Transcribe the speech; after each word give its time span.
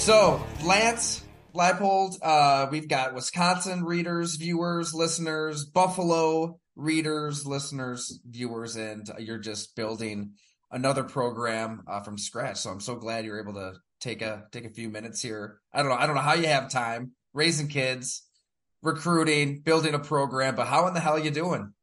So, 0.00 0.42
Lance 0.64 1.22
Leipold, 1.54 2.16
uh, 2.22 2.68
we've 2.70 2.88
got 2.88 3.14
Wisconsin 3.14 3.84
readers, 3.84 4.36
viewers, 4.36 4.94
listeners, 4.94 5.66
Buffalo 5.66 6.58
readers, 6.74 7.46
listeners, 7.46 8.18
viewers, 8.26 8.76
and 8.76 9.06
you're 9.18 9.36
just 9.36 9.76
building 9.76 10.32
another 10.70 11.04
program 11.04 11.82
uh, 11.86 12.00
from 12.00 12.16
scratch. 12.16 12.56
So 12.56 12.70
I'm 12.70 12.80
so 12.80 12.96
glad 12.96 13.26
you're 13.26 13.42
able 13.42 13.52
to 13.52 13.74
take 14.00 14.22
a 14.22 14.44
take 14.52 14.64
a 14.64 14.70
few 14.70 14.88
minutes 14.88 15.20
here. 15.20 15.60
I 15.70 15.82
don't 15.82 15.90
know. 15.90 15.98
I 15.98 16.06
don't 16.06 16.16
know 16.16 16.22
how 16.22 16.32
you 16.32 16.46
have 16.46 16.70
time 16.70 17.12
raising 17.34 17.68
kids, 17.68 18.22
recruiting, 18.82 19.60
building 19.60 19.92
a 19.92 19.98
program, 19.98 20.54
but 20.54 20.66
how 20.66 20.88
in 20.88 20.94
the 20.94 21.00
hell 21.00 21.16
are 21.16 21.20
you 21.20 21.30
doing? 21.30 21.74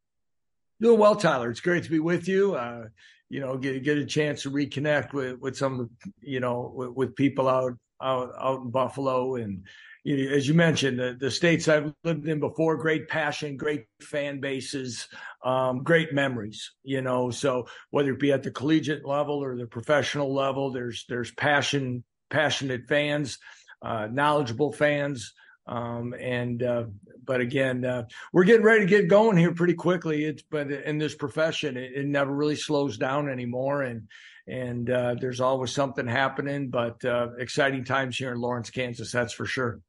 Doing 0.82 1.00
well, 1.00 1.16
Tyler. 1.16 1.52
It's 1.52 1.60
great 1.60 1.84
to 1.84 1.92
be 1.92 2.00
with 2.00 2.28
you. 2.28 2.56
Uh, 2.56 2.86
you 3.30 3.42
know, 3.42 3.58
get 3.58 3.84
get 3.84 4.00
a 4.00 4.08
chance 4.08 4.42
to 4.42 4.50
reconnect 4.50 5.14
with 5.14 5.40
with 5.40 5.56
some, 5.56 5.92
you 6.20 6.40
know, 6.40 6.74
with, 6.76 6.90
with 6.90 7.16
people 7.16 7.48
out 7.48 7.74
out 8.02 8.32
out 8.40 8.62
in 8.62 8.70
Buffalo 8.70 9.36
and 9.36 9.64
as 10.08 10.48
you 10.48 10.54
mentioned, 10.54 11.00
the, 11.00 11.18
the 11.20 11.30
states 11.30 11.68
I've 11.68 11.94
lived 12.04 12.28
in 12.28 12.40
before, 12.40 12.78
great 12.78 13.10
passion, 13.10 13.58
great 13.58 13.86
fan 14.02 14.40
bases, 14.40 15.08
um, 15.44 15.84
great 15.84 16.14
memories, 16.14 16.72
you 16.84 17.02
know. 17.02 17.30
So 17.30 17.68
whether 17.90 18.12
it 18.12 18.20
be 18.20 18.32
at 18.32 18.44
the 18.44 18.52
collegiate 18.52 19.06
level 19.06 19.44
or 19.44 19.58
the 19.58 19.68
professional 19.68 20.34
level, 20.34 20.72
there's 20.72 21.06
there's 21.10 21.32
passion, 21.32 22.04
passionate 22.30 22.88
fans, 22.88 23.38
uh, 23.82 24.08
knowledgeable 24.10 24.72
fans. 24.72 25.34
Um, 25.66 26.14
and 26.18 26.64
uh, 26.64 26.86
but 27.26 27.42
again, 27.42 27.84
uh, 27.84 28.04
we're 28.32 28.46
getting 28.46 28.66
ready 28.66 28.86
to 28.86 28.90
get 28.90 29.10
going 29.10 29.36
here 29.36 29.54
pretty 29.54 29.74
quickly. 29.74 30.24
It's 30.24 30.44
but 30.50 30.72
in 30.72 30.98
this 30.98 31.16
profession, 31.16 31.76
it, 31.76 31.92
it 31.94 32.06
never 32.06 32.34
really 32.34 32.56
slows 32.56 32.98
down 32.98 33.30
anymore, 33.30 33.82
and 33.82 34.08
and 34.48 34.90
uh, 34.90 35.16
there's 35.20 35.42
always 35.42 35.72
something 35.72 36.08
happening. 36.08 36.70
But 36.70 37.04
uh, 37.06 37.30
exciting 37.38 37.84
times 37.84 38.18
here 38.18 38.32
in 38.32 38.40
Lawrence, 38.40 38.70
Kansas, 38.70 39.12
that's 39.12 39.34
for 39.34 39.46
sure 39.46 39.82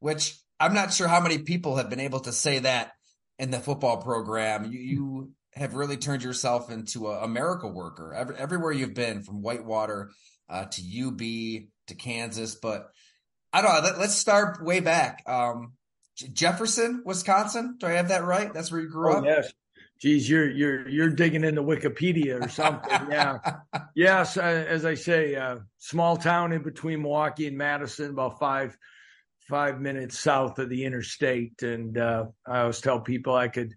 which 0.00 0.38
I'm 0.58 0.74
not 0.74 0.92
sure 0.92 1.08
how 1.08 1.20
many 1.20 1.38
people 1.38 1.76
have 1.76 1.90
been 1.90 2.00
able 2.00 2.20
to 2.20 2.32
say 2.32 2.60
that 2.60 2.92
in 3.38 3.50
the 3.50 3.58
football 3.58 3.98
program. 3.98 4.70
You, 4.70 4.78
you 4.78 5.30
have 5.54 5.74
really 5.74 5.96
turned 5.96 6.22
yourself 6.22 6.70
into 6.70 7.08
a, 7.08 7.24
a 7.24 7.28
miracle 7.28 7.72
worker 7.72 8.14
Every, 8.14 8.36
everywhere 8.36 8.72
you've 8.72 8.94
been, 8.94 9.22
from 9.22 9.42
Whitewater 9.42 10.10
uh, 10.48 10.66
to 10.66 11.06
UB 11.06 11.18
to 11.88 11.94
Kansas. 11.94 12.54
But 12.54 12.88
I 13.52 13.62
don't 13.62 13.74
know. 13.74 13.80
Let, 13.80 13.98
us 13.98 14.16
start 14.16 14.64
way 14.64 14.80
back. 14.80 15.22
Um, 15.26 15.72
Jefferson, 16.14 17.02
Wisconsin. 17.04 17.76
Do 17.78 17.86
I 17.86 17.92
have 17.92 18.08
that 18.08 18.24
right? 18.24 18.52
That's 18.52 18.70
where 18.70 18.80
you 18.80 18.88
grew 18.88 19.12
oh, 19.12 19.18
up. 19.18 19.24
Yes. 19.24 19.52
Geez, 19.98 20.28
you're 20.28 20.50
you're 20.50 20.88
you're 20.88 21.08
digging 21.08 21.44
into 21.44 21.62
Wikipedia 21.62 22.44
or 22.44 22.48
something. 22.48 22.90
yeah. 23.10 23.38
Yes, 23.94 24.36
uh, 24.36 24.40
as 24.40 24.84
I 24.84 24.94
say, 24.94 25.34
uh, 25.34 25.58
small 25.78 26.16
town 26.16 26.52
in 26.52 26.62
between 26.62 27.02
Milwaukee 27.02 27.46
and 27.46 27.56
Madison, 27.56 28.10
about 28.10 28.38
five 28.38 28.76
five 29.48 29.80
minutes 29.80 30.18
south 30.18 30.58
of 30.58 30.68
the 30.68 30.84
interstate. 30.84 31.62
And 31.62 31.96
uh, 31.96 32.26
I 32.46 32.60
always 32.60 32.80
tell 32.80 33.00
people 33.00 33.34
I 33.34 33.48
could 33.48 33.74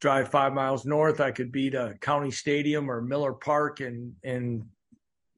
drive 0.00 0.28
five 0.28 0.52
miles 0.52 0.84
north. 0.84 1.20
I 1.20 1.30
could 1.30 1.52
be 1.52 1.70
to 1.70 1.94
County 2.00 2.30
Stadium 2.30 2.90
or 2.90 3.00
Miller 3.00 3.32
Park 3.32 3.80
in, 3.80 4.16
in 4.24 4.66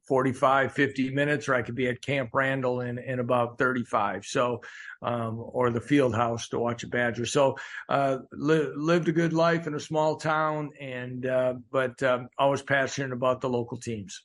45, 0.06 0.72
50 0.72 1.10
minutes, 1.10 1.48
or 1.48 1.54
I 1.54 1.62
could 1.62 1.74
be 1.74 1.88
at 1.88 2.02
Camp 2.02 2.30
Randall 2.32 2.80
in, 2.80 2.98
in 2.98 3.20
about 3.20 3.58
35. 3.58 4.24
So, 4.26 4.60
um, 5.02 5.36
or 5.38 5.70
the 5.70 5.80
field 5.80 6.14
house 6.14 6.48
to 6.48 6.58
watch 6.58 6.82
a 6.82 6.88
Badger. 6.88 7.26
So, 7.26 7.56
uh, 7.88 8.18
li- 8.32 8.72
lived 8.74 9.08
a 9.08 9.12
good 9.12 9.32
life 9.32 9.66
in 9.66 9.74
a 9.74 9.80
small 9.80 10.16
town 10.16 10.70
and, 10.80 11.26
uh, 11.26 11.54
but, 11.70 12.02
um, 12.02 12.28
always 12.38 12.62
passionate 12.62 13.12
about 13.12 13.40
the 13.40 13.48
local 13.48 13.78
teams. 13.78 14.22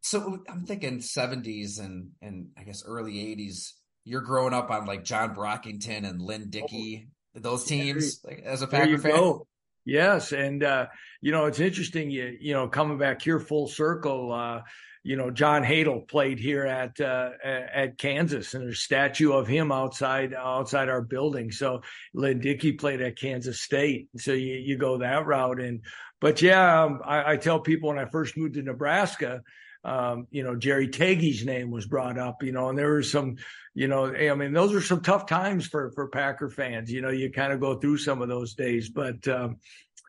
So 0.00 0.42
I'm 0.48 0.66
thinking 0.66 0.98
70s 0.98 1.78
and, 1.78 2.10
and 2.20 2.48
I 2.58 2.64
guess 2.64 2.82
early 2.84 3.14
80s 3.14 3.72
you're 4.04 4.20
growing 4.20 4.52
up 4.52 4.70
on 4.70 4.86
like 4.86 5.04
John 5.04 5.34
Brockington 5.34 6.08
and 6.08 6.20
Lynn 6.20 6.50
Dickey, 6.50 7.08
those 7.34 7.64
teams 7.64 8.20
like, 8.24 8.42
as 8.44 8.62
a 8.62 8.66
Packer 8.66 8.98
fan. 8.98 9.12
Go. 9.12 9.46
Yes, 9.84 10.32
and 10.32 10.62
uh, 10.62 10.86
you 11.20 11.32
know 11.32 11.46
it's 11.46 11.60
interesting. 11.60 12.10
You 12.10 12.36
you 12.40 12.52
know 12.52 12.68
coming 12.68 12.98
back 12.98 13.22
here 13.22 13.40
full 13.40 13.68
circle. 13.68 14.32
Uh, 14.32 14.62
you 15.02 15.16
know 15.16 15.30
John 15.30 15.64
Hadl 15.64 16.06
played 16.06 16.38
here 16.38 16.64
at 16.64 17.00
uh, 17.00 17.30
at 17.44 17.98
Kansas, 17.98 18.54
and 18.54 18.62
there's 18.64 18.78
a 18.78 18.80
statue 18.80 19.32
of 19.32 19.48
him 19.48 19.72
outside 19.72 20.34
outside 20.34 20.88
our 20.88 21.02
building. 21.02 21.50
So 21.50 21.82
Lynn 22.14 22.40
Dickey 22.40 22.72
played 22.72 23.00
at 23.00 23.18
Kansas 23.18 23.60
State. 23.60 24.08
So 24.18 24.32
you 24.32 24.54
you 24.54 24.78
go 24.78 24.98
that 24.98 25.26
route, 25.26 25.60
and 25.60 25.80
but 26.20 26.40
yeah, 26.40 26.84
um, 26.84 27.00
I, 27.04 27.32
I 27.32 27.36
tell 27.36 27.58
people 27.58 27.88
when 27.88 27.98
I 27.98 28.04
first 28.04 28.36
moved 28.36 28.54
to 28.54 28.62
Nebraska 28.62 29.42
um, 29.84 30.26
you 30.30 30.42
know, 30.42 30.54
Jerry 30.54 30.88
Tagge's 30.88 31.44
name 31.44 31.70
was 31.70 31.86
brought 31.86 32.18
up, 32.18 32.42
you 32.42 32.52
know, 32.52 32.68
and 32.68 32.78
there 32.78 32.94
was 32.94 33.10
some, 33.10 33.36
you 33.74 33.88
know, 33.88 34.14
I 34.14 34.34
mean, 34.34 34.52
those 34.52 34.74
are 34.74 34.80
some 34.80 35.00
tough 35.02 35.26
times 35.26 35.66
for, 35.66 35.90
for 35.92 36.08
Packer 36.08 36.48
fans. 36.48 36.90
You 36.90 37.00
know, 37.00 37.10
you 37.10 37.30
kind 37.30 37.52
of 37.52 37.60
go 37.60 37.78
through 37.78 37.98
some 37.98 38.22
of 38.22 38.28
those 38.28 38.54
days, 38.54 38.88
but, 38.88 39.26
um, 39.28 39.56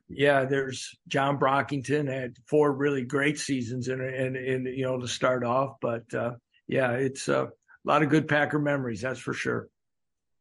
yeah, 0.10 0.46
there's 0.46 0.96
John 1.08 1.40
Brockington 1.40 2.08
had 2.08 2.36
four 2.46 2.72
really 2.72 3.04
great 3.04 3.40
seasons 3.40 3.88
and, 3.88 4.02
and, 4.02 4.36
and, 4.36 4.68
you 4.68 4.86
know, 4.86 5.00
to 5.00 5.08
start 5.08 5.44
off, 5.44 5.78
but, 5.82 6.14
uh, 6.14 6.34
yeah, 6.68 6.92
it's 6.92 7.28
uh, 7.28 7.48
a 7.48 7.86
lot 7.86 8.04
of 8.04 8.10
good 8.10 8.28
Packer 8.28 8.60
memories. 8.60 9.02
That's 9.02 9.20
for 9.20 9.34
sure. 9.34 9.70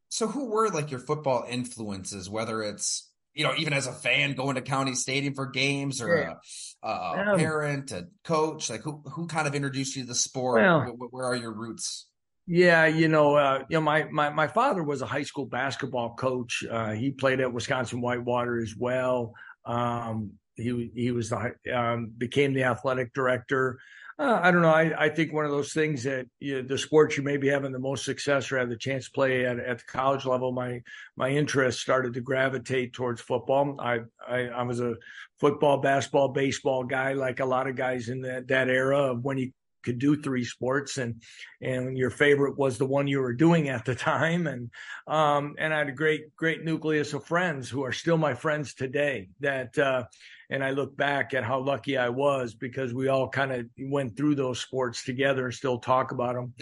So 0.08 0.26
who 0.26 0.50
were 0.50 0.68
like 0.68 0.90
your 0.90 1.00
football 1.00 1.46
influences, 1.48 2.28
whether 2.28 2.62
it's, 2.62 3.08
you 3.34 3.44
know, 3.44 3.54
even 3.56 3.72
as 3.72 3.86
a 3.86 3.92
fan 3.92 4.34
going 4.34 4.56
to 4.56 4.62
County 4.62 4.94
Stadium 4.94 5.34
for 5.34 5.46
games 5.46 6.02
or 6.02 6.16
yeah. 6.16 6.34
a, 6.82 7.32
a, 7.34 7.36
parent, 7.36 7.90
a 7.92 8.08
coach, 8.24 8.68
like 8.68 8.82
who 8.82 9.02
who 9.12 9.26
kind 9.26 9.46
of 9.46 9.54
introduced 9.54 9.96
you 9.96 10.02
to 10.02 10.08
the 10.08 10.14
sport? 10.14 10.62
Well, 10.62 10.94
where, 10.96 11.08
where, 11.08 11.24
are 11.26 11.36
your 11.36 11.52
roots? 11.52 12.06
Yeah, 12.46 12.86
you 12.86 13.08
know, 13.08 13.36
uh, 13.36 13.64
you 13.68 13.76
know, 13.76 13.80
my, 13.80 14.04
my 14.04 14.30
my 14.30 14.48
father 14.48 14.82
was 14.82 15.00
a 15.00 15.06
high 15.06 15.22
school 15.22 15.46
basketball 15.46 16.14
coach. 16.14 16.64
Uh, 16.68 16.90
he 16.90 17.10
played 17.10 17.40
at 17.40 17.52
Wisconsin 17.52 18.00
Whitewater 18.00 18.60
as 18.60 18.74
well. 18.76 19.34
Um, 19.64 20.32
he 20.54 20.90
he 20.94 21.10
was 21.12 21.30
the 21.30 21.54
um, 21.74 22.12
became 22.16 22.52
the 22.52 22.64
athletic 22.64 23.14
director. 23.14 23.78
Uh, 24.18 24.38
I 24.42 24.50
don't 24.50 24.62
know. 24.62 24.68
I, 24.68 25.04
I 25.04 25.08
think 25.08 25.32
one 25.32 25.44
of 25.44 25.50
those 25.50 25.72
things 25.72 26.04
that 26.04 26.26
you 26.38 26.62
the 26.62 26.76
sports 26.76 27.16
you 27.16 27.22
may 27.22 27.38
be 27.38 27.48
having 27.48 27.72
the 27.72 27.78
most 27.78 28.04
success 28.04 28.52
or 28.52 28.58
have 28.58 28.68
the 28.68 28.76
chance 28.76 29.06
to 29.06 29.10
play 29.10 29.46
at, 29.46 29.58
at 29.58 29.78
the 29.78 29.84
college 29.84 30.26
level, 30.26 30.52
my 30.52 30.80
my 31.16 31.30
interest 31.30 31.80
started 31.80 32.14
to 32.14 32.20
gravitate 32.20 32.92
towards 32.92 33.20
football. 33.20 33.76
I, 33.80 34.00
I, 34.26 34.48
I 34.48 34.62
was 34.62 34.80
a 34.80 34.94
football, 35.40 35.78
basketball, 35.78 36.28
baseball 36.28 36.84
guy, 36.84 37.14
like 37.14 37.40
a 37.40 37.44
lot 37.46 37.66
of 37.66 37.76
guys 37.76 38.08
in 38.08 38.20
that 38.22 38.48
that 38.48 38.68
era 38.68 39.12
of 39.12 39.24
when 39.24 39.38
you 39.38 39.52
could 39.82 39.98
do 39.98 40.20
three 40.20 40.44
sports 40.44 40.98
and 40.98 41.22
and 41.60 41.96
your 41.96 42.10
favorite 42.10 42.58
was 42.58 42.78
the 42.78 42.86
one 42.86 43.06
you 43.06 43.20
were 43.20 43.32
doing 43.32 43.68
at 43.68 43.84
the 43.84 43.94
time 43.94 44.46
and 44.46 44.70
um 45.06 45.54
and 45.58 45.74
I 45.74 45.78
had 45.78 45.88
a 45.88 45.92
great 45.92 46.34
great 46.36 46.64
nucleus 46.64 47.12
of 47.12 47.26
friends 47.26 47.68
who 47.68 47.84
are 47.84 47.92
still 47.92 48.18
my 48.18 48.34
friends 48.34 48.74
today 48.74 49.28
that 49.40 49.76
uh 49.78 50.04
and 50.52 50.62
I 50.62 50.70
look 50.70 50.94
back 50.96 51.32
at 51.32 51.44
how 51.44 51.60
lucky 51.60 51.96
I 51.96 52.10
was 52.10 52.54
because 52.54 52.92
we 52.92 53.08
all 53.08 53.26
kind 53.26 53.52
of 53.52 53.66
went 53.78 54.16
through 54.18 54.34
those 54.34 54.60
sports 54.60 55.02
together 55.02 55.46
and 55.46 55.54
still 55.54 55.78
talk 55.78 56.12
about 56.12 56.34
them. 56.34 56.52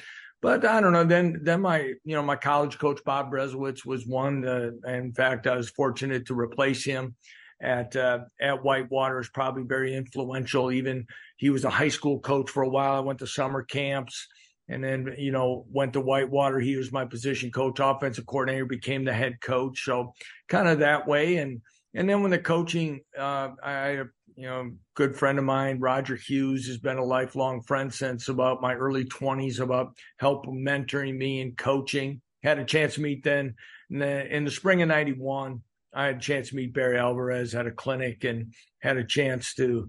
But 0.40 0.64
I 0.64 0.80
don't 0.80 0.92
know. 0.92 1.04
Then, 1.04 1.40
then 1.42 1.60
my, 1.60 1.80
you 2.04 2.14
know, 2.14 2.22
my 2.22 2.36
college 2.36 2.78
coach 2.78 3.00
Bob 3.04 3.30
Berezowitz 3.30 3.84
was 3.84 4.06
one. 4.06 4.46
Uh, 4.46 4.70
in 4.86 5.12
fact, 5.12 5.48
I 5.48 5.56
was 5.56 5.70
fortunate 5.70 6.26
to 6.26 6.38
replace 6.38 6.84
him 6.84 7.16
at 7.60 7.94
uh, 7.96 8.20
at 8.40 8.62
Whitewater. 8.62 9.20
Is 9.20 9.28
probably 9.28 9.64
very 9.64 9.94
influential. 9.94 10.72
Even 10.72 11.06
he 11.40 11.48
was 11.48 11.64
a 11.64 11.70
high 11.70 11.88
school 11.88 12.20
coach 12.20 12.50
for 12.50 12.62
a 12.62 12.68
while. 12.68 12.96
I 12.96 13.00
went 13.00 13.20
to 13.20 13.26
summer 13.26 13.62
camps 13.62 14.28
and 14.68 14.84
then 14.84 15.14
you 15.16 15.32
know 15.32 15.64
went 15.72 15.94
to 15.94 16.00
Whitewater. 16.02 16.60
He 16.60 16.76
was 16.76 16.92
my 16.92 17.06
position 17.06 17.50
coach, 17.50 17.80
offensive 17.80 18.26
coordinator, 18.26 18.66
became 18.66 19.06
the 19.06 19.14
head 19.14 19.40
coach. 19.40 19.82
So 19.82 20.12
kind 20.48 20.68
of 20.68 20.80
that 20.80 21.08
way, 21.08 21.38
and 21.38 21.62
and 21.94 22.08
then 22.08 22.20
when 22.20 22.30
the 22.30 22.38
coaching, 22.38 23.00
uh, 23.18 23.48
I, 23.64 24.02
you 24.36 24.46
know, 24.46 24.70
good 24.94 25.16
friend 25.16 25.38
of 25.38 25.44
mine, 25.46 25.80
Roger 25.80 26.14
Hughes, 26.14 26.66
has 26.66 26.76
been 26.76 26.98
a 26.98 27.04
lifelong 27.04 27.62
friend 27.62 27.92
since 27.92 28.28
about 28.28 28.60
my 28.60 28.74
early 28.74 29.06
20s, 29.06 29.60
about 29.60 29.96
help 30.18 30.44
mentoring 30.46 31.16
me 31.16 31.40
and 31.40 31.56
coaching. 31.56 32.20
Had 32.42 32.58
a 32.58 32.64
chance 32.64 32.94
to 32.94 33.00
meet 33.00 33.24
then 33.24 33.54
in 33.90 33.98
the, 33.98 34.34
in 34.34 34.44
the 34.44 34.50
spring 34.50 34.82
of 34.82 34.88
91. 34.88 35.62
I 35.92 36.06
had 36.06 36.16
a 36.16 36.20
chance 36.20 36.50
to 36.50 36.56
meet 36.56 36.72
Barry 36.72 36.96
Alvarez 36.96 37.54
at 37.54 37.66
a 37.66 37.72
clinic 37.72 38.22
and 38.22 38.54
had 38.80 38.96
a 38.96 39.04
chance 39.04 39.54
to 39.54 39.88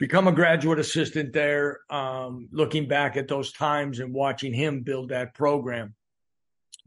become 0.00 0.26
a 0.26 0.32
graduate 0.32 0.80
assistant 0.80 1.32
there. 1.32 1.78
Um, 1.90 2.48
looking 2.50 2.88
back 2.88 3.16
at 3.16 3.28
those 3.28 3.52
times 3.52 4.00
and 4.00 4.12
watching 4.12 4.52
him 4.52 4.80
build 4.80 5.10
that 5.10 5.34
program 5.34 5.94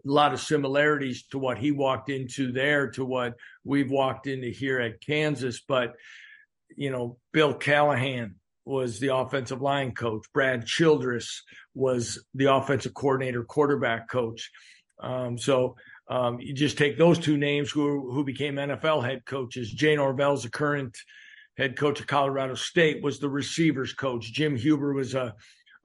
a 0.06 0.12
lot 0.12 0.34
of 0.34 0.42
similarities 0.42 1.24
to 1.28 1.38
what 1.38 1.58
he 1.58 1.72
walked 1.72 2.10
into 2.10 2.52
there 2.52 2.90
to 2.92 3.06
what 3.06 3.36
we've 3.64 3.90
walked 3.90 4.28
into 4.28 4.50
here 4.50 4.80
at 4.80 5.00
Kansas. 5.00 5.62
But, 5.66 5.94
you 6.76 6.92
know, 6.92 7.18
Bill 7.32 7.54
Callahan 7.54 8.36
was 8.66 9.00
the 9.00 9.16
offensive 9.16 9.62
line 9.62 9.94
coach. 9.94 10.26
Brad 10.34 10.66
Childress 10.66 11.44
was 11.74 12.26
the 12.34 12.54
offensive 12.54 12.94
coordinator, 12.94 13.44
quarterback 13.44 14.10
coach. 14.10 14.52
Um, 15.00 15.38
so 15.38 15.76
um, 16.10 16.40
you 16.42 16.54
just 16.54 16.78
take 16.78 16.98
those 16.98 17.20
two 17.20 17.38
names 17.38 17.72
who 17.72 18.12
who 18.12 18.24
became 18.24 18.56
NFL 18.56 19.06
head 19.06 19.26
coaches. 19.26 19.72
Jay 19.72 19.96
Norvell's 19.96 20.44
the 20.44 20.50
current 20.50 20.98
head 21.58 21.78
coach 21.78 22.00
of 22.00 22.08
Colorado 22.08 22.56
State 22.56 23.04
was 23.04 23.20
the 23.20 23.30
receivers 23.30 23.94
coach. 23.94 24.32
Jim 24.32 24.58
Hueber 24.58 24.94
was 24.94 25.14
a 25.14 25.36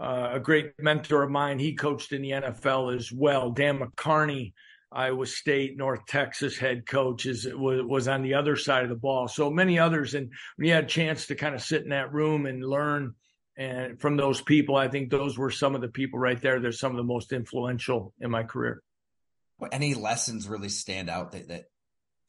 uh, 0.00 0.30
a 0.34 0.40
great 0.40 0.72
mentor 0.78 1.24
of 1.24 1.30
mine. 1.30 1.58
He 1.58 1.74
coached 1.74 2.12
in 2.12 2.22
the 2.22 2.30
NFL 2.30 2.94
as 2.94 3.10
well. 3.10 3.50
Dan 3.50 3.80
McCarney, 3.80 4.52
Iowa 4.92 5.26
State, 5.26 5.76
North 5.76 6.06
Texas 6.06 6.56
head 6.56 6.86
coach, 6.86 7.26
is 7.26 7.46
was, 7.52 7.82
was 7.82 8.08
on 8.08 8.22
the 8.22 8.34
other 8.34 8.56
side 8.56 8.84
of 8.84 8.90
the 8.90 8.96
ball. 8.96 9.28
So 9.28 9.50
many 9.50 9.78
others, 9.78 10.14
and 10.14 10.32
we 10.56 10.68
had 10.68 10.84
a 10.84 10.88
chance 10.88 11.26
to 11.26 11.34
kind 11.34 11.54
of 11.54 11.62
sit 11.62 11.82
in 11.82 11.90
that 11.90 12.12
room 12.12 12.46
and 12.46 12.64
learn. 12.64 13.14
And 13.56 14.00
from 14.00 14.16
those 14.16 14.40
people, 14.40 14.76
I 14.76 14.86
think 14.86 15.10
those 15.10 15.36
were 15.36 15.50
some 15.50 15.74
of 15.74 15.80
the 15.80 15.88
people 15.88 16.20
right 16.20 16.40
there. 16.40 16.60
They're 16.60 16.70
some 16.70 16.92
of 16.92 16.96
the 16.96 17.02
most 17.02 17.32
influential 17.32 18.14
in 18.20 18.30
my 18.30 18.44
career. 18.44 18.82
Any 19.72 19.94
lessons 19.94 20.48
really 20.48 20.68
stand 20.68 21.10
out 21.10 21.32
that, 21.32 21.48
that 21.48 21.64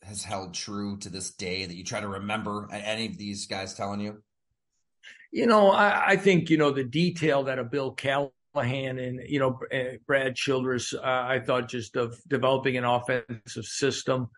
has 0.03 0.23
held 0.23 0.53
true 0.53 0.97
to 0.97 1.09
this 1.09 1.31
day 1.31 1.65
that 1.65 1.75
you 1.75 1.83
try 1.83 1.99
to 1.99 2.07
remember 2.07 2.67
any 2.71 3.05
of 3.07 3.17
these 3.17 3.45
guys 3.45 3.73
telling 3.73 3.99
you? 3.99 4.21
You 5.31 5.45
know, 5.45 5.69
I, 5.71 6.11
I 6.11 6.15
think, 6.15 6.49
you 6.49 6.57
know, 6.57 6.71
the 6.71 6.83
detail 6.83 7.43
that 7.43 7.59
a 7.59 7.63
Bill 7.63 7.91
Callahan 7.91 8.97
and, 8.97 9.21
you 9.27 9.39
know, 9.39 9.59
eh, 9.71 9.97
Brad 10.07 10.35
Childress, 10.35 10.93
uh, 10.93 11.01
I 11.03 11.39
thought 11.39 11.69
just 11.69 11.95
of 11.95 12.17
developing 12.27 12.77
an 12.77 12.85
offensive 12.85 13.65
system. 13.65 14.29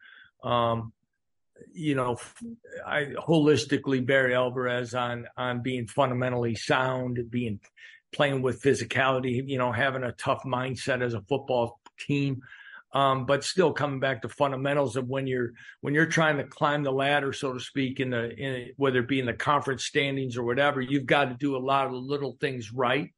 Um, 0.43 0.91
you 1.73 1.95
know, 1.95 2.17
I 2.85 3.13
holistically 3.15 4.05
Barry 4.05 4.33
Alvarez 4.33 4.95
on 4.95 5.27
on 5.37 5.61
being 5.61 5.87
fundamentally 5.87 6.55
sound, 6.55 7.19
being 7.29 7.59
playing 8.11 8.41
with 8.41 8.61
physicality, 8.61 9.47
you 9.47 9.59
know, 9.59 9.71
having 9.71 10.03
a 10.03 10.11
tough 10.11 10.41
mindset 10.43 11.01
as 11.03 11.13
a 11.13 11.21
football 11.21 11.79
team 11.99 12.41
um, 12.93 13.25
but 13.25 13.43
still 13.43 13.71
coming 13.71 13.99
back 13.99 14.21
to 14.21 14.29
fundamentals 14.29 14.95
of 14.95 15.07
when 15.07 15.25
you're 15.25 15.51
when 15.81 15.93
you're 15.93 16.05
trying 16.05 16.37
to 16.37 16.43
climb 16.43 16.83
the 16.83 16.91
ladder, 16.91 17.31
so 17.31 17.53
to 17.53 17.59
speak, 17.59 17.99
in 17.99 18.09
the 18.09 18.31
in, 18.35 18.69
whether 18.77 18.99
it 18.99 19.07
be 19.07 19.19
in 19.19 19.25
the 19.25 19.33
conference 19.33 19.85
standings 19.85 20.37
or 20.37 20.43
whatever, 20.43 20.81
you've 20.81 21.05
got 21.05 21.25
to 21.25 21.35
do 21.35 21.55
a 21.55 21.59
lot 21.59 21.87
of 21.87 21.93
little 21.93 22.37
things 22.41 22.73
right, 22.73 23.09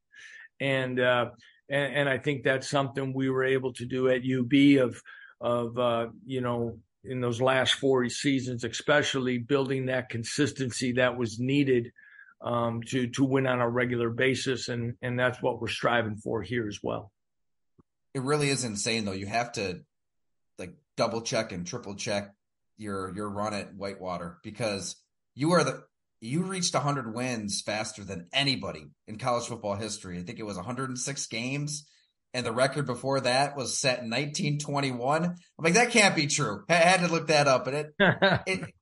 and 0.60 1.00
uh, 1.00 1.30
and, 1.70 1.94
and 1.96 2.10
I 2.10 2.20
think 2.20 2.44
that's 2.44 2.70
something 2.70 3.14
we 3.14 3.30
were 3.30 3.44
able 3.44 3.74
to 3.74 3.86
do 3.86 4.10
at 4.10 4.22
UB 4.22 4.84
of 4.84 5.02
of 5.42 5.78
uh, 5.80 6.08
you 6.26 6.42
know 6.42 6.78
in 7.04 7.20
those 7.20 7.42
last 7.42 7.74
four 7.74 8.08
seasons, 8.10 8.64
especially 8.64 9.40
building 9.40 9.88
that 9.88 10.10
consistency 10.10 10.94
that 10.94 11.18
was 11.18 11.40
needed 11.40 11.92
um, 12.42 12.84
to 12.84 13.08
to 13.08 13.24
win 13.24 13.48
on 13.48 13.60
a 13.60 13.70
regular 13.70 14.12
basis, 14.12 14.68
and 14.68 14.94
and 15.02 15.18
that's 15.18 15.42
what 15.42 15.60
we're 15.60 15.68
striving 15.68 16.18
for 16.18 16.44
here 16.44 16.68
as 16.68 16.78
well 16.84 17.13
it 18.14 18.22
really 18.22 18.50
is 18.50 18.64
insane 18.64 19.06
though. 19.06 19.12
You 19.12 19.28
have 19.28 19.54
to 19.54 19.82
like 20.60 20.76
double 20.98 21.22
check 21.22 21.52
and 21.52 21.66
triple 21.66 21.96
check 21.96 22.34
your 22.78 23.14
your 23.16 23.30
run 23.30 23.54
at 23.54 23.76
Whitewater 23.76 24.38
because 24.44 24.96
you 25.36 25.52
are 25.52 25.64
the 25.64 25.84
you 26.22 26.44
reached 26.44 26.74
100 26.74 27.14
wins 27.14 27.62
faster 27.62 28.04
than 28.04 28.28
anybody 28.32 28.86
in 29.08 29.18
college 29.18 29.46
football 29.46 29.76
history. 29.76 30.18
I 30.18 30.24
think 30.24 30.40
it 30.40 30.46
was 30.46 30.56
106 30.56 31.26
games 31.28 31.86
and 32.34 32.46
the 32.46 32.52
record 32.52 32.86
before 32.86 33.20
that 33.22 33.58
was 33.58 33.78
set 33.78 34.00
in 34.00 34.10
1921. 34.10 35.26
I'm 35.26 35.36
like 35.60 35.74
that 35.74 35.92
can't 35.92 36.16
be 36.16 36.28
true. 36.28 36.64
I 36.70 36.76
had 36.76 37.02
to 37.02 37.12
look 37.12 37.28
that 37.28 37.48
up 37.48 37.68
and 37.68 37.76
it 37.76 37.94
it 38.48 38.74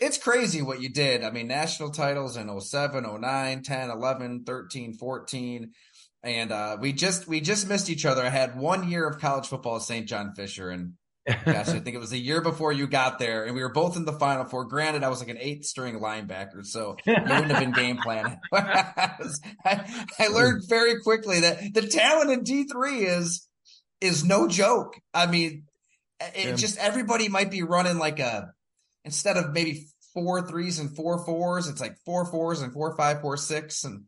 it's 0.00 0.18
crazy 0.18 0.62
what 0.62 0.80
you 0.80 0.88
did. 0.88 1.24
I 1.24 1.30
mean, 1.30 1.48
national 1.48 1.90
titles 1.90 2.36
in 2.36 2.60
07, 2.60 3.20
09, 3.20 3.62
10, 3.62 3.90
11, 3.90 4.44
13, 4.44 4.94
14 4.94 5.72
and 6.22 6.50
uh, 6.52 6.76
we 6.80 6.92
just 6.92 7.28
we 7.28 7.40
just 7.40 7.68
missed 7.68 7.90
each 7.90 8.04
other. 8.04 8.22
I 8.22 8.28
had 8.28 8.58
one 8.58 8.88
year 8.88 9.06
of 9.06 9.20
college 9.20 9.46
football 9.46 9.76
at 9.76 9.82
St. 9.82 10.06
John 10.06 10.34
Fisher, 10.34 10.70
and 10.70 10.94
gosh, 11.26 11.68
I 11.68 11.78
think 11.80 11.94
it 11.94 12.00
was 12.00 12.12
a 12.12 12.18
year 12.18 12.40
before 12.40 12.72
you 12.72 12.86
got 12.86 13.18
there, 13.18 13.44
and 13.44 13.54
we 13.54 13.62
were 13.62 13.72
both 13.72 13.96
in 13.96 14.04
the 14.04 14.12
Final 14.12 14.44
Four. 14.44 14.64
Granted, 14.64 15.04
I 15.04 15.08
was 15.08 15.20
like 15.20 15.28
an 15.28 15.38
eighth 15.38 15.64
string 15.64 16.00
linebacker, 16.00 16.64
so 16.64 16.96
you 17.06 17.14
wouldn't 17.14 17.50
have 17.50 17.60
been 17.60 17.72
game 17.72 17.98
planning. 17.98 18.38
I, 18.52 19.18
I, 19.64 20.06
I 20.18 20.28
learned 20.28 20.62
very 20.68 21.00
quickly 21.00 21.40
that 21.40 21.74
the 21.74 21.82
talent 21.82 22.30
in 22.30 22.42
D 22.42 22.64
three 22.64 23.00
is 23.04 23.46
is 24.00 24.24
no 24.24 24.48
joke. 24.48 24.94
I 25.14 25.26
mean, 25.26 25.64
it 26.20 26.46
yeah. 26.46 26.54
just 26.54 26.78
everybody 26.78 27.28
might 27.28 27.50
be 27.50 27.62
running 27.62 27.98
like 27.98 28.18
a 28.18 28.52
instead 29.04 29.36
of 29.36 29.52
maybe 29.52 29.86
four 30.14 30.46
threes 30.46 30.80
and 30.80 30.94
four 30.96 31.24
fours, 31.24 31.68
it's 31.68 31.80
like 31.80 31.96
four 32.04 32.24
fours 32.26 32.60
and 32.60 32.72
four 32.72 32.96
five 32.96 33.20
four 33.20 33.36
six 33.36 33.84
and 33.84 34.04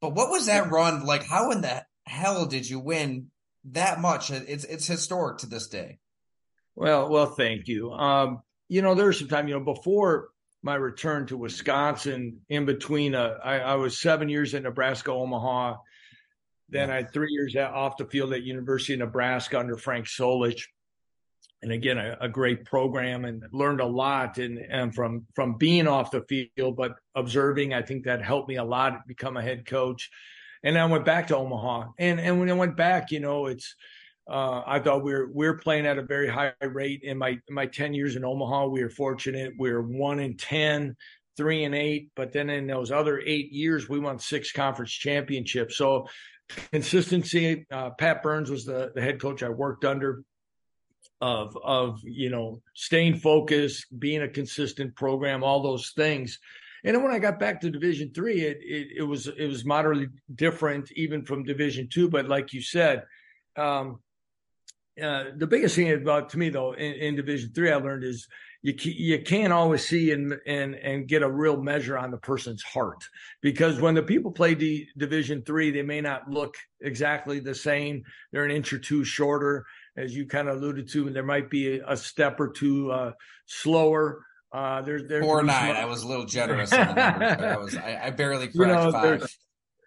but 0.00 0.14
what 0.14 0.30
was 0.30 0.46
that 0.46 0.70
run 0.70 1.04
like? 1.04 1.24
How 1.24 1.50
in 1.50 1.60
the 1.60 1.84
hell 2.06 2.46
did 2.46 2.68
you 2.68 2.80
win 2.80 3.30
that 3.66 4.00
much? 4.00 4.30
It's 4.30 4.64
it's 4.64 4.86
historic 4.86 5.38
to 5.38 5.46
this 5.46 5.68
day. 5.68 5.98
Well, 6.74 7.10
well, 7.10 7.26
thank 7.26 7.68
you. 7.68 7.92
Um, 7.92 8.40
you 8.68 8.82
know, 8.82 8.94
there's 8.94 9.18
some 9.18 9.28
time, 9.28 9.48
you 9.48 9.54
know, 9.54 9.64
before 9.64 10.28
my 10.62 10.74
return 10.74 11.26
to 11.26 11.36
Wisconsin, 11.36 12.40
in 12.48 12.64
between, 12.66 13.14
uh, 13.14 13.38
I, 13.42 13.60
I 13.60 13.74
was 13.76 14.00
seven 14.00 14.28
years 14.28 14.54
at 14.54 14.62
Nebraska 14.62 15.10
Omaha. 15.10 15.76
Then 16.68 16.90
I 16.90 16.96
had 16.96 17.12
three 17.12 17.32
years 17.32 17.56
off 17.56 17.96
the 17.96 18.04
field 18.04 18.32
at 18.32 18.42
University 18.42 18.92
of 18.92 19.00
Nebraska 19.00 19.58
under 19.58 19.76
Frank 19.76 20.06
Solich 20.06 20.62
and 21.62 21.72
again 21.72 21.98
a, 21.98 22.16
a, 22.20 22.28
great 22.28 22.64
program 22.64 23.24
and 23.24 23.42
learned 23.52 23.80
a 23.80 23.86
lot 23.86 24.38
and, 24.38 24.58
and 24.58 24.94
from 24.94 25.26
from 25.34 25.56
being 25.58 25.86
off 25.86 26.10
the 26.10 26.22
field 26.22 26.76
but 26.76 26.92
observing 27.14 27.74
i 27.74 27.82
think 27.82 28.04
that 28.04 28.22
helped 28.22 28.48
me 28.48 28.56
a 28.56 28.64
lot 28.64 29.06
become 29.06 29.36
a 29.36 29.42
head 29.42 29.66
coach 29.66 30.10
and 30.62 30.78
i 30.78 30.84
went 30.86 31.04
back 31.04 31.26
to 31.26 31.36
omaha 31.36 31.86
and 31.98 32.20
and 32.20 32.38
when 32.38 32.50
i 32.50 32.54
went 32.54 32.76
back 32.76 33.10
you 33.10 33.20
know 33.20 33.46
it's 33.46 33.74
uh, 34.28 34.62
I 34.64 34.78
thought 34.78 35.02
we 35.02 35.12
were 35.12 35.28
we 35.34 35.46
are 35.48 35.54
playing 35.54 35.86
at 35.86 35.98
a 35.98 36.02
very 36.02 36.28
high 36.28 36.52
rate 36.62 37.00
in 37.02 37.18
my 37.18 37.40
my 37.48 37.66
ten 37.66 37.92
years 37.92 38.14
in 38.14 38.24
Omaha. 38.24 38.66
We 38.66 38.82
were 38.82 38.90
fortunate. 38.90 39.54
We 39.58 39.72
were 39.72 39.82
one 39.82 40.20
in 40.20 40.36
ten, 40.36 40.96
three 41.36 41.64
and 41.64 41.74
eight, 41.74 42.10
but 42.14 42.32
then 42.32 42.48
in 42.48 42.68
those 42.68 42.92
other 42.92 43.18
eight 43.18 43.50
years, 43.50 43.88
we 43.88 43.98
won 43.98 44.20
six 44.20 44.52
conference 44.52 44.92
championships. 44.92 45.76
So 45.76 46.06
consistency. 46.70 47.66
Uh, 47.72 47.90
Pat 47.90 48.22
Behrns 48.22 48.50
was 48.50 48.64
the, 48.64 48.92
the 48.94 49.00
head 49.00 49.20
coach 49.20 49.42
I 49.42 49.48
worked 49.48 49.84
under 49.84 50.22
of 51.20 51.56
of 51.62 52.00
you 52.04 52.30
know 52.30 52.62
staying 52.74 53.16
focused, 53.16 53.86
being 53.98 54.22
a 54.22 54.28
consistent 54.28 54.94
program, 54.96 55.42
all 55.42 55.62
those 55.62 55.90
things. 55.90 56.38
And 56.82 56.96
then 56.96 57.02
when 57.02 57.12
I 57.12 57.18
got 57.18 57.38
back 57.38 57.60
to 57.60 57.70
Division 57.70 58.10
three, 58.14 58.40
it, 58.40 58.58
it, 58.62 58.88
it 58.98 59.02
was 59.02 59.26
it 59.26 59.46
was 59.46 59.64
moderately 59.64 60.08
different 60.34 60.90
even 60.92 61.24
from 61.24 61.44
Division 61.44 61.88
two. 61.90 62.08
But 62.08 62.28
like 62.28 62.52
you 62.52 62.62
said, 62.62 63.04
um, 63.56 64.00
uh, 65.00 65.24
the 65.36 65.46
biggest 65.46 65.76
thing 65.76 65.92
about 65.92 66.30
to 66.30 66.38
me 66.38 66.48
though 66.48 66.72
in, 66.72 66.92
in 66.94 67.16
Division 67.16 67.52
three 67.54 67.70
I 67.70 67.76
learned 67.76 68.04
is 68.04 68.26
you 68.62 68.74
you 68.82 69.22
can't 69.22 69.52
always 69.52 69.86
see 69.86 70.12
and 70.12 70.38
and 70.46 70.74
and 70.74 71.08
get 71.08 71.22
a 71.22 71.30
real 71.30 71.56
measure 71.56 71.96
on 71.96 72.10
the 72.10 72.18
person's 72.18 72.62
heart 72.62 73.02
because 73.40 73.80
when 73.80 73.94
the 73.94 74.02
people 74.02 74.30
play 74.30 74.54
D, 74.54 74.88
Division 74.96 75.42
three, 75.42 75.70
they 75.70 75.82
may 75.82 76.00
not 76.00 76.30
look 76.30 76.56
exactly 76.80 77.40
the 77.40 77.54
same. 77.54 78.02
They're 78.32 78.44
an 78.44 78.50
inch 78.50 78.72
or 78.72 78.78
two 78.78 79.04
shorter 79.04 79.64
as 79.96 80.14
you 80.14 80.26
kind 80.26 80.48
of 80.48 80.56
alluded 80.56 80.88
to, 80.90 81.06
and 81.06 81.16
there 81.16 81.22
might 81.22 81.50
be 81.50 81.78
a, 81.78 81.92
a 81.92 81.96
step 81.96 82.40
or 82.40 82.48
two 82.48 82.90
uh, 82.90 83.12
slower. 83.46 84.24
Uh, 84.52 84.82
there's 84.82 85.08
there's 85.08 85.24
four 85.24 85.42
nine. 85.42 85.76
I 85.76 85.84
was 85.84 86.02
a 86.02 86.08
little 86.08 86.26
generous. 86.26 86.72
I 86.72 87.56
was 87.56 87.76
I, 87.76 88.00
I 88.04 88.10
barely 88.10 88.48
cracked 88.48 88.54
you 88.54 88.66
know, 88.66 88.90
five. 88.92 89.36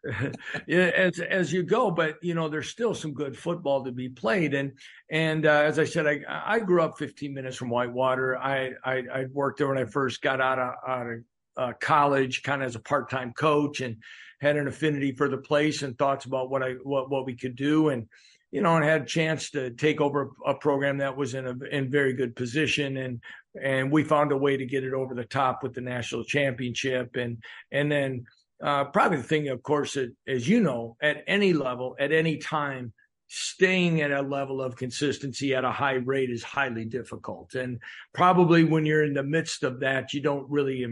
yeah, 0.68 0.92
as 0.96 1.20
as 1.20 1.54
you 1.54 1.64
go, 1.64 1.90
but 1.90 2.18
you 2.22 2.34
know, 2.34 2.50
there's 2.50 2.70
still 2.70 2.94
some 2.94 3.14
good 3.14 3.38
football 3.38 3.86
to 3.86 3.92
be 3.92 4.10
played, 4.10 4.54
and 4.54 4.74
and 5.10 5.46
uh, 5.46 5.50
as 5.50 5.80
I 5.80 5.86
said, 5.86 6.08
I 6.08 6.20
I 6.28 6.60
grew 6.60 6.82
up 6.82 6.98
15 6.98 7.34
minutes 7.34 7.56
from 7.56 7.70
Whitewater. 7.70 8.38
I 8.38 8.72
I, 8.84 9.04
I 9.14 9.26
worked 9.32 9.60
there 9.60 9.70
when 9.70 9.78
I 9.78 9.86
first 9.86 10.22
got 10.22 10.42
out 10.42 10.60
of, 10.60 10.74
out 10.88 11.08
of 11.08 11.20
uh, 11.56 11.74
college, 11.80 12.44
kind 12.44 12.62
of 12.62 12.68
as 12.68 12.76
a 12.76 12.82
part 12.82 13.10
time 13.10 13.32
coach, 13.32 13.80
and 13.80 13.98
had 14.42 14.58
an 14.58 14.68
affinity 14.68 15.14
for 15.14 15.30
the 15.30 15.38
place 15.38 15.84
and 15.84 15.98
thoughts 15.98 16.26
about 16.26 16.50
what 16.50 16.62
I 16.62 16.74
what 16.84 17.10
what 17.10 17.26
we 17.26 17.38
could 17.38 17.56
do, 17.56 17.88
and 17.88 18.08
you 18.54 18.62
know, 18.62 18.76
and 18.76 18.86
had 18.86 19.02
a 19.02 19.06
chance 19.06 19.50
to 19.50 19.72
take 19.72 20.00
over 20.00 20.30
a 20.46 20.54
program 20.54 21.00
that 21.00 21.18
was 21.18 21.34
in 21.34 21.48
a 21.48 21.56
in 21.72 21.90
very 21.90 22.14
good 22.14 22.36
position, 22.36 22.98
and 22.98 23.20
and 23.60 23.92
we 23.92 24.04
found 24.04 24.32
a 24.32 24.38
way 24.38 24.56
to 24.56 24.66
get 24.68 24.84
it 24.84 24.94
over 24.94 25.16
the 25.16 25.26
top 25.26 25.64
with 25.64 25.74
the 25.74 25.82
national 25.82 26.24
championship, 26.24 27.16
and 27.16 27.44
and 27.72 27.92
then 27.92 28.26
uh, 28.64 28.84
probably 28.86 29.18
the 29.18 29.24
thing, 29.24 29.48
of 29.48 29.64
course, 29.64 29.98
as 30.28 30.48
you 30.48 30.62
know, 30.62 30.96
at 31.02 31.24
any 31.26 31.52
level, 31.52 31.96
at 32.00 32.12
any 32.12 32.38
time, 32.38 32.94
staying 33.28 34.02
at 34.02 34.12
a 34.12 34.22
level 34.22 34.62
of 34.62 34.76
consistency 34.76 35.56
at 35.56 35.66
a 35.66 35.72
high 35.72 35.94
rate 35.94 36.30
is 36.30 36.44
highly 36.44 36.86
difficult, 36.86 37.56
and 37.56 37.80
probably 38.14 38.64
when 38.64 38.86
you're 38.86 39.04
in 39.04 39.16
the 39.16 39.24
midst 39.24 39.64
of 39.64 39.80
that, 39.80 40.14
you 40.14 40.22
don't 40.22 40.48
really 40.48 40.86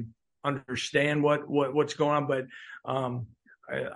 understand 0.44 1.22
what 1.22 1.48
what 1.48 1.76
what's 1.76 1.94
going 1.94 2.24
on, 2.24 2.28
but 2.28 2.46
um, 2.86 3.28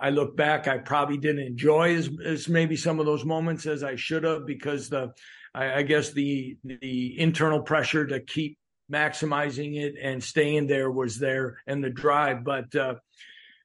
I, 0.00 0.10
look 0.10 0.36
back, 0.36 0.68
I 0.68 0.78
probably 0.78 1.18
didn't 1.18 1.46
enjoy 1.46 1.96
as, 1.96 2.10
as 2.24 2.48
maybe 2.48 2.76
some 2.76 2.98
of 2.98 3.06
those 3.06 3.24
moments 3.24 3.66
as 3.66 3.84
I 3.84 3.96
should 3.96 4.24
have 4.24 4.46
because 4.46 4.88
the, 4.88 5.12
I, 5.54 5.74
I 5.78 5.82
guess 5.82 6.12
the 6.12 6.56
the 6.64 7.18
internal 7.18 7.62
pressure 7.62 8.06
to 8.06 8.20
keep 8.20 8.58
maximizing 8.92 9.76
it 9.76 9.94
and 10.00 10.22
staying 10.22 10.66
there 10.66 10.90
was 10.90 11.18
there 11.18 11.58
and 11.66 11.82
the 11.82 11.90
drive. 11.90 12.44
But 12.44 12.74
uh, 12.74 12.96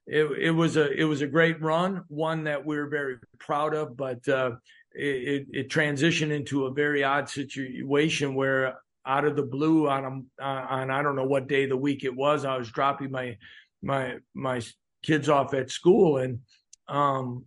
it, 0.06 0.24
it 0.38 0.50
was 0.50 0.76
a 0.76 0.90
it 0.90 1.04
was 1.04 1.22
a 1.22 1.26
great 1.26 1.60
run, 1.62 2.04
one 2.08 2.44
that 2.44 2.64
we 2.64 2.76
are 2.76 2.88
very 2.88 3.16
proud 3.38 3.74
of. 3.74 3.96
But 3.96 4.26
uh, 4.28 4.52
it, 4.92 5.46
it 5.50 5.68
transitioned 5.70 6.32
into 6.32 6.66
a 6.66 6.72
very 6.72 7.04
odd 7.04 7.28
situation 7.28 8.34
where 8.34 8.78
out 9.04 9.24
of 9.24 9.36
the 9.36 9.42
blue 9.42 9.88
on 9.88 10.26
a, 10.40 10.44
on 10.44 10.90
I 10.90 11.02
don't 11.02 11.16
know 11.16 11.24
what 11.24 11.48
day 11.48 11.64
of 11.64 11.70
the 11.70 11.76
week 11.76 12.04
it 12.04 12.14
was, 12.14 12.44
I 12.44 12.56
was 12.56 12.70
dropping 12.70 13.10
my 13.10 13.36
my 13.82 14.16
my 14.34 14.60
kids 15.02 15.28
off 15.28 15.54
at 15.54 15.70
school 15.70 16.18
and 16.18 16.40
um 16.88 17.44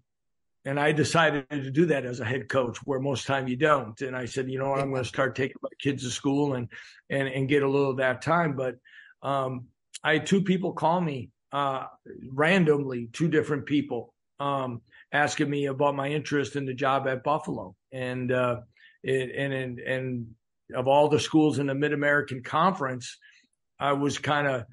and 0.65 0.79
I 0.79 0.91
decided 0.91 1.47
to 1.51 1.69
do 1.69 1.85
that 1.87 2.05
as 2.05 2.19
a 2.19 2.25
head 2.25 2.49
coach, 2.49 2.79
where 2.85 2.99
most 2.99 3.27
time 3.27 3.47
you 3.47 3.55
don't. 3.55 4.01
And 4.01 4.15
I 4.15 4.25
said, 4.25 4.49
you 4.49 4.57
know 4.57 4.71
what, 4.71 4.79
I'm 4.79 4.89
going 4.89 5.03
to 5.03 5.07
start 5.07 5.35
taking 5.35 5.57
my 5.61 5.69
kids 5.79 6.03
to 6.03 6.09
school 6.09 6.55
and 6.55 6.67
and 7.09 7.27
and 7.27 7.47
get 7.47 7.63
a 7.63 7.69
little 7.69 7.91
of 7.91 7.97
that 7.97 8.23
time. 8.23 8.55
But 8.55 8.77
um, 9.21 9.65
I 10.03 10.13
had 10.13 10.25
two 10.25 10.41
people 10.41 10.73
call 10.73 10.99
me 10.99 11.29
uh, 11.51 11.85
randomly, 12.31 13.09
two 13.13 13.27
different 13.27 13.67
people, 13.67 14.13
um, 14.39 14.81
asking 15.11 15.49
me 15.49 15.67
about 15.67 15.95
my 15.95 16.09
interest 16.09 16.55
in 16.55 16.65
the 16.65 16.73
job 16.73 17.07
at 17.07 17.23
Buffalo, 17.23 17.75
and 17.91 18.31
uh, 18.31 18.61
it, 19.03 19.35
and 19.35 19.53
and 19.53 19.79
and 19.79 20.27
of 20.73 20.87
all 20.87 21.09
the 21.09 21.19
schools 21.19 21.59
in 21.59 21.67
the 21.67 21.75
Mid 21.75 21.93
American 21.93 22.41
Conference, 22.41 23.19
I 23.79 23.93
was 23.93 24.17
kind 24.17 24.47
of 24.47 24.65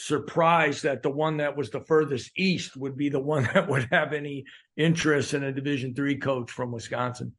surprised 0.00 0.84
that 0.84 1.02
the 1.02 1.10
one 1.10 1.38
that 1.38 1.56
was 1.56 1.70
the 1.70 1.80
furthest 1.80 2.30
east 2.36 2.76
would 2.76 2.96
be 2.96 3.10
the 3.10 3.20
one 3.20 3.42
that 3.54 3.68
would 3.68 3.88
have 3.92 4.12
any 4.12 4.44
interest 4.76 5.34
in 5.34 5.44
a 5.44 5.52
division 5.52 5.94
three 5.94 6.16
coach 6.16 6.50
from 6.50 6.72
wisconsin. 6.72 7.34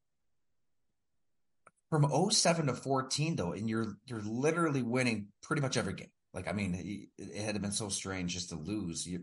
From 1.89 2.31
07 2.31 2.67
to 2.67 2.73
14 2.73 3.35
though 3.35 3.53
and 3.53 3.67
you're 3.67 3.95
you're 4.05 4.21
literally 4.21 4.83
winning 4.83 5.27
pretty 5.41 5.61
much 5.61 5.75
every 5.75 5.93
game. 5.93 6.11
Like 6.33 6.47
i 6.47 6.53
mean 6.53 7.09
it, 7.17 7.43
had 7.43 7.61
been 7.61 7.71
so 7.71 7.89
strange 7.89 8.33
just 8.33 8.49
to 8.49 8.55
lose. 8.55 9.07
You're 9.07 9.21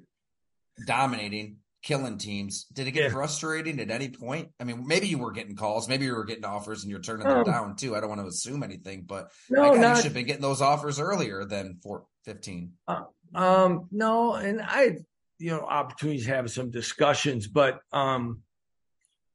dominating 0.86 1.58
killing 1.80 2.18
teams. 2.18 2.64
Did 2.72 2.88
it 2.88 2.90
get 2.90 3.04
yeah. 3.04 3.10
frustrating 3.10 3.78
at 3.78 3.90
any 3.90 4.08
point? 4.08 4.50
I 4.60 4.64
mean 4.64 4.84
maybe 4.86 5.06
you 5.06 5.18
were 5.18 5.32
getting 5.32 5.54
calls. 5.54 5.88
Maybe 5.88 6.06
you 6.06 6.14
were 6.14 6.24
getting 6.24 6.44
offers 6.44 6.82
and 6.82 6.90
you're 6.90 7.00
turning 7.00 7.26
them 7.26 7.38
um, 7.38 7.44
down 7.44 7.76
too. 7.76 7.94
I 7.94 8.00
don't 8.00 8.08
want 8.08 8.20
to 8.20 8.26
assume 8.26 8.64
anything 8.64 9.04
but 9.06 9.30
no, 9.48 9.74
not, 9.74 9.90
you 9.90 9.96
should 9.96 10.04
have 10.06 10.14
been 10.14 10.26
getting 10.26 10.42
those 10.42 10.60
offers 10.60 10.98
earlier 10.98 11.44
than 11.44 11.78
for 11.82 12.04
15 12.24 12.72
uh, 12.88 13.04
um, 13.34 13.88
no, 13.90 14.34
and 14.34 14.60
I, 14.62 14.98
you 15.38 15.50
know, 15.50 15.60
opportunities 15.60 16.26
have 16.26 16.50
some 16.50 16.70
discussions, 16.70 17.46
but 17.46 17.80
um, 17.92 18.42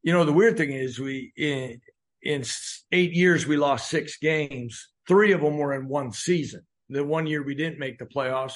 you 0.02 0.12
know, 0.12 0.26
the 0.26 0.34
weird 0.34 0.58
thing 0.58 0.72
is 0.72 1.00
we 1.00 1.32
in 1.38 1.82
in 2.22 2.44
eight 2.92 3.14
years 3.14 3.46
we 3.46 3.58
lost 3.58 3.90
six 3.90 4.18
games. 4.18 4.90
Three 5.08 5.34
of 5.34 5.42
them 5.42 5.58
were 5.58 5.74
in 5.74 5.88
one 5.88 6.12
season. 6.12 6.66
The 6.90 7.04
one 7.04 7.26
year 7.26 7.44
we 7.44 7.56
didn't 7.56 7.80
make 7.80 7.98
the 7.98 8.06
playoffs. 8.06 8.56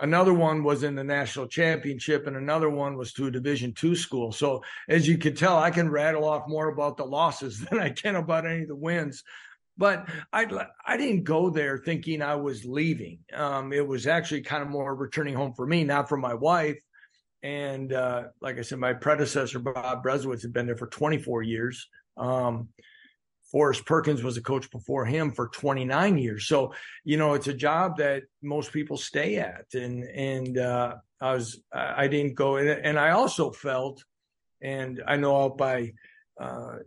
Another 0.00 0.32
one 0.32 0.62
was 0.62 0.82
in 0.82 0.94
the 0.94 1.04
national 1.04 1.46
championship, 1.48 2.26
and 2.26 2.36
another 2.36 2.70
one 2.70 2.96
was 2.96 3.12
to 3.14 3.26
a 3.26 3.30
Division 3.30 3.72
two 3.72 3.94
school. 3.94 4.32
So 4.32 4.62
as 4.88 5.08
you 5.08 5.18
can 5.18 5.34
tell, 5.34 5.58
I 5.58 5.70
can 5.70 5.90
rattle 5.90 6.24
off 6.24 6.48
more 6.48 6.68
about 6.68 6.96
the 6.96 7.04
losses 7.04 7.58
than 7.70 7.78
I 7.78 7.90
can 7.90 8.16
about 8.16 8.46
any 8.46 8.62
of 8.62 8.68
the 8.68 8.76
wins. 8.76 9.22
But 9.78 10.08
I 10.32 10.46
I 10.86 10.96
didn't 10.96 11.24
go 11.24 11.50
there 11.50 11.78
thinking 11.78 12.22
I 12.22 12.34
was 12.36 12.64
leaving. 12.64 13.20
Um, 13.32 13.72
it 13.72 13.86
was 13.86 14.06
actually 14.06 14.42
kind 14.42 14.62
of 14.62 14.68
more 14.68 14.94
returning 14.94 15.34
home 15.34 15.54
for 15.54 15.66
me, 15.66 15.84
not 15.84 16.08
for 16.08 16.16
my 16.16 16.34
wife. 16.34 16.78
And 17.42 17.92
uh, 17.92 18.24
like 18.40 18.58
I 18.58 18.62
said, 18.62 18.78
my 18.78 18.92
predecessor 18.92 19.58
Bob 19.58 20.04
Berezowitz 20.04 20.42
had 20.42 20.52
been 20.52 20.66
there 20.66 20.76
for 20.76 20.86
24 20.86 21.42
years. 21.42 21.88
Um, 22.16 22.68
Forrest 23.50 23.84
Perkins 23.84 24.22
was 24.22 24.36
a 24.38 24.42
coach 24.42 24.70
before 24.70 25.04
him 25.04 25.30
for 25.30 25.48
29 25.48 26.16
years. 26.16 26.46
So, 26.46 26.72
you 27.04 27.18
know, 27.18 27.34
it's 27.34 27.48
a 27.48 27.54
job 27.54 27.98
that 27.98 28.22
most 28.42 28.72
people 28.72 28.96
stay 28.96 29.36
at. 29.36 29.66
And, 29.74 30.04
and, 30.04 30.56
uh, 30.56 30.94
I 31.20 31.34
was, 31.34 31.60
I 31.72 32.08
didn't 32.08 32.34
go 32.34 32.56
in 32.56 32.66
And 32.66 32.98
I 32.98 33.10
also 33.10 33.50
felt, 33.50 34.02
and 34.62 35.02
I 35.06 35.16
know 35.16 35.44
out 35.44 35.58
by, 35.58 35.92
uh, 36.40 36.78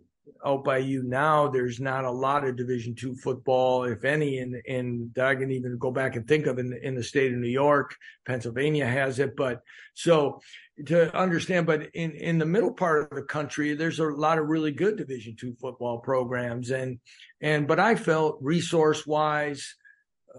out 0.46 0.64
by 0.64 0.78
you 0.78 1.04
now, 1.04 1.48
there's 1.48 1.80
not 1.80 2.06
a 2.06 2.12
lot 2.12 2.46
of 2.46 2.56
Division 2.56 2.94
two 2.96 3.16
football, 3.16 3.84
if 3.84 4.06
any, 4.06 4.40
and 4.40 4.56
and 4.68 5.18
I 5.18 5.36
can 5.36 5.52
even 5.52 5.78
go 5.78 5.92
back 5.92 6.16
and 6.16 6.28
think 6.28 6.46
of 6.46 6.60
in 6.60 6.78
in 6.84 6.96
the 6.96 7.04
state 7.04 7.34
of 7.34 7.40
New 7.40 7.50
York, 7.50 7.96
Pennsylvania 8.26 8.86
has 8.86 9.20
it, 9.20 9.36
but 9.36 9.62
so 9.94 10.40
to 10.86 11.16
understand, 11.18 11.66
but 11.66 11.90
in 11.94 12.12
in 12.12 12.38
the 12.38 12.46
middle 12.46 12.74
part 12.74 13.04
of 13.04 13.16
the 13.16 13.24
country, 13.24 13.74
there's 13.74 14.00
a 14.00 14.06
lot 14.06 14.38
of 14.38 14.48
really 14.48 14.72
good 14.72 14.98
Division 14.98 15.36
two 15.40 15.56
football 15.60 16.00
programs, 16.00 16.72
and 16.72 17.00
and 17.42 17.68
but 17.68 17.80
I 17.80 17.96
felt 17.96 18.38
resource 18.42 19.08
wise, 19.08 19.76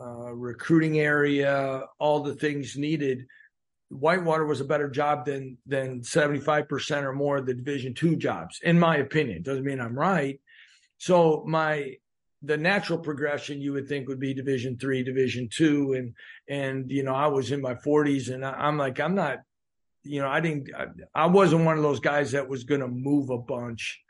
uh, 0.00 0.32
recruiting 0.32 1.00
area, 1.00 1.82
all 1.98 2.20
the 2.20 2.34
things 2.34 2.76
needed 2.76 3.26
Whitewater 3.88 4.44
was 4.44 4.60
a 4.60 4.64
better 4.64 4.88
job 4.88 5.26
than 5.26 5.58
than 5.66 6.00
75% 6.00 7.02
or 7.02 7.12
more 7.12 7.38
of 7.38 7.46
the 7.46 7.54
division 7.54 7.94
two 7.94 8.16
jobs, 8.16 8.58
in 8.62 8.78
my 8.78 8.96
opinion. 8.96 9.42
Doesn't 9.42 9.64
mean 9.64 9.80
I'm 9.80 9.98
right. 9.98 10.40
So 10.98 11.44
my 11.46 11.96
the 12.42 12.56
natural 12.56 12.98
progression 12.98 13.60
you 13.60 13.72
would 13.72 13.88
think 13.88 14.08
would 14.08 14.20
be 14.20 14.34
division 14.34 14.76
three, 14.78 15.02
division 15.02 15.48
two. 15.50 15.94
And 15.94 16.14
and 16.48 16.90
you 16.90 17.02
know, 17.02 17.14
I 17.14 17.28
was 17.28 17.52
in 17.52 17.60
my 17.60 17.74
40s 17.74 18.32
and 18.32 18.44
I, 18.44 18.68
am 18.68 18.76
like, 18.76 19.00
I'm 19.00 19.14
not, 19.14 19.38
you 20.02 20.20
know, 20.20 20.28
I 20.28 20.40
didn't 20.40 20.70
I, 20.74 20.86
I 21.14 21.26
wasn't 21.26 21.64
one 21.64 21.76
of 21.76 21.82
those 21.82 22.00
guys 22.00 22.32
that 22.32 22.48
was 22.48 22.64
gonna 22.64 22.88
move 22.88 23.30
a 23.30 23.38
bunch. 23.38 24.00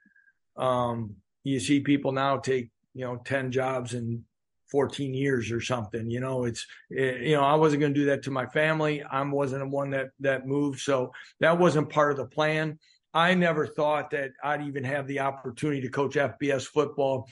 Um, 0.56 1.16
you 1.44 1.60
see 1.60 1.80
people 1.80 2.12
now 2.12 2.38
take, 2.38 2.70
you 2.94 3.04
know, 3.04 3.20
10 3.24 3.52
jobs 3.52 3.94
and 3.94 4.22
14 4.70 5.14
years 5.14 5.50
or 5.50 5.60
something. 5.60 6.10
You 6.10 6.20
know, 6.20 6.44
it's, 6.44 6.66
it, 6.90 7.22
you 7.22 7.36
know, 7.36 7.42
I 7.42 7.54
wasn't 7.54 7.80
going 7.80 7.94
to 7.94 8.00
do 8.00 8.06
that 8.06 8.22
to 8.24 8.30
my 8.30 8.46
family. 8.46 9.02
I 9.02 9.22
wasn't 9.22 9.62
the 9.62 9.68
one 9.68 9.90
that, 9.90 10.10
that 10.20 10.46
moved. 10.46 10.80
So 10.80 11.12
that 11.40 11.58
wasn't 11.58 11.90
part 11.90 12.10
of 12.10 12.16
the 12.16 12.26
plan. 12.26 12.78
I 13.14 13.34
never 13.34 13.66
thought 13.66 14.10
that 14.10 14.32
I'd 14.44 14.62
even 14.62 14.84
have 14.84 15.06
the 15.06 15.20
opportunity 15.20 15.80
to 15.82 15.88
coach 15.88 16.16
FBS 16.16 16.64
football 16.64 17.28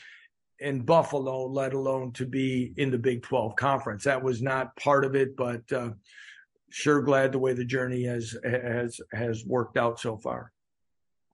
in 0.58 0.80
Buffalo, 0.80 1.46
let 1.46 1.74
alone 1.74 2.12
to 2.12 2.26
be 2.26 2.72
in 2.76 2.90
the 2.90 2.98
Big 2.98 3.22
12 3.22 3.56
conference. 3.56 4.04
That 4.04 4.22
was 4.22 4.40
not 4.40 4.74
part 4.76 5.04
of 5.04 5.14
it, 5.14 5.36
but 5.36 5.70
uh, 5.72 5.90
sure 6.70 7.02
glad 7.02 7.32
the 7.32 7.38
way 7.38 7.52
the 7.52 7.64
journey 7.64 8.04
has 8.04 8.36
has 8.44 9.00
has 9.12 9.44
worked 9.44 9.76
out 9.76 10.00
so 10.00 10.16
far. 10.16 10.52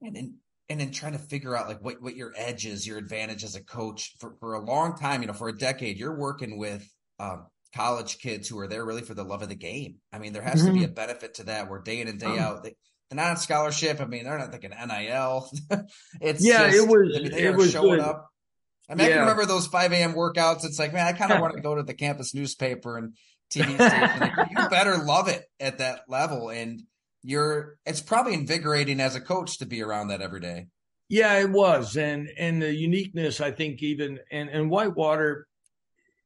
And 0.02 0.34
and 0.70 0.80
then 0.80 0.92
trying 0.92 1.12
to 1.12 1.18
figure 1.18 1.56
out 1.56 1.68
like 1.68 1.84
what, 1.84 2.00
what 2.00 2.14
your 2.14 2.32
edge 2.36 2.64
is, 2.64 2.86
your 2.86 2.96
advantage 2.96 3.42
as 3.42 3.56
a 3.56 3.62
coach 3.62 4.14
for, 4.20 4.36
for 4.38 4.54
a 4.54 4.64
long 4.64 4.96
time, 4.96 5.20
you 5.20 5.26
know, 5.26 5.34
for 5.34 5.48
a 5.48 5.58
decade, 5.58 5.98
you're 5.98 6.16
working 6.16 6.58
with 6.58 6.88
um, 7.18 7.46
college 7.74 8.18
kids 8.18 8.48
who 8.48 8.56
are 8.60 8.68
there 8.68 8.84
really 8.84 9.02
for 9.02 9.14
the 9.14 9.24
love 9.24 9.42
of 9.42 9.48
the 9.48 9.56
game. 9.56 9.96
I 10.12 10.20
mean, 10.20 10.32
there 10.32 10.42
has 10.42 10.60
mm-hmm. 10.60 10.66
to 10.68 10.72
be 10.72 10.78
mm-hmm. 10.80 10.92
a 10.92 10.94
benefit 10.94 11.34
to 11.34 11.44
that 11.44 11.68
where 11.68 11.80
day 11.80 12.00
in 12.00 12.06
and 12.06 12.20
day 12.20 12.26
oh. 12.26 12.38
out, 12.38 12.62
they, 12.62 12.76
they're 13.10 13.16
not 13.16 13.30
on 13.30 13.36
scholarship. 13.36 14.00
I 14.00 14.04
mean, 14.04 14.22
they're 14.22 14.38
not 14.38 14.52
thinking 14.52 14.70
NIL. 14.70 15.50
it's 16.20 16.44
yeah, 16.46 16.70
just, 16.70 16.84
it 16.84 16.88
was, 16.88 17.16
I 17.16 17.22
mean, 17.22 17.32
it 17.32 17.56
was 17.56 17.72
showing 17.72 17.98
good. 17.98 18.00
up. 18.00 18.30
I 18.88 18.94
mean, 18.94 19.08
yeah. 19.08 19.14
I 19.14 19.16
can 19.16 19.20
remember 19.22 19.46
those 19.46 19.66
5 19.66 19.92
a.m. 19.92 20.14
workouts. 20.14 20.64
It's 20.64 20.78
like, 20.78 20.92
man, 20.92 21.06
I 21.06 21.12
kind 21.12 21.32
of 21.32 21.40
want 21.42 21.56
to 21.56 21.60
go 21.60 21.74
to 21.74 21.82
the 21.82 21.94
campus 21.94 22.32
newspaper 22.32 22.96
and 22.96 23.16
TV 23.52 23.74
station. 23.74 24.20
Like, 24.20 24.50
you 24.50 24.68
better 24.68 24.98
love 24.98 25.26
it 25.26 25.44
at 25.58 25.78
that 25.78 26.02
level. 26.08 26.48
And 26.48 26.82
you're 27.22 27.76
it's 27.84 28.00
probably 28.00 28.34
invigorating 28.34 29.00
as 29.00 29.14
a 29.14 29.20
coach 29.20 29.58
to 29.58 29.66
be 29.66 29.82
around 29.82 30.08
that 30.08 30.22
every 30.22 30.40
day. 30.40 30.66
Yeah, 31.08 31.38
it 31.40 31.50
was, 31.50 31.96
and 31.96 32.30
and 32.38 32.62
the 32.62 32.74
uniqueness 32.74 33.40
I 33.40 33.50
think 33.50 33.82
even 33.82 34.18
and 34.30 34.48
and 34.48 34.70
Whitewater 34.70 35.46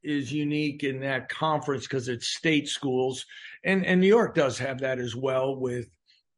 is 0.03 0.31
unique 0.31 0.85
in 0.85 1.01
that 1.01 1.31
conference 1.31 1.87
because 1.87 2.09
it's 2.09 2.29
state 2.29 2.69
schools, 2.69 3.25
and 3.65 3.85
and 3.87 4.01
New 4.01 4.07
York 4.07 4.35
does 4.35 4.59
have 4.59 4.81
that 4.81 4.99
as 4.99 5.17
well 5.17 5.57
with. 5.57 5.89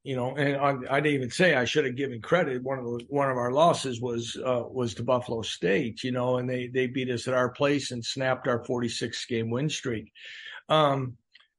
You 0.04 0.14
know, 0.14 0.36
and 0.36 0.56
I, 0.56 0.98
I 0.98 1.00
didn't 1.00 1.16
even 1.16 1.30
say 1.32 1.56
I 1.56 1.64
should 1.64 1.84
have 1.84 1.96
given 1.96 2.22
credit. 2.22 2.62
One 2.62 2.78
of 2.78 2.84
the, 2.84 3.04
one 3.08 3.28
of 3.28 3.36
our 3.36 3.50
losses 3.50 4.00
was 4.00 4.36
uh, 4.36 4.62
was 4.70 4.94
to 4.94 5.02
Buffalo 5.02 5.42
State. 5.42 6.04
You 6.04 6.12
know, 6.12 6.36
and 6.36 6.48
they 6.48 6.68
they 6.68 6.86
beat 6.86 7.10
us 7.10 7.26
at 7.26 7.34
our 7.34 7.48
place 7.48 7.90
and 7.90 8.04
snapped 8.04 8.46
our 8.46 8.64
46 8.64 9.26
game 9.26 9.50
win 9.50 9.68
streak. 9.68 10.12
Um, 10.68 11.16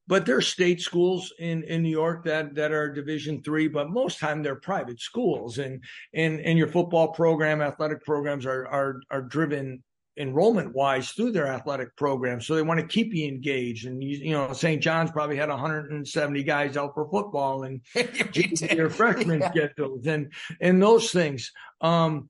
but 0.07 0.25
there 0.25 0.37
are 0.37 0.41
state 0.41 0.81
schools 0.81 1.33
in, 1.37 1.63
in 1.63 1.83
New 1.83 1.89
York 1.89 2.23
that 2.23 2.55
that 2.55 2.71
are 2.71 2.91
Division 2.91 3.43
three, 3.43 3.67
but 3.67 3.89
most 3.89 4.19
time 4.19 4.41
they're 4.41 4.55
private 4.55 5.01
schools, 5.01 5.57
and 5.57 5.83
and 6.13 6.39
and 6.39 6.57
your 6.57 6.67
football 6.67 7.09
program, 7.09 7.61
athletic 7.61 8.03
programs 8.03 8.45
are 8.45 8.65
are 8.67 9.01
are 9.11 9.21
driven 9.21 9.83
enrollment 10.19 10.73
wise 10.73 11.11
through 11.11 11.31
their 11.31 11.47
athletic 11.47 11.95
program, 11.95 12.39
so 12.39 12.55
they 12.55 12.61
want 12.61 12.79
to 12.79 12.87
keep 12.87 13.13
you 13.13 13.27
engaged. 13.27 13.85
And 13.85 14.01
you, 14.01 14.17
you 14.17 14.31
know, 14.31 14.53
St. 14.53 14.81
John's 14.81 15.11
probably 15.11 15.37
had 15.37 15.49
170 15.49 16.43
guys 16.43 16.77
out 16.77 16.93
for 16.93 17.09
football 17.09 17.63
and 17.63 17.81
your 18.71 18.89
freshman 18.89 19.41
yeah. 19.41 19.51
schedules 19.51 20.07
and 20.07 20.31
and 20.61 20.81
those 20.81 21.11
things. 21.11 21.51
Um, 21.81 22.29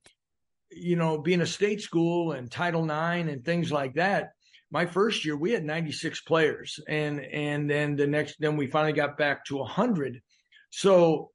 you 0.70 0.96
know, 0.96 1.18
being 1.18 1.42
a 1.42 1.46
state 1.46 1.82
school 1.82 2.34
and 2.34 2.52
Title 2.52 2.84
IX 2.84 3.30
and 3.30 3.46
things 3.46 3.72
like 3.72 3.96
that 3.96 4.32
my 4.72 4.86
first 4.86 5.26
year 5.26 5.36
we 5.36 5.52
had 5.52 5.64
96 5.64 6.22
players 6.22 6.80
and 6.88 7.20
and 7.22 7.70
then 7.70 7.96
the 7.96 8.08
next 8.08 8.36
then 8.40 8.58
we 8.58 8.68
finally 8.68 8.94
got 8.94 9.18
back 9.18 9.46
to 9.46 9.58
100 9.58 10.22
so 10.70 11.32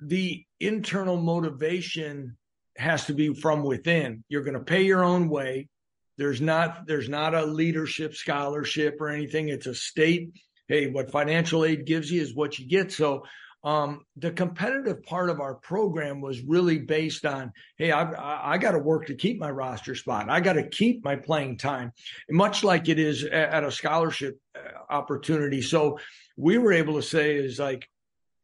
the 0.00 0.44
internal 0.60 1.16
motivation 1.16 2.36
has 2.76 3.06
to 3.06 3.14
be 3.14 3.34
from 3.34 3.64
within. 3.64 4.24
You're 4.28 4.44
going 4.44 4.58
to 4.58 4.64
pay 4.64 4.82
your 4.82 5.04
own 5.04 5.28
way. 5.28 5.68
There's 6.16 6.40
not 6.40 6.86
there's 6.86 7.08
not 7.08 7.34
a 7.34 7.44
leadership 7.44 8.14
scholarship 8.14 9.00
or 9.00 9.08
anything. 9.08 9.48
It's 9.48 9.66
a 9.66 9.74
state. 9.74 10.32
Hey 10.66 10.88
what 10.88 11.10
financial 11.10 11.64
aid 11.64 11.86
gives 11.86 12.10
you 12.10 12.22
is 12.22 12.34
what 12.34 12.58
you 12.58 12.68
get. 12.68 12.92
So 12.92 13.24
um, 13.64 14.04
the 14.16 14.30
competitive 14.30 15.02
part 15.02 15.30
of 15.30 15.40
our 15.40 15.54
program 15.54 16.20
was 16.20 16.42
really 16.42 16.78
based 16.78 17.26
on, 17.26 17.52
hey, 17.76 17.90
I, 17.90 18.52
I, 18.54 18.58
got 18.58 18.72
to 18.72 18.78
work 18.78 19.06
to 19.06 19.16
keep 19.16 19.40
my 19.40 19.50
roster 19.50 19.96
spot. 19.96 20.30
I 20.30 20.40
got 20.40 20.52
to 20.52 20.68
keep 20.68 21.04
my 21.04 21.16
playing 21.16 21.58
time, 21.58 21.92
much 22.30 22.62
like 22.62 22.88
it 22.88 23.00
is 23.00 23.24
at 23.24 23.64
a 23.64 23.72
scholarship 23.72 24.38
uh, 24.54 24.92
opportunity. 24.92 25.60
So 25.60 25.98
we 26.36 26.56
were 26.56 26.72
able 26.72 26.94
to 26.94 27.02
say 27.02 27.34
is 27.34 27.58
like, 27.58 27.88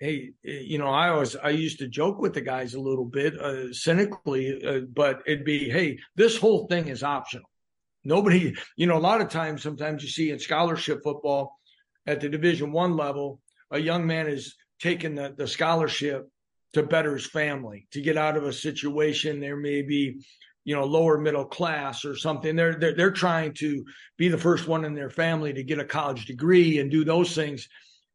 hey, 0.00 0.33
you 0.42 0.78
know, 0.78 0.88
I 0.88 1.11
always 1.11 1.37
I 1.37 1.50
used 1.50 1.78
to 1.78 1.87
joke 1.87 2.21
with 2.21 2.35
the 2.35 2.40
guys 2.40 2.75
a 2.75 2.80
little 2.80 3.04
bit 3.04 3.38
uh, 3.40 3.73
cynically, 3.73 4.64
uh, 4.66 4.80
but 4.92 5.23
it'd 5.26 5.44
be, 5.44 5.71
hey, 5.71 5.99
this 6.16 6.37
whole 6.37 6.66
thing 6.66 6.88
is 6.88 7.04
optional. 7.04 7.49
Nobody, 8.02 8.54
you 8.76 8.87
know, 8.88 8.97
a 8.97 8.99
lot 8.99 9.21
of 9.21 9.28
times, 9.28 9.62
sometimes 9.62 10.02
you 10.02 10.09
see 10.09 10.30
in 10.30 10.40
scholarship 10.40 11.02
football 11.04 11.56
at 12.04 12.21
the 12.21 12.28
Division 12.28 12.73
One 12.73 12.97
level, 12.97 13.40
a 13.71 13.78
young 13.78 14.06
man 14.06 14.26
is 14.26 14.56
taking 14.81 15.14
the, 15.14 15.35
the 15.37 15.47
scholarship 15.47 16.28
to 16.73 16.83
better 16.83 17.14
his 17.14 17.26
family, 17.26 17.87
to 17.93 18.00
get 18.00 18.16
out 18.16 18.37
of 18.37 18.45
a 18.45 18.52
situation. 18.52 19.40
There 19.40 19.57
may 19.57 19.83
be, 19.83 20.25
you 20.64 20.75
know, 20.75 20.85
lower 20.85 21.19
middle 21.19 21.45
class 21.45 22.04
or 22.04 22.16
something. 22.16 22.57
They're, 22.57 22.75
they're 22.75 22.95
they're 22.95 23.11
trying 23.11 23.54
to 23.54 23.85
be 24.16 24.28
the 24.28 24.38
first 24.38 24.66
one 24.66 24.85
in 24.85 24.95
their 24.95 25.11
family 25.11 25.52
to 25.52 25.62
get 25.62 25.78
a 25.78 25.85
college 25.85 26.26
degree 26.26 26.78
and 26.78 26.90
do 26.90 27.04
those 27.04 27.35
things. 27.35 27.69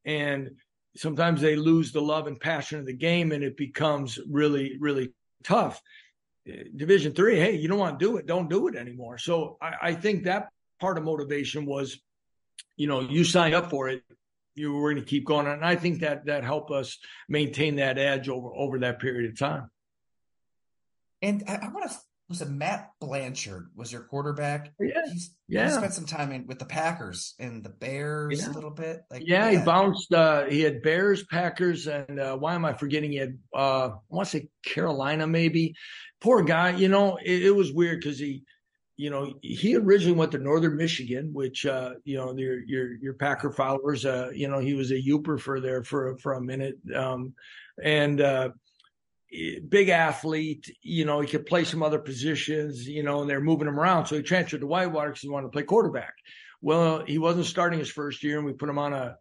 And 0.06 0.52
sometimes 0.98 1.42
they 1.42 1.56
lose 1.56 1.92
the 1.92 2.02
love 2.02 2.28
and 2.28 2.40
passion 2.40 2.80
of 2.80 2.86
the 2.86 2.94
game 2.94 3.32
and 3.32 3.44
it 3.44 3.56
becomes 3.56 4.20
really, 4.30 4.78
really 4.80 5.14
tough. 5.44 5.82
Division 6.76 7.14
three, 7.14 7.38
hey, 7.38 7.56
you 7.56 7.68
don't 7.68 7.78
want 7.78 8.00
to 8.00 8.06
do 8.06 8.18
it, 8.18 8.26
don't 8.26 8.50
do 8.50 8.68
it 8.68 8.76
anymore. 8.76 9.20
So 9.20 9.58
I, 9.62 9.74
I 9.82 9.94
think 9.94 10.24
that 10.24 10.50
part 10.80 10.98
of 10.98 11.04
motivation 11.04 11.66
was, 11.66 12.00
you 12.76 12.88
know, 12.88 13.02
you 13.02 13.24
signed 13.24 13.54
up 13.54 13.70
for 13.70 13.90
it, 13.90 14.02
you 14.56 14.74
were 14.74 14.94
going 14.94 15.04
to 15.04 15.10
keep 15.10 15.26
going, 15.26 15.48
and 15.48 15.64
I 15.64 15.76
think 15.76 16.02
that 16.02 16.26
that 16.26 16.44
helped 16.44 16.72
us 16.72 16.98
maintain 17.28 17.78
that 17.78 17.98
edge 17.98 18.30
over 18.30 18.50
over 18.56 18.80
that 18.80 19.00
period 19.00 19.32
of 19.32 19.40
time. 19.40 19.70
And 21.22 21.44
I, 21.48 21.56
I 21.56 21.68
want 21.70 21.90
to 21.92 21.98
was 22.30 22.42
it 22.42 22.50
Matt 22.50 22.92
Blanchard 23.02 23.72
was 23.76 23.92
your 23.92 24.04
quarterback? 24.04 24.72
Yeah, 24.80 25.02
He's, 25.12 25.36
yeah. 25.48 25.66
He 25.66 25.74
spent 25.74 25.94
some 25.94 26.06
time 26.06 26.32
in 26.32 26.46
with 26.46 26.60
the 26.60 26.66
Packers 26.66 27.34
and 27.40 27.64
the 27.64 27.70
Bears 27.70 28.40
yeah. 28.40 28.52
a 28.52 28.54
little 28.54 28.70
bit. 28.70 29.02
Like 29.10 29.24
yeah, 29.26 29.50
yeah. 29.50 29.60
he 29.60 29.66
bounced. 29.66 30.14
Uh, 30.14 30.46
he 30.46 30.62
had 30.62 30.84
Bears, 30.84 31.24
Packers, 31.24 31.88
and 31.88 32.20
uh, 32.20 32.38
why 32.38 32.54
am 32.54 32.66
I 32.66 32.74
forgetting? 32.74 33.12
He 33.12 33.18
had 33.18 33.38
uh, 33.54 33.90
I 33.90 33.94
want 34.10 34.30
to 34.30 34.38
say 34.38 34.50
Carolina, 34.64 35.26
maybe. 35.26 35.74
Poor 36.22 36.44
guy. 36.44 36.76
You 36.76 36.88
know, 36.88 37.18
it, 37.18 37.48
it 37.48 37.56
was 37.56 37.74
weird 37.74 38.00
because 38.00 38.20
he, 38.20 38.44
you 39.00 39.10
know, 39.10 39.34
he 39.42 39.78
originally 39.78 40.18
went 40.18 40.34
to 40.34 40.40
Northern 40.40 40.76
Michigan, 40.76 41.34
which 41.34 41.66
uh, 41.66 41.94
you 42.04 42.18
know 42.18 42.36
your 42.36 42.60
your 42.66 42.96
your 42.98 43.14
Packer 43.14 43.50
followers. 43.50 44.06
Uh, 44.06 44.30
you 44.34 44.50
know, 44.50 44.60
he 44.60 44.74
was 44.74 44.92
a 44.92 45.02
Yooper 45.02 45.40
for 45.40 45.62
there 45.62 45.84
for 45.84 46.18
for 46.18 46.34
a 46.34 46.42
minute, 46.42 46.78
um, 46.94 47.34
and. 47.82 48.22
Uh, 48.22 48.50
big 49.70 49.90
athlete, 49.90 50.76
you 50.82 51.06
know, 51.06 51.20
he 51.20 51.28
could 51.28 51.46
play 51.46 51.64
some 51.64 51.84
other 51.84 52.00
positions, 52.00 52.88
you 52.88 53.04
know, 53.04 53.22
and 53.22 53.30
they're 53.30 53.40
moving 53.40 53.68
him 53.68 53.80
around. 53.80 54.08
So 54.08 54.16
he 54.16 54.24
transferred 54.24 54.62
to 54.62 54.66
Whitewater 54.66 55.10
because 55.10 55.22
he 55.22 55.30
wanted 55.30 55.50
to 55.50 55.52
play 55.52 55.62
quarterback. 55.62 56.16
Well, 56.64 57.06
he 57.06 57.20
wasn't 57.20 57.46
starting 57.46 57.78
his 57.78 57.92
first 57.92 58.24
year, 58.24 58.38
and 58.38 58.46
we 58.48 58.54
put 58.54 58.70
him 58.70 58.80
on 58.80 58.92
a 58.94 59.18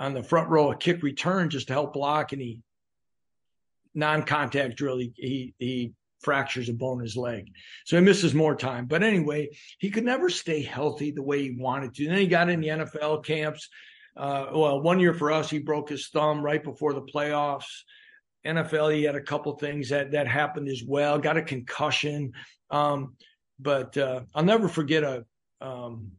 on 0.00 0.14
the 0.14 0.24
front 0.24 0.48
row 0.48 0.72
a 0.72 0.76
kick 0.76 1.00
return 1.04 1.48
just 1.48 1.68
to 1.68 1.74
help 1.74 1.92
block, 1.92 2.32
and 2.32 2.42
he 2.42 2.60
non-contact 3.94 4.76
drill. 4.76 4.98
He 4.98 5.12
he, 5.14 5.54
he 5.60 5.92
fractures 6.20 6.68
a 6.68 6.72
bone 6.72 6.98
in 6.98 7.04
his 7.04 7.16
leg, 7.16 7.50
so 7.84 7.96
he 7.96 8.02
misses 8.02 8.34
more 8.34 8.56
time. 8.56 8.86
But 8.86 9.02
anyway, 9.02 9.50
he 9.78 9.90
could 9.90 10.04
never 10.04 10.28
stay 10.30 10.62
healthy 10.62 11.10
the 11.10 11.22
way 11.22 11.42
he 11.42 11.56
wanted 11.58 11.94
to. 11.94 12.04
And 12.04 12.12
then 12.12 12.20
he 12.20 12.26
got 12.26 12.48
in 12.48 12.60
the 12.60 12.68
NFL 12.68 13.24
camps. 13.24 13.68
Uh, 14.16 14.46
well, 14.54 14.80
one 14.80 14.98
year 14.98 15.12
for 15.12 15.30
us, 15.30 15.50
he 15.50 15.58
broke 15.58 15.90
his 15.90 16.08
thumb 16.08 16.40
right 16.42 16.62
before 16.62 16.94
the 16.94 17.02
playoffs. 17.02 17.66
NFL, 18.46 18.94
he 18.94 19.02
had 19.02 19.16
a 19.16 19.20
couple 19.20 19.56
things 19.56 19.90
that 19.90 20.12
that 20.12 20.28
happened 20.28 20.68
as 20.68 20.82
well. 20.86 21.18
Got 21.18 21.36
a 21.36 21.42
concussion, 21.42 22.32
um, 22.70 23.16
but 23.58 23.96
uh, 23.96 24.22
I'll 24.34 24.44
never 24.44 24.68
forget 24.68 25.02
a 25.02 25.24
um, 25.60 26.12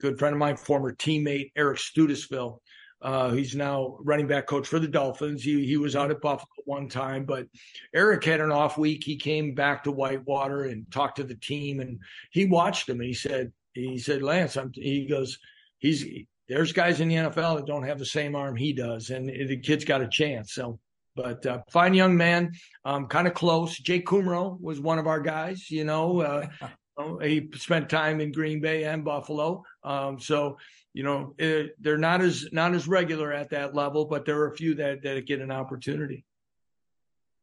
good 0.00 0.18
friend 0.18 0.34
of 0.34 0.38
mine, 0.38 0.56
former 0.56 0.92
teammate 0.92 1.52
Eric 1.56 1.78
Studesville. 1.78 2.58
Uh, 3.00 3.30
he's 3.30 3.54
now 3.54 3.96
running 4.00 4.26
back 4.26 4.46
coach 4.46 4.66
for 4.66 4.78
the 4.78 4.88
Dolphins. 4.88 5.42
He 5.42 5.64
he 5.64 5.76
was 5.76 5.94
out 5.94 6.10
at 6.10 6.20
Buffalo 6.20 6.48
one 6.64 6.88
time, 6.88 7.24
but 7.24 7.46
Eric 7.94 8.24
had 8.24 8.40
an 8.40 8.50
off 8.50 8.76
week. 8.76 9.04
He 9.04 9.16
came 9.16 9.54
back 9.54 9.84
to 9.84 9.92
Whitewater 9.92 10.64
and 10.64 10.90
talked 10.90 11.16
to 11.16 11.24
the 11.24 11.36
team, 11.36 11.80
and 11.80 12.00
he 12.30 12.46
watched 12.46 12.88
him. 12.88 13.00
And 13.00 13.06
he 13.06 13.14
said 13.14 13.52
he 13.74 13.98
said 13.98 14.22
Lance, 14.22 14.56
I'm, 14.56 14.72
he 14.74 15.06
goes, 15.06 15.38
he's 15.78 16.04
there's 16.48 16.72
guys 16.72 17.00
in 17.00 17.08
the 17.08 17.16
NFL 17.16 17.56
that 17.56 17.66
don't 17.66 17.86
have 17.86 17.98
the 17.98 18.06
same 18.06 18.34
arm 18.34 18.56
he 18.56 18.72
does, 18.72 19.10
and 19.10 19.28
the 19.28 19.58
kid's 19.58 19.84
got 19.84 20.02
a 20.02 20.08
chance. 20.08 20.54
So 20.54 20.80
but 21.18 21.44
uh, 21.46 21.62
fine 21.68 21.94
young 21.94 22.16
man, 22.16 22.52
um, 22.84 23.08
kind 23.08 23.26
of 23.26 23.34
close. 23.34 23.76
Jake 23.76 24.06
Kumerow 24.06 24.60
was 24.60 24.80
one 24.80 25.00
of 25.00 25.08
our 25.08 25.20
guys. 25.20 25.68
You 25.68 25.84
know, 25.84 26.20
uh, 26.20 26.46
he 27.22 27.50
spent 27.54 27.88
time 27.88 28.20
in 28.20 28.30
Green 28.30 28.60
Bay 28.60 28.84
and 28.84 29.04
Buffalo. 29.04 29.64
Um, 29.82 30.20
so 30.20 30.58
you 30.92 31.02
know 31.02 31.34
it, 31.38 31.74
they're 31.80 31.98
not 31.98 32.20
as 32.20 32.48
not 32.52 32.74
as 32.74 32.88
regular 32.88 33.32
at 33.32 33.50
that 33.50 33.74
level, 33.74 34.06
but 34.06 34.24
there 34.24 34.38
are 34.40 34.48
a 34.48 34.56
few 34.56 34.74
that 34.76 35.02
that 35.02 35.26
get 35.26 35.40
an 35.40 35.50
opportunity. 35.50 36.24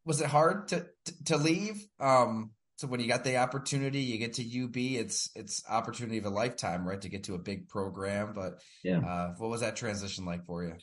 Was 0.05 0.21
it 0.21 0.27
hard 0.27 0.67
to 0.69 0.85
to 1.25 1.37
leave? 1.37 1.85
Um, 1.99 2.51
so 2.77 2.87
when 2.87 2.99
you 2.99 3.07
got 3.07 3.23
the 3.23 3.37
opportunity, 3.37 4.01
you 4.01 4.17
get 4.17 4.33
to 4.33 4.63
UB. 4.63 4.75
It's 4.75 5.29
it's 5.35 5.63
opportunity 5.69 6.17
of 6.17 6.25
a 6.25 6.29
lifetime, 6.29 6.87
right? 6.87 6.99
To 7.01 7.09
get 7.09 7.25
to 7.25 7.35
a 7.35 7.39
big 7.39 7.69
program. 7.69 8.33
But 8.33 8.59
yeah, 8.83 8.99
uh, 8.99 9.33
what 9.37 9.49
was 9.49 9.61
that 9.61 9.75
transition 9.75 10.25
like 10.25 10.45
for 10.45 10.63
you? 10.63 10.73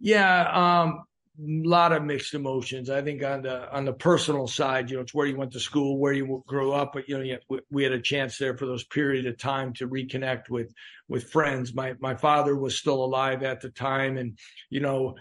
Yeah, 0.00 0.82
um, 0.82 0.90
a 0.90 1.04
lot 1.40 1.92
of 1.92 2.04
mixed 2.04 2.34
emotions. 2.34 2.90
I 2.90 3.02
think 3.02 3.24
on 3.24 3.42
the 3.42 3.72
on 3.74 3.84
the 3.84 3.92
personal 3.92 4.46
side, 4.46 4.90
you 4.90 4.96
know, 4.96 5.02
it's 5.02 5.14
where 5.14 5.26
you 5.26 5.36
went 5.36 5.52
to 5.52 5.60
school, 5.60 5.98
where 5.98 6.12
you 6.12 6.44
grew 6.46 6.72
up, 6.72 6.92
but 6.92 7.08
you 7.08 7.18
know, 7.18 7.58
we 7.70 7.82
had 7.82 7.92
a 7.92 8.00
chance 8.00 8.38
there 8.38 8.56
for 8.56 8.66
those 8.66 8.84
period 8.84 9.26
of 9.26 9.38
time 9.38 9.72
to 9.74 9.88
reconnect 9.88 10.48
with 10.48 10.72
with 11.08 11.30
friends. 11.30 11.74
My 11.74 11.94
my 11.98 12.14
father 12.14 12.56
was 12.56 12.76
still 12.76 13.04
alive 13.04 13.42
at 13.42 13.60
the 13.60 13.70
time, 13.70 14.16
and 14.16 14.38
you 14.70 14.80
know, 14.80 15.16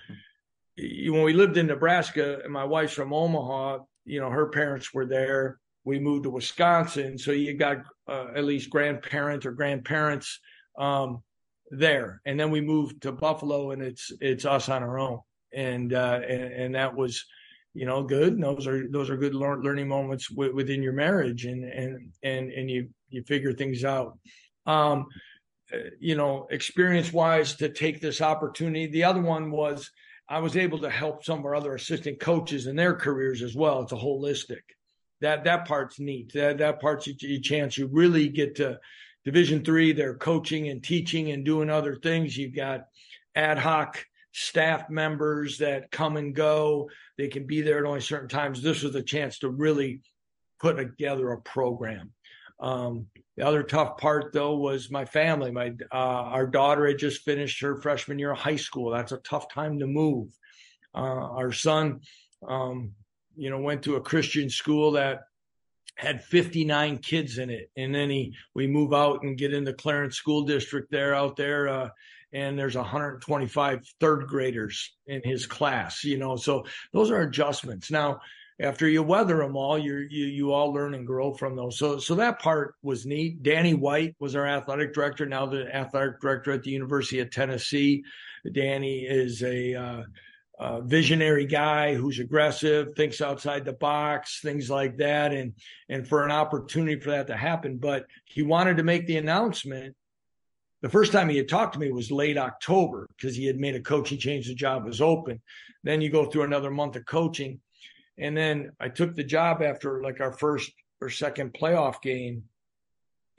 when 0.77 1.23
we 1.23 1.33
lived 1.33 1.57
in 1.57 1.67
Nebraska, 1.67 2.41
and 2.43 2.53
my 2.53 2.65
wife's 2.65 2.93
from 2.93 3.13
Omaha, 3.13 3.79
you 4.05 4.19
know, 4.19 4.29
her 4.29 4.49
parents 4.49 4.93
were 4.93 5.05
there. 5.05 5.59
We 5.83 5.99
moved 5.99 6.23
to 6.23 6.29
Wisconsin, 6.29 7.17
so 7.17 7.31
you 7.31 7.57
got 7.57 7.77
uh, 8.07 8.27
at 8.35 8.45
least 8.45 8.69
grandparents 8.69 9.45
or 9.45 9.51
grandparents 9.51 10.39
um, 10.77 11.23
there, 11.71 12.21
and 12.23 12.39
then 12.39 12.51
we 12.51 12.61
moved 12.61 13.01
to 13.01 13.11
Buffalo, 13.11 13.71
and 13.71 13.81
it's 13.81 14.11
it's 14.21 14.45
us 14.45 14.69
on 14.69 14.83
our 14.83 14.99
own 14.99 15.19
and 15.55 15.93
uh, 15.93 16.19
and, 16.27 16.53
and 16.53 16.75
that 16.75 16.95
was 16.95 17.25
you 17.73 17.85
know 17.85 18.03
good 18.03 18.33
and 18.33 18.43
those 18.43 18.67
are 18.67 18.87
those 18.89 19.09
are 19.09 19.17
good 19.17 19.33
learning 19.33 19.87
moments 19.87 20.29
w- 20.29 20.53
within 20.55 20.83
your 20.83 20.93
marriage 20.93 21.45
and 21.45 21.63
and 21.63 22.11
and 22.23 22.51
and 22.51 22.69
you 22.69 22.89
you 23.09 23.23
figure 23.23 23.53
things 23.53 23.83
out. 23.83 24.17
Um 24.65 25.07
uh, 25.73 25.77
you 25.99 26.15
know 26.15 26.47
experience 26.51 27.11
wise 27.11 27.55
to 27.55 27.69
take 27.69 27.99
this 27.99 28.21
opportunity 28.21 28.87
the 28.87 29.03
other 29.03 29.21
one 29.21 29.49
was 29.49 29.89
i 30.29 30.37
was 30.37 30.57
able 30.57 30.77
to 30.77 30.89
help 30.89 31.23
some 31.23 31.39
of 31.39 31.45
our 31.45 31.55
other 31.55 31.73
assistant 31.73 32.19
coaches 32.19 32.67
in 32.67 32.75
their 32.75 32.93
careers 32.93 33.41
as 33.41 33.55
well. 33.55 33.81
It's 33.81 33.91
a 33.91 33.95
holistic. 33.95 34.61
That 35.21 35.45
that 35.45 35.65
part's 35.65 35.99
neat. 35.99 36.33
That 36.33 36.57
that 36.59 36.81
part's 36.81 37.07
a, 37.07 37.13
a 37.25 37.39
chance 37.39 37.77
you 37.77 37.87
really 37.91 38.27
get 38.27 38.55
to 38.55 38.79
division 39.25 39.63
three 39.63 39.93
they're 39.93 40.15
coaching 40.15 40.67
and 40.67 40.83
teaching 40.83 41.31
and 41.31 41.45
doing 41.45 41.69
other 41.69 41.95
things. 41.95 42.37
You've 42.37 42.55
got 42.55 42.87
ad 43.35 43.57
hoc 43.57 44.05
staff 44.33 44.89
members 44.89 45.59
that 45.59 45.91
come 45.91 46.17
and 46.17 46.35
go. 46.35 46.89
They 47.17 47.27
can 47.27 47.45
be 47.45 47.61
there 47.61 47.79
at 47.79 47.85
only 47.85 48.01
certain 48.01 48.27
times. 48.27 48.61
This 48.61 48.83
was 48.83 48.95
a 48.95 49.03
chance 49.03 49.39
to 49.39 49.49
really 49.49 50.01
put 50.59 50.77
together 50.77 51.31
a 51.31 51.41
program. 51.41 52.11
Um, 52.59 53.07
the 53.37 53.45
other 53.45 53.63
tough 53.63 53.97
part, 53.97 54.33
though, 54.33 54.55
was 54.55 54.91
my 54.91 55.05
family. 55.05 55.51
My 55.51 55.73
uh, 55.91 55.95
our 55.95 56.47
daughter 56.47 56.87
had 56.87 56.97
just 56.97 57.23
finished 57.23 57.61
her 57.61 57.81
freshman 57.81 58.19
year 58.19 58.31
of 58.31 58.39
high 58.39 58.57
school. 58.57 58.91
That's 58.91 59.11
a 59.11 59.17
tough 59.17 59.51
time 59.53 59.79
to 59.79 59.87
move. 59.87 60.29
Uh, 60.95 60.99
our 60.99 61.51
son, 61.51 62.01
um, 62.47 62.91
you 63.35 63.49
know, 63.49 63.59
went 63.59 63.83
to 63.83 63.95
a 63.95 64.01
Christian 64.01 64.49
school 64.49 64.91
that 64.91 65.21
had 65.95 66.23
59 66.23 66.99
kids 66.99 67.37
in 67.37 67.49
it, 67.49 67.69
and 67.75 67.93
then 67.93 68.09
he 68.09 68.35
we 68.53 68.65
move 68.67 68.93
out 68.93 69.23
and 69.23 69.37
get 69.37 69.53
in 69.53 69.63
the 69.63 69.73
Clarence 69.73 70.15
School 70.15 70.43
District 70.43 70.89
there 70.91 71.13
out 71.13 71.35
there. 71.35 71.67
Uh, 71.67 71.89
and 72.33 72.57
there's 72.57 72.75
125 72.75 73.85
third 73.99 74.27
graders 74.27 74.93
in 75.07 75.21
his 75.23 75.45
class 75.45 76.03
you 76.03 76.17
know 76.17 76.35
so 76.35 76.65
those 76.91 77.11
are 77.11 77.21
adjustments. 77.21 77.91
Now 77.91 78.19
after 78.59 78.87
you 78.87 79.01
weather 79.01 79.37
them 79.37 79.55
all 79.55 79.77
you 79.77 80.05
you 80.09 80.25
you 80.25 80.51
all 80.51 80.71
learn 80.73 80.93
and 80.93 81.07
grow 81.07 81.33
from 81.33 81.55
those. 81.55 81.77
So 81.77 81.97
so 81.97 82.15
that 82.15 82.39
part 82.39 82.75
was 82.81 83.05
neat. 83.05 83.41
Danny 83.41 83.73
white 83.73 84.15
was 84.19 84.35
our 84.35 84.47
athletic 84.47 84.93
director 84.93 85.25
now 85.25 85.45
the 85.45 85.73
athletic 85.75 86.21
director 86.21 86.51
at 86.51 86.63
the 86.63 86.71
university 86.71 87.19
of 87.19 87.31
tennessee. 87.31 88.03
Danny 88.51 89.01
is 89.01 89.41
a 89.41 89.73
uh, 89.73 90.03
uh, 90.59 90.81
visionary 90.81 91.45
guy 91.45 91.95
who's 91.95 92.19
aggressive, 92.19 92.93
thinks 92.95 93.21
outside 93.21 93.65
the 93.65 93.73
box, 93.73 94.39
things 94.41 94.69
like 94.69 94.97
that, 94.97 95.33
and 95.33 95.53
and 95.89 96.07
for 96.07 96.23
an 96.23 96.31
opportunity 96.31 96.99
for 96.99 97.11
that 97.11 97.27
to 97.27 97.35
happen. 97.35 97.77
But 97.77 98.05
he 98.25 98.43
wanted 98.43 98.77
to 98.77 98.83
make 98.83 99.07
the 99.07 99.17
announcement 99.17 99.95
the 100.83 100.89
first 100.89 101.13
time 101.13 101.29
he 101.29 101.37
had 101.37 101.47
talked 101.47 101.73
to 101.73 101.79
me 101.79 101.93
was 101.93 102.11
late 102.11 102.37
October 102.37 103.07
because 103.15 103.37
he 103.37 103.45
had 103.45 103.57
made 103.57 103.73
a 103.73 103.79
coaching 103.79 104.17
change. 104.17 104.47
The 104.47 104.53
job 104.53 104.83
was 104.83 104.99
open. 104.99 105.41
Then 105.81 106.01
you 106.01 106.09
go 106.09 106.25
through 106.25 106.43
another 106.43 106.69
month 106.69 106.97
of 106.97 107.05
coaching. 107.05 107.61
And 108.17 108.35
then 108.35 108.73
I 108.81 108.89
took 108.89 109.15
the 109.15 109.23
job 109.23 109.63
after 109.63 110.03
like 110.03 110.19
our 110.19 110.33
first 110.33 110.73
or 110.99 111.09
second 111.09 111.53
playoff 111.53 112.01
game. 112.01 112.43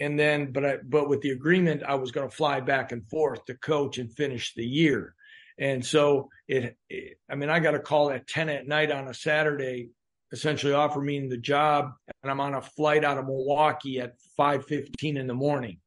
And 0.01 0.19
then, 0.19 0.53
but 0.53 0.65
I, 0.65 0.77
but 0.83 1.11
with 1.11 1.21
the 1.21 1.31
agreement, 1.33 1.83
I 1.87 1.97
was 1.97 2.13
going 2.13 2.29
to 2.29 2.35
fly 2.35 2.61
back 2.61 2.93
and 2.93 3.07
forth 3.07 3.45
to 3.45 3.55
coach 3.55 3.99
and 3.99 4.11
finish 4.11 4.55
the 4.55 4.65
year. 4.65 5.15
And 5.59 5.85
so 5.85 6.31
it, 6.49 6.79
it 6.89 7.19
I 7.31 7.35
mean, 7.35 7.51
I 7.51 7.61
got 7.61 7.75
a 7.75 7.79
call 7.79 8.11
at 8.11 8.27
10 8.27 8.49
at 8.49 8.67
night 8.67 8.91
on 8.91 9.07
a 9.07 9.15
Saturday, 9.15 9.91
essentially 10.33 10.73
offer 10.73 11.01
me 11.01 11.29
the 11.29 11.37
job. 11.37 11.93
And 12.23 12.31
I'm 12.31 12.41
on 12.41 12.55
a 12.55 12.63
flight 12.63 13.05
out 13.05 13.19
of 13.19 13.27
Milwaukee 13.27 14.01
at 14.01 14.15
5:15 14.41 15.19
in 15.19 15.27
the 15.27 15.35
morning. 15.35 15.79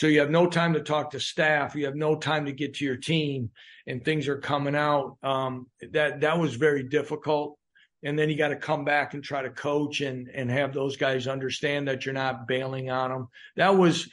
So 0.00 0.06
you 0.06 0.20
have 0.20 0.30
no 0.30 0.46
time 0.46 0.72
to 0.72 0.80
talk 0.80 1.10
to 1.10 1.20
staff. 1.20 1.74
You 1.74 1.84
have 1.84 1.94
no 1.94 2.16
time 2.16 2.46
to 2.46 2.52
get 2.52 2.72
to 2.76 2.86
your 2.86 2.96
team, 2.96 3.50
and 3.86 4.02
things 4.02 4.28
are 4.28 4.38
coming 4.38 4.74
out. 4.74 5.18
Um, 5.22 5.66
that 5.92 6.22
that 6.22 6.38
was 6.38 6.54
very 6.54 6.84
difficult. 6.84 7.58
And 8.02 8.18
then 8.18 8.30
you 8.30 8.38
got 8.38 8.48
to 8.48 8.56
come 8.56 8.86
back 8.86 9.12
and 9.12 9.22
try 9.22 9.42
to 9.42 9.50
coach 9.50 10.00
and 10.00 10.30
and 10.34 10.50
have 10.50 10.72
those 10.72 10.96
guys 10.96 11.26
understand 11.26 11.88
that 11.88 12.06
you're 12.06 12.14
not 12.14 12.48
bailing 12.48 12.88
on 12.88 13.10
them. 13.10 13.28
That 13.56 13.76
was 13.76 14.08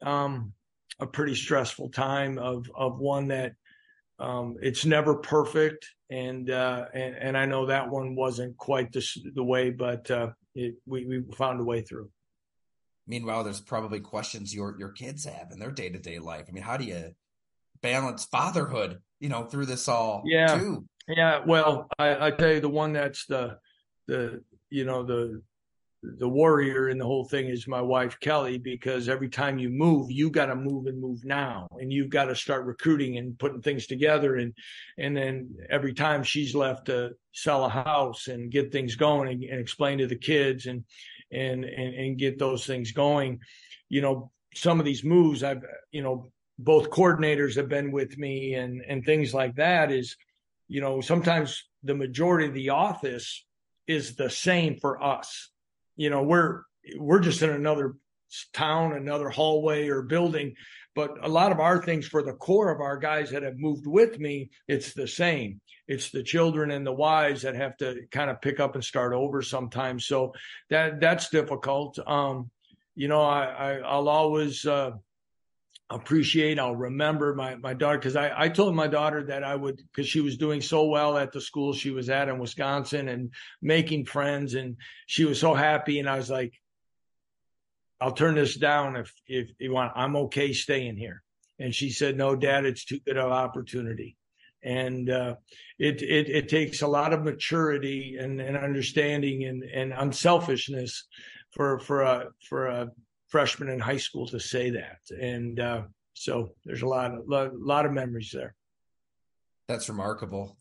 um, 0.00 0.54
a 1.00 1.06
pretty 1.06 1.34
stressful 1.34 1.90
time 1.90 2.38
of 2.38 2.70
of 2.74 2.98
one 2.98 3.28
that 3.28 3.52
um, 4.18 4.56
it's 4.62 4.86
never 4.86 5.16
perfect, 5.16 5.86
and, 6.08 6.48
uh, 6.48 6.86
and 6.94 7.14
and 7.14 7.36
I 7.36 7.44
know 7.44 7.66
that 7.66 7.90
one 7.90 8.14
wasn't 8.16 8.56
quite 8.56 8.90
the 8.90 9.06
the 9.34 9.44
way, 9.44 9.68
but 9.68 10.10
uh, 10.10 10.30
it, 10.54 10.76
we 10.86 11.04
we 11.04 11.22
found 11.34 11.60
a 11.60 11.64
way 11.64 11.82
through. 11.82 12.08
Meanwhile, 13.06 13.44
there's 13.44 13.60
probably 13.60 14.00
questions 14.00 14.54
your 14.54 14.76
your 14.78 14.90
kids 14.90 15.24
have 15.24 15.52
in 15.52 15.58
their 15.58 15.70
day 15.70 15.88
to 15.88 15.98
day 15.98 16.18
life. 16.18 16.46
I 16.48 16.52
mean, 16.52 16.64
how 16.64 16.76
do 16.76 16.84
you 16.84 17.14
balance 17.80 18.24
fatherhood, 18.24 19.00
you 19.20 19.28
know, 19.28 19.44
through 19.44 19.66
this 19.66 19.88
all? 19.88 20.22
Yeah, 20.26 20.58
too? 20.58 20.86
yeah. 21.08 21.42
Well, 21.46 21.88
I, 21.98 22.26
I 22.26 22.30
tell 22.32 22.52
you, 22.52 22.60
the 22.60 22.68
one 22.68 22.92
that's 22.92 23.26
the 23.26 23.58
the 24.06 24.42
you 24.70 24.84
know 24.84 25.04
the 25.04 25.42
the 26.02 26.28
warrior 26.28 26.88
in 26.88 26.98
the 26.98 27.04
whole 27.04 27.24
thing 27.24 27.46
is 27.46 27.66
my 27.66 27.80
wife 27.80 28.18
Kelly 28.20 28.58
because 28.58 29.08
every 29.08 29.28
time 29.28 29.58
you 29.58 29.68
move, 29.68 30.10
you 30.10 30.30
got 30.30 30.46
to 30.46 30.56
move 30.56 30.86
and 30.86 31.00
move 31.00 31.24
now, 31.24 31.68
and 31.80 31.92
you've 31.92 32.10
got 32.10 32.26
to 32.26 32.34
start 32.34 32.66
recruiting 32.66 33.18
and 33.18 33.38
putting 33.38 33.62
things 33.62 33.86
together, 33.86 34.36
and 34.36 34.52
and 34.98 35.16
then 35.16 35.54
every 35.70 35.94
time 35.94 36.22
she's 36.22 36.54
left 36.54 36.86
to 36.86 37.10
sell 37.32 37.64
a 37.64 37.68
house 37.68 38.28
and 38.28 38.50
get 38.50 38.72
things 38.72 38.96
going 38.96 39.28
and, 39.28 39.44
and 39.44 39.60
explain 39.60 39.98
to 39.98 40.06
the 40.06 40.16
kids 40.16 40.66
and 40.66 40.84
and, 41.30 41.64
and, 41.64 41.94
and 41.94 42.18
get 42.18 42.38
those 42.38 42.66
things 42.66 42.92
going. 42.92 43.40
You 43.88 44.00
know, 44.02 44.30
some 44.54 44.78
of 44.78 44.86
these 44.86 45.04
moves 45.04 45.42
I've, 45.42 45.62
you 45.90 46.02
know, 46.02 46.30
both 46.58 46.90
coordinators 46.90 47.56
have 47.56 47.68
been 47.68 47.92
with 47.92 48.16
me 48.16 48.54
and, 48.54 48.82
and 48.86 49.04
things 49.04 49.34
like 49.34 49.56
that 49.56 49.92
is, 49.92 50.16
you 50.68 50.80
know, 50.80 51.00
sometimes 51.00 51.64
the 51.82 51.94
majority 51.94 52.46
of 52.46 52.54
the 52.54 52.70
office 52.70 53.44
is 53.86 54.16
the 54.16 54.30
same 54.30 54.76
for 54.80 55.02
us. 55.02 55.50
You 55.96 56.10
know, 56.10 56.22
we're, 56.22 56.62
we're 56.96 57.20
just 57.20 57.42
in 57.42 57.50
another 57.50 57.94
town, 58.52 58.92
another 58.92 59.28
hallway 59.28 59.88
or 59.88 60.02
building. 60.02 60.54
But 60.96 61.22
a 61.22 61.28
lot 61.28 61.52
of 61.52 61.60
our 61.60 61.82
things 61.82 62.08
for 62.08 62.22
the 62.22 62.32
core 62.32 62.72
of 62.72 62.80
our 62.80 62.96
guys 62.96 63.30
that 63.30 63.42
have 63.42 63.58
moved 63.58 63.86
with 63.86 64.18
me, 64.18 64.50
it's 64.66 64.94
the 64.94 65.06
same. 65.06 65.60
It's 65.86 66.10
the 66.10 66.22
children 66.22 66.70
and 66.70 66.86
the 66.86 66.92
wives 66.92 67.42
that 67.42 67.54
have 67.54 67.76
to 67.76 68.06
kind 68.10 68.30
of 68.30 68.40
pick 68.40 68.58
up 68.60 68.74
and 68.74 68.82
start 68.82 69.12
over 69.12 69.42
sometimes. 69.42 70.06
So 70.06 70.32
that 70.70 70.98
that's 70.98 71.28
difficult. 71.28 71.98
Um, 72.06 72.50
you 72.94 73.08
know, 73.08 73.20
I, 73.20 73.74
I 73.74 73.96
will 73.98 74.08
always 74.08 74.64
uh, 74.64 74.92
appreciate. 75.90 76.58
I'll 76.58 76.74
remember 76.74 77.34
my 77.34 77.56
my 77.56 77.74
daughter 77.74 77.98
because 77.98 78.16
I 78.16 78.32
I 78.34 78.48
told 78.48 78.74
my 78.74 78.88
daughter 78.88 79.22
that 79.24 79.44
I 79.44 79.54
would 79.54 79.76
because 79.76 80.08
she 80.08 80.22
was 80.22 80.38
doing 80.38 80.62
so 80.62 80.86
well 80.86 81.18
at 81.18 81.30
the 81.30 81.42
school 81.42 81.74
she 81.74 81.90
was 81.90 82.08
at 82.08 82.30
in 82.30 82.38
Wisconsin 82.38 83.08
and 83.08 83.34
making 83.60 84.06
friends 84.06 84.54
and 84.54 84.76
she 85.06 85.26
was 85.26 85.38
so 85.38 85.54
happy 85.54 86.00
and 86.00 86.08
I 86.08 86.16
was 86.16 86.30
like 86.30 86.54
I'll 88.00 88.12
turn 88.12 88.34
this 88.34 88.56
down 88.56 88.96
if 88.96 89.12
if 89.26 89.50
you 89.58 89.72
want. 89.72 89.92
I'm 89.96 90.16
okay 90.16 90.52
staying 90.52 90.96
here." 90.96 91.22
And 91.58 91.74
she 91.74 91.90
said, 91.90 92.16
"No, 92.16 92.36
Dad, 92.36 92.64
it's 92.64 92.84
too 92.84 93.00
good 93.00 93.16
of 93.16 93.32
opportunity." 93.32 94.16
And 94.62 95.08
uh, 95.08 95.36
it, 95.78 96.02
it 96.02 96.28
it 96.28 96.48
takes 96.48 96.82
a 96.82 96.88
lot 96.88 97.12
of 97.12 97.22
maturity 97.22 98.16
and, 98.18 98.40
and 98.40 98.56
understanding 98.56 99.44
and, 99.44 99.62
and 99.62 99.92
unselfishness 99.92 101.06
for 101.50 101.78
for 101.78 102.02
a 102.02 102.28
for 102.48 102.66
a 102.66 102.90
freshman 103.28 103.68
in 103.68 103.78
high 103.78 103.96
school 103.96 104.26
to 104.28 104.40
say 104.40 104.70
that. 104.70 104.98
And 105.10 105.58
uh, 105.58 105.82
so 106.14 106.50
there's 106.64 106.82
a 106.82 106.88
lot 106.88 107.12
of 107.12 107.28
lot, 107.28 107.54
lot 107.58 107.86
of 107.86 107.92
memories 107.92 108.30
there. 108.32 108.54
That's 109.68 109.88
remarkable. 109.88 110.56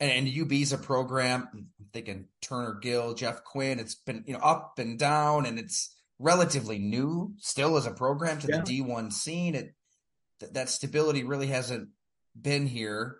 And, 0.00 0.10
and 0.10 0.28
UB's 0.28 0.72
a 0.72 0.78
program. 0.78 1.48
I'm 1.52 1.66
thinking 1.92 2.26
Turner 2.40 2.78
Gill, 2.80 3.14
Jeff 3.14 3.44
Quinn. 3.44 3.78
It's 3.78 3.94
been 3.94 4.24
you 4.26 4.34
know 4.34 4.40
up 4.40 4.78
and 4.78 4.98
down, 4.98 5.46
and 5.46 5.58
it's 5.58 5.94
relatively 6.22 6.78
new 6.78 7.34
still 7.38 7.76
as 7.76 7.86
a 7.86 7.90
program 7.90 8.38
to 8.38 8.48
yeah. 8.48 8.62
the 8.62 8.82
D1 8.82 9.12
scene. 9.12 9.54
It 9.54 9.74
th- 10.40 10.52
that 10.52 10.70
stability 10.70 11.24
really 11.24 11.48
hasn't 11.48 11.88
been 12.40 12.66
here, 12.66 13.18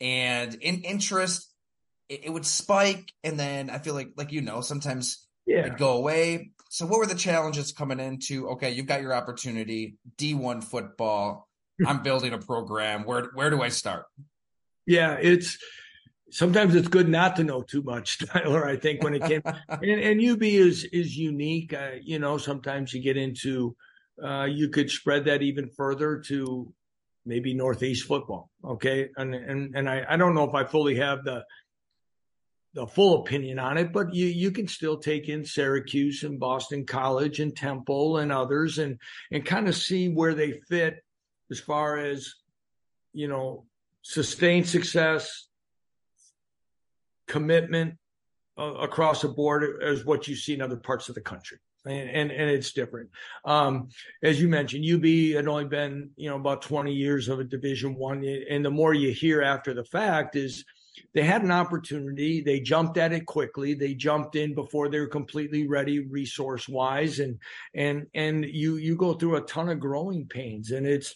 and 0.00 0.54
in 0.54 0.82
interest 0.82 1.52
it, 2.08 2.24
it, 2.24 2.30
would 2.30 2.46
spike, 2.46 3.12
and 3.24 3.38
then 3.38 3.68
I 3.68 3.78
feel 3.78 3.94
like 3.94 4.10
like 4.16 4.32
you 4.32 4.40
know 4.40 4.60
sometimes 4.60 5.26
yeah. 5.44 5.60
it'd 5.60 5.78
go 5.78 5.96
away. 5.96 6.52
So 6.70 6.86
what 6.86 6.98
were 6.98 7.06
the 7.06 7.14
challenges 7.14 7.72
coming 7.72 8.00
into? 8.00 8.48
Okay, 8.50 8.72
you've 8.72 8.86
got 8.86 9.02
your 9.02 9.14
opportunity, 9.14 9.98
D1 10.16 10.64
football. 10.64 11.48
I'm 11.86 12.02
building 12.02 12.32
a 12.32 12.38
program. 12.38 13.04
Where 13.04 13.24
where 13.34 13.50
do 13.50 13.60
I 13.60 13.68
start? 13.68 14.06
Yeah, 14.86 15.18
it's 15.20 15.58
sometimes 16.36 16.74
it's 16.74 16.88
good 16.88 17.08
not 17.08 17.36
to 17.36 17.44
know 17.44 17.62
too 17.62 17.82
much, 17.82 18.18
Tyler. 18.26 18.66
I 18.66 18.76
think 18.76 19.02
when 19.02 19.14
it 19.14 19.24
came 19.24 19.42
and, 19.68 20.00
and 20.00 20.24
UB 20.24 20.42
is 20.42 20.84
is 20.84 21.16
unique. 21.16 21.72
Uh, 21.72 21.92
you 22.02 22.18
know, 22.18 22.36
sometimes 22.36 22.92
you 22.92 23.00
get 23.00 23.16
into 23.16 23.74
uh, 24.22 24.44
you 24.44 24.68
could 24.68 24.90
spread 24.90 25.24
that 25.24 25.42
even 25.42 25.70
further 25.70 26.22
to 26.26 26.72
maybe 27.24 27.54
Northeast 27.54 28.06
football. 28.06 28.50
Okay, 28.62 29.08
and 29.16 29.34
and 29.34 29.74
and 29.74 29.88
I, 29.88 30.04
I 30.08 30.16
don't 30.16 30.34
know 30.34 30.44
if 30.44 30.54
I 30.54 30.64
fully 30.64 30.96
have 30.96 31.24
the 31.24 31.44
the 32.74 32.86
full 32.86 33.22
opinion 33.22 33.58
on 33.58 33.78
it, 33.78 33.92
but 33.92 34.14
you 34.14 34.26
you 34.26 34.50
can 34.50 34.68
still 34.68 34.98
take 34.98 35.30
in 35.30 35.44
Syracuse 35.44 36.22
and 36.22 36.38
Boston 36.38 36.84
College 36.84 37.40
and 37.40 37.56
Temple 37.56 38.18
and 38.18 38.30
others 38.30 38.78
and 38.78 39.00
and 39.32 39.44
kind 39.44 39.68
of 39.68 39.74
see 39.74 40.10
where 40.10 40.34
they 40.34 40.60
fit 40.68 41.02
as 41.50 41.58
far 41.58 41.96
as 41.96 42.34
you 43.14 43.28
know 43.28 43.64
sustained 44.02 44.68
success 44.68 45.45
commitment 47.26 47.96
uh, 48.58 48.74
across 48.74 49.22
the 49.22 49.28
board 49.28 49.82
as 49.82 50.04
what 50.04 50.26
you 50.28 50.34
see 50.34 50.54
in 50.54 50.62
other 50.62 50.76
parts 50.76 51.08
of 51.08 51.14
the 51.14 51.20
country. 51.20 51.58
And, 51.84 52.10
and, 52.10 52.30
and 52.32 52.50
it's 52.50 52.72
different. 52.72 53.10
Um, 53.44 53.90
as 54.22 54.40
you 54.40 54.48
mentioned, 54.48 54.84
UB 54.84 55.04
had 55.36 55.46
only 55.46 55.66
been, 55.66 56.10
you 56.16 56.28
know, 56.28 56.36
about 56.36 56.62
20 56.62 56.92
years 56.92 57.28
of 57.28 57.38
a 57.38 57.44
division 57.44 57.94
one. 57.94 58.24
And 58.24 58.64
the 58.64 58.70
more 58.70 58.92
you 58.92 59.12
hear 59.12 59.42
after 59.42 59.72
the 59.72 59.84
fact 59.84 60.34
is 60.34 60.64
they 61.14 61.22
had 61.22 61.42
an 61.42 61.52
opportunity. 61.52 62.40
They 62.40 62.60
jumped 62.60 62.98
at 62.98 63.12
it 63.12 63.26
quickly. 63.26 63.74
They 63.74 63.94
jumped 63.94 64.34
in 64.34 64.54
before 64.54 64.88
they 64.88 64.98
were 64.98 65.06
completely 65.06 65.68
ready 65.68 66.00
resource 66.00 66.68
wise. 66.68 67.20
And, 67.20 67.38
and, 67.74 68.06
and 68.14 68.44
you, 68.44 68.76
you 68.76 68.96
go 68.96 69.14
through 69.14 69.36
a 69.36 69.42
ton 69.42 69.68
of 69.68 69.78
growing 69.78 70.26
pains 70.26 70.72
and 70.72 70.86
it's, 70.86 71.14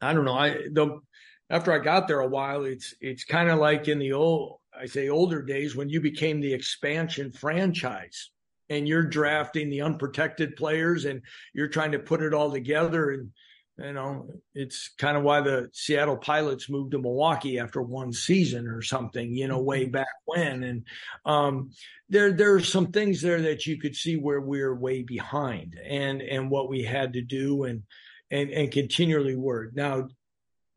I 0.00 0.12
don't 0.12 0.24
know. 0.24 0.36
I, 0.36 0.50
the, 0.70 1.00
after 1.48 1.72
I 1.72 1.78
got 1.78 2.06
there 2.06 2.20
a 2.20 2.28
while, 2.28 2.64
it's, 2.64 2.94
it's 3.00 3.24
kind 3.24 3.48
of 3.48 3.58
like 3.58 3.88
in 3.88 3.98
the 3.98 4.12
old, 4.12 4.59
I 4.80 4.86
say 4.86 5.08
older 5.08 5.42
days 5.42 5.76
when 5.76 5.90
you 5.90 6.00
became 6.00 6.40
the 6.40 6.54
expansion 6.54 7.32
franchise 7.32 8.30
and 8.70 8.88
you're 8.88 9.02
drafting 9.02 9.68
the 9.68 9.82
unprotected 9.82 10.56
players 10.56 11.04
and 11.04 11.20
you're 11.52 11.68
trying 11.68 11.92
to 11.92 11.98
put 11.98 12.22
it 12.22 12.32
all 12.32 12.50
together 12.50 13.10
and 13.10 13.30
you 13.78 13.92
know 13.92 14.28
it's 14.54 14.90
kind 14.98 15.16
of 15.16 15.22
why 15.22 15.40
the 15.42 15.68
Seattle 15.72 16.16
Pilots 16.16 16.70
moved 16.70 16.92
to 16.92 16.98
Milwaukee 16.98 17.58
after 17.58 17.82
one 17.82 18.12
season 18.12 18.68
or 18.68 18.80
something 18.80 19.34
you 19.34 19.48
know 19.48 19.60
way 19.60 19.82
mm-hmm. 19.82 19.92
back 19.92 20.14
when 20.24 20.62
and 20.62 20.86
um, 21.26 21.70
there 22.08 22.32
there 22.32 22.54
are 22.54 22.60
some 22.60 22.90
things 22.90 23.20
there 23.20 23.42
that 23.42 23.66
you 23.66 23.78
could 23.78 23.96
see 23.96 24.16
where 24.16 24.40
we're 24.40 24.74
way 24.74 25.02
behind 25.02 25.78
and 25.84 26.22
and 26.22 26.50
what 26.50 26.70
we 26.70 26.82
had 26.82 27.12
to 27.14 27.22
do 27.22 27.64
and 27.64 27.82
and 28.30 28.50
and 28.50 28.72
continually 28.72 29.36
work 29.36 29.74
now 29.74 30.08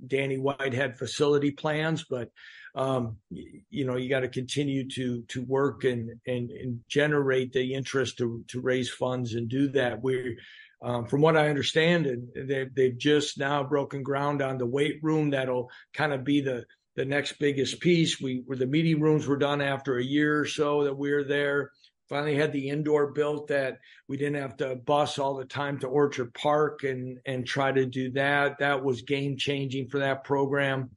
Danny 0.05 0.37
White 0.37 0.73
had 0.73 0.97
facility 0.97 1.51
plans 1.51 2.05
but 2.09 2.29
um, 2.75 3.17
you 3.29 3.85
know, 3.85 3.97
you 3.97 4.09
got 4.09 4.21
to 4.21 4.27
continue 4.27 4.87
to 4.89 5.21
to 5.23 5.43
work 5.43 5.83
and, 5.83 6.09
and 6.25 6.49
and 6.49 6.79
generate 6.87 7.53
the 7.53 7.73
interest 7.73 8.17
to 8.17 8.43
to 8.47 8.61
raise 8.61 8.89
funds 8.89 9.35
and 9.35 9.47
do 9.47 9.67
that. 9.69 10.01
We, 10.01 10.37
um, 10.81 11.05
from 11.05 11.21
what 11.21 11.37
I 11.37 11.49
understand, 11.49 12.07
and 12.07 12.27
they've 12.49 12.73
they've 12.73 12.97
just 12.97 13.37
now 13.37 13.63
broken 13.63 14.01
ground 14.01 14.41
on 14.41 14.57
the 14.57 14.65
weight 14.65 14.99
room 15.03 15.29
that'll 15.29 15.69
kind 15.93 16.13
of 16.13 16.23
be 16.23 16.41
the 16.41 16.65
the 16.95 17.05
next 17.05 17.33
biggest 17.33 17.79
piece. 17.79 18.19
We 18.19 18.43
were 18.47 18.55
the 18.55 18.65
meeting 18.65 18.99
rooms 18.99 19.27
were 19.27 19.37
done 19.37 19.61
after 19.61 19.97
a 19.97 20.03
year 20.03 20.39
or 20.39 20.45
so 20.45 20.83
that 20.83 20.97
we 20.97 21.11
were 21.11 21.23
there. 21.23 21.71
Finally 22.09 22.35
had 22.35 22.51
the 22.51 22.69
indoor 22.69 23.11
built 23.11 23.47
that 23.47 23.79
we 24.07 24.17
didn't 24.17 24.41
have 24.41 24.57
to 24.57 24.75
bus 24.75 25.17
all 25.17 25.35
the 25.35 25.45
time 25.45 25.79
to 25.79 25.87
Orchard 25.87 26.33
Park 26.33 26.83
and 26.83 27.19
and 27.27 27.45
try 27.45 27.71
to 27.71 27.85
do 27.85 28.11
that. 28.11 28.57
That 28.57 28.83
was 28.83 29.03
game 29.03 29.37
changing 29.37 29.89
for 29.89 29.99
that 29.99 30.23
program. 30.23 30.89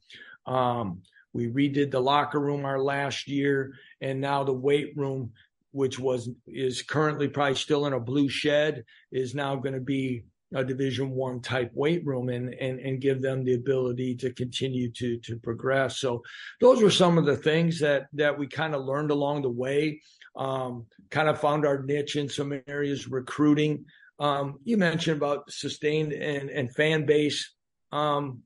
Um, 0.47 1.03
we 1.37 1.49
redid 1.49 1.91
the 1.91 2.01
locker 2.01 2.41
room 2.41 2.65
our 2.65 2.81
last 2.81 3.29
year, 3.29 3.75
and 4.01 4.21
now 4.21 4.43
the 4.43 4.53
weight 4.53 4.97
room, 4.97 5.33
which 5.73 5.99
was 5.99 6.31
is 6.47 6.83
currently 6.83 7.29
probably 7.29 7.55
still 7.55 7.87
in 7.87 7.93
a 7.93 8.01
blue 8.01 8.29
shed, 8.29 8.85
is 9.13 9.35
now 9.35 9.55
going 9.57 9.75
to 9.75 9.81
be 9.81 10.25
a 10.55 10.65
division 10.65 11.11
one 11.11 11.41
type 11.41 11.71
weight 11.75 12.07
room 12.07 12.31
and, 12.31 12.55
and 12.55 12.81
and 12.81 13.01
give 13.01 13.21
them 13.21 13.45
the 13.45 13.55
ability 13.55 14.15
to 14.15 14.33
continue 14.33 14.91
to 14.93 15.19
to 15.19 15.37
progress. 15.39 15.99
So 15.99 16.23
those 16.61 16.83
were 16.83 16.91
some 16.91 17.19
of 17.19 17.27
the 17.27 17.37
things 17.37 17.79
that 17.81 18.07
that 18.15 18.39
we 18.39 18.47
kind 18.47 18.75
of 18.75 18.85
learned 18.85 19.11
along 19.11 19.43
the 19.43 19.51
way 19.51 20.01
um, 20.37 20.87
kind 21.11 21.29
of 21.29 21.41
found 21.41 21.67
our 21.67 21.83
niche 21.83 22.17
in 22.17 22.29
some 22.29 22.59
areas 22.67 23.09
recruiting. 23.09 23.85
Um, 24.19 24.59
you 24.65 24.79
mentioned 24.79 25.19
about 25.19 25.51
sustained 25.51 26.13
and 26.13 26.49
and 26.49 26.75
fan 26.75 27.05
base. 27.05 27.53
Um, 27.93 28.43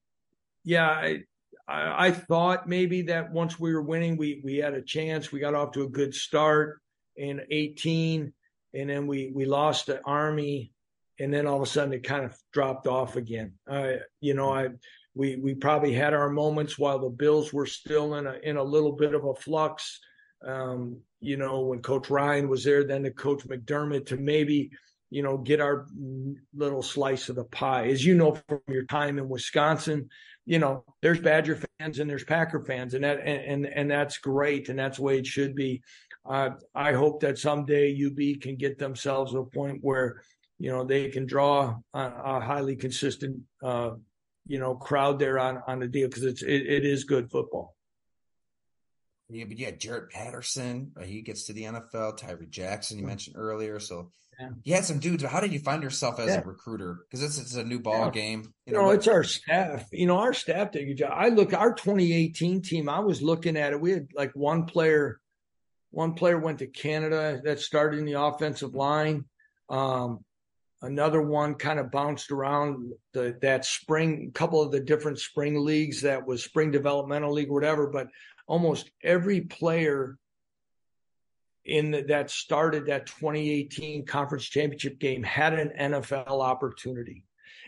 yeah 0.64 0.90
I, 0.90 1.22
I, 1.70 2.06
I 2.06 2.10
thought 2.10 2.68
maybe 2.68 3.02
that 3.02 3.32
once 3.32 3.58
we 3.58 3.72
were 3.72 3.82
winning 3.82 4.16
we 4.16 4.40
we 4.44 4.56
had 4.56 4.74
a 4.74 4.82
chance 4.82 5.30
we 5.30 5.40
got 5.40 5.54
off 5.54 5.72
to 5.72 5.82
a 5.82 5.88
good 5.88 6.14
start 6.14 6.80
in 7.16 7.40
18 7.50 8.32
and 8.74 8.90
then 8.90 9.06
we 9.06 9.30
we 9.34 9.44
lost 9.44 9.86
the 9.86 10.00
army 10.04 10.72
and 11.20 11.32
then 11.32 11.46
all 11.46 11.56
of 11.56 11.62
a 11.62 11.66
sudden 11.66 11.92
it 11.92 12.02
kind 12.02 12.24
of 12.24 12.36
dropped 12.52 12.86
off 12.86 13.16
again. 13.16 13.52
Uh, 13.70 13.92
you 14.20 14.34
know, 14.34 14.52
I 14.52 14.70
we 15.14 15.36
we 15.36 15.54
probably 15.54 15.92
had 15.92 16.14
our 16.14 16.30
moments 16.30 16.78
while 16.78 16.98
the 16.98 17.10
Bills 17.10 17.52
were 17.52 17.66
still 17.66 18.14
in 18.14 18.26
a 18.26 18.34
in 18.42 18.56
a 18.56 18.62
little 18.62 18.92
bit 18.92 19.14
of 19.14 19.24
a 19.24 19.34
flux. 19.34 20.00
Um, 20.44 21.00
you 21.20 21.36
know, 21.36 21.60
when 21.60 21.82
Coach 21.82 22.08
Ryan 22.08 22.48
was 22.48 22.64
there, 22.64 22.84
then 22.84 23.02
the 23.02 23.10
Coach 23.10 23.46
McDermott 23.46 24.06
to 24.06 24.16
maybe 24.16 24.70
you 25.10 25.22
know 25.22 25.36
get 25.36 25.60
our 25.60 25.86
little 26.54 26.82
slice 26.82 27.28
of 27.28 27.36
the 27.36 27.44
pie. 27.44 27.88
As 27.88 28.04
you 28.04 28.14
know 28.14 28.38
from 28.48 28.60
your 28.68 28.86
time 28.86 29.18
in 29.18 29.28
Wisconsin, 29.28 30.08
you 30.46 30.58
know 30.58 30.84
there's 31.02 31.20
Badger 31.20 31.60
fans 31.78 31.98
and 31.98 32.08
there's 32.08 32.24
Packer 32.24 32.64
fans, 32.64 32.94
and 32.94 33.04
that 33.04 33.20
and 33.20 33.64
and, 33.64 33.66
and 33.66 33.90
that's 33.90 34.18
great, 34.18 34.68
and 34.68 34.78
that's 34.78 34.96
the 34.96 35.02
way 35.02 35.18
it 35.18 35.26
should 35.26 35.54
be. 35.54 35.82
Uh, 36.28 36.50
I 36.74 36.92
hope 36.92 37.20
that 37.20 37.38
someday 37.38 37.92
UB 37.94 38.40
can 38.40 38.56
get 38.56 38.78
themselves 38.78 39.32
to 39.32 39.38
a 39.38 39.46
point 39.46 39.78
where 39.80 40.22
you 40.58 40.70
know 40.70 40.84
they 40.84 41.08
can 41.08 41.26
draw 41.26 41.76
a, 41.94 41.98
a 42.00 42.40
highly 42.40 42.76
consistent 42.76 43.40
uh, 43.62 43.92
you 44.46 44.58
know 44.58 44.74
crowd 44.74 45.18
there 45.18 45.38
on 45.38 45.62
on 45.66 45.80
the 45.80 45.88
deal 45.88 46.08
because 46.08 46.24
it's 46.24 46.42
it, 46.42 46.66
it 46.66 46.84
is 46.84 47.04
good 47.04 47.30
football. 47.30 47.74
Yeah, 49.28 49.44
but 49.44 49.58
yeah, 49.58 49.70
Jaret 49.70 50.10
Patterson, 50.10 50.90
uh, 51.00 51.04
he 51.04 51.22
gets 51.22 51.44
to 51.44 51.52
the 51.52 51.62
NFL. 51.62 52.16
Tyree 52.16 52.46
Jackson, 52.46 52.98
you 52.98 53.06
mentioned 53.06 53.36
earlier. 53.38 53.78
So 53.78 54.10
yeah. 54.40 54.48
you 54.64 54.74
had 54.74 54.84
some 54.84 54.98
dudes. 54.98 55.22
but 55.22 55.32
How 55.32 55.40
did 55.40 55.52
you 55.52 55.58
find 55.58 55.82
yourself 55.82 56.18
as 56.18 56.28
yeah. 56.28 56.40
a 56.40 56.44
recruiter? 56.44 57.00
Because 57.08 57.22
it's, 57.22 57.38
it's 57.38 57.54
a 57.54 57.64
new 57.64 57.80
ball 57.80 58.06
yeah. 58.06 58.10
game. 58.10 58.54
You 58.66 58.72
know, 58.72 58.90
it's 58.90 59.08
our 59.08 59.24
staff. 59.24 59.86
You 59.92 60.06
know, 60.06 60.18
our 60.18 60.32
staff 60.32 60.72
did 60.72 60.82
a 60.82 60.86
good 60.86 60.98
job. 60.98 61.12
I 61.14 61.28
look 61.28 61.52
our 61.52 61.74
2018 61.74 62.62
team. 62.62 62.88
I 62.88 63.00
was 63.00 63.22
looking 63.22 63.56
at 63.56 63.72
it. 63.72 63.80
We 63.80 63.92
had 63.92 64.08
like 64.14 64.32
one 64.34 64.64
player. 64.64 65.20
One 65.90 66.14
player 66.14 66.38
went 66.38 66.60
to 66.60 66.66
Canada 66.66 67.40
that 67.44 67.60
started 67.60 67.98
in 67.98 68.04
the 68.04 68.20
offensive 68.20 68.74
line. 68.74 69.24
Um, 69.68 70.20
Another 70.82 71.20
one 71.20 71.56
kind 71.56 71.78
of 71.78 71.90
bounced 71.90 72.30
around 72.30 72.92
the, 73.12 73.36
that 73.42 73.66
spring, 73.66 74.30
a 74.30 74.38
couple 74.38 74.62
of 74.62 74.72
the 74.72 74.80
different 74.80 75.18
spring 75.18 75.62
leagues 75.62 76.00
that 76.02 76.26
was 76.26 76.42
spring 76.42 76.70
developmental 76.70 77.34
league 77.34 77.50
whatever, 77.50 77.88
but 77.88 78.06
almost 78.46 78.90
every 79.02 79.42
player 79.42 80.16
in 81.64 82.06
that 82.08 82.30
started 82.30 82.86
that 82.86 83.06
2018 83.06 84.06
conference 84.06 84.44
championship 84.44 84.98
game 84.98 85.22
had 85.22 85.54
an 85.54 85.72
NFL 85.78 86.40
opportunity. 86.40 87.24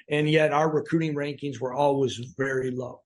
And 0.09 0.28
yet 0.28 0.52
our 0.52 0.70
recruiting 0.70 1.14
rankings 1.14 1.61
were 1.61 1.74
always 1.74 2.16
very 2.37 2.70
low. 2.70 3.02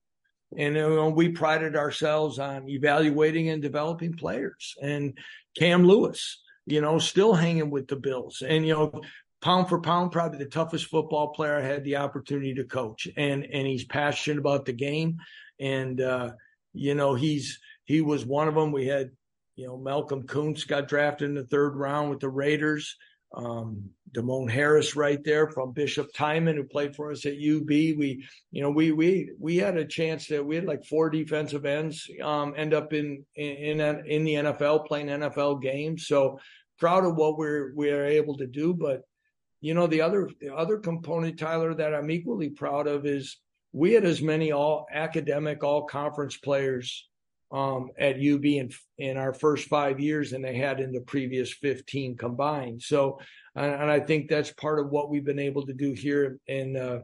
And 0.57 1.13
we 1.13 1.29
prided 1.29 1.75
ourselves 1.75 2.39
on 2.39 2.69
evaluating 2.69 3.49
and 3.49 3.61
developing 3.61 4.13
players. 4.13 4.75
And 4.81 5.17
Cam 5.57 5.85
Lewis, 5.85 6.41
you 6.65 6.79
know, 6.79 6.99
still 6.99 7.33
hanging 7.33 7.69
with 7.69 7.87
the 7.87 7.97
Bills. 7.97 8.41
And, 8.47 8.65
you 8.65 8.73
know, 8.73 9.01
pound 9.41 9.67
for 9.67 9.81
pound, 9.81 10.13
probably 10.13 10.39
the 10.39 10.45
toughest 10.45 10.85
football 10.85 11.29
player 11.33 11.57
I 11.57 11.61
had 11.61 11.83
the 11.83 11.97
opportunity 11.97 12.53
to 12.55 12.63
coach. 12.63 13.07
And 13.17 13.45
and 13.45 13.67
he's 13.67 13.83
passionate 13.83 14.39
about 14.39 14.65
the 14.65 14.73
game. 14.73 15.17
And 15.59 15.99
uh, 15.99 16.31
you 16.73 16.95
know, 16.95 17.13
he's 17.13 17.59
he 17.83 18.01
was 18.01 18.25
one 18.25 18.47
of 18.47 18.55
them. 18.55 18.71
We 18.71 18.87
had, 18.87 19.11
you 19.57 19.65
know, 19.67 19.75
Malcolm 19.75 20.23
Koonce 20.23 20.67
got 20.67 20.87
drafted 20.87 21.29
in 21.29 21.35
the 21.35 21.43
third 21.43 21.75
round 21.75 22.09
with 22.09 22.19
the 22.19 22.29
Raiders. 22.29 22.95
Um, 23.35 23.89
Demone 24.15 24.49
Harris 24.49 24.95
right 24.95 25.21
there 25.25 25.49
from 25.49 25.73
Bishop 25.73 26.13
Timon, 26.13 26.55
who 26.55 26.63
played 26.63 26.95
for 26.95 27.11
us 27.11 27.25
at 27.25 27.33
UB. 27.33 27.67
We, 27.67 28.23
you 28.51 28.61
know, 28.61 28.69
we 28.69 28.93
we 28.93 29.31
we 29.37 29.57
had 29.57 29.75
a 29.75 29.83
chance 29.83 30.27
that 30.27 30.45
we 30.45 30.55
had 30.55 30.65
like 30.65 30.85
four 30.85 31.09
defensive 31.09 31.65
ends 31.65 32.09
um, 32.23 32.53
end 32.55 32.73
up 32.73 32.93
in 32.93 33.25
in 33.35 33.81
in 33.81 34.23
the 34.23 34.35
NFL 34.35 34.85
playing 34.85 35.07
NFL 35.07 35.61
games. 35.61 36.07
So 36.07 36.39
proud 36.79 37.03
of 37.03 37.15
what 37.15 37.37
we're 37.37 37.73
we're 37.73 38.05
able 38.05 38.37
to 38.37 38.47
do, 38.47 38.73
but 38.73 39.01
you 39.59 39.73
know, 39.73 39.87
the 39.87 40.01
other 40.01 40.29
the 40.39 40.55
other 40.55 40.77
component, 40.77 41.39
Tyler, 41.39 41.73
that 41.73 41.95
I'm 41.95 42.11
equally 42.11 42.49
proud 42.49 42.87
of 42.87 43.05
is 43.05 43.37
we 43.73 43.93
had 43.93 44.05
as 44.05 44.21
many 44.21 44.51
all 44.51 44.85
academic, 44.93 45.63
all 45.63 45.85
conference 45.85 46.37
players 46.37 47.07
um, 47.51 47.91
at 47.97 48.15
UB 48.15 48.45
in 48.45 48.69
in 48.97 49.17
our 49.17 49.33
first 49.33 49.67
five 49.67 49.99
years 49.99 50.31
than 50.31 50.41
they 50.41 50.55
had 50.55 50.79
in 50.79 50.91
the 50.91 51.01
previous 51.01 51.53
15 51.53 52.17
combined. 52.17 52.81
So, 52.81 53.19
and, 53.55 53.73
and 53.73 53.91
I 53.91 53.99
think 53.99 54.29
that's 54.29 54.51
part 54.51 54.79
of 54.79 54.89
what 54.89 55.09
we've 55.09 55.25
been 55.25 55.39
able 55.39 55.65
to 55.65 55.73
do 55.73 55.93
here 55.93 56.39
in 56.47 56.75
uh, 56.75 56.99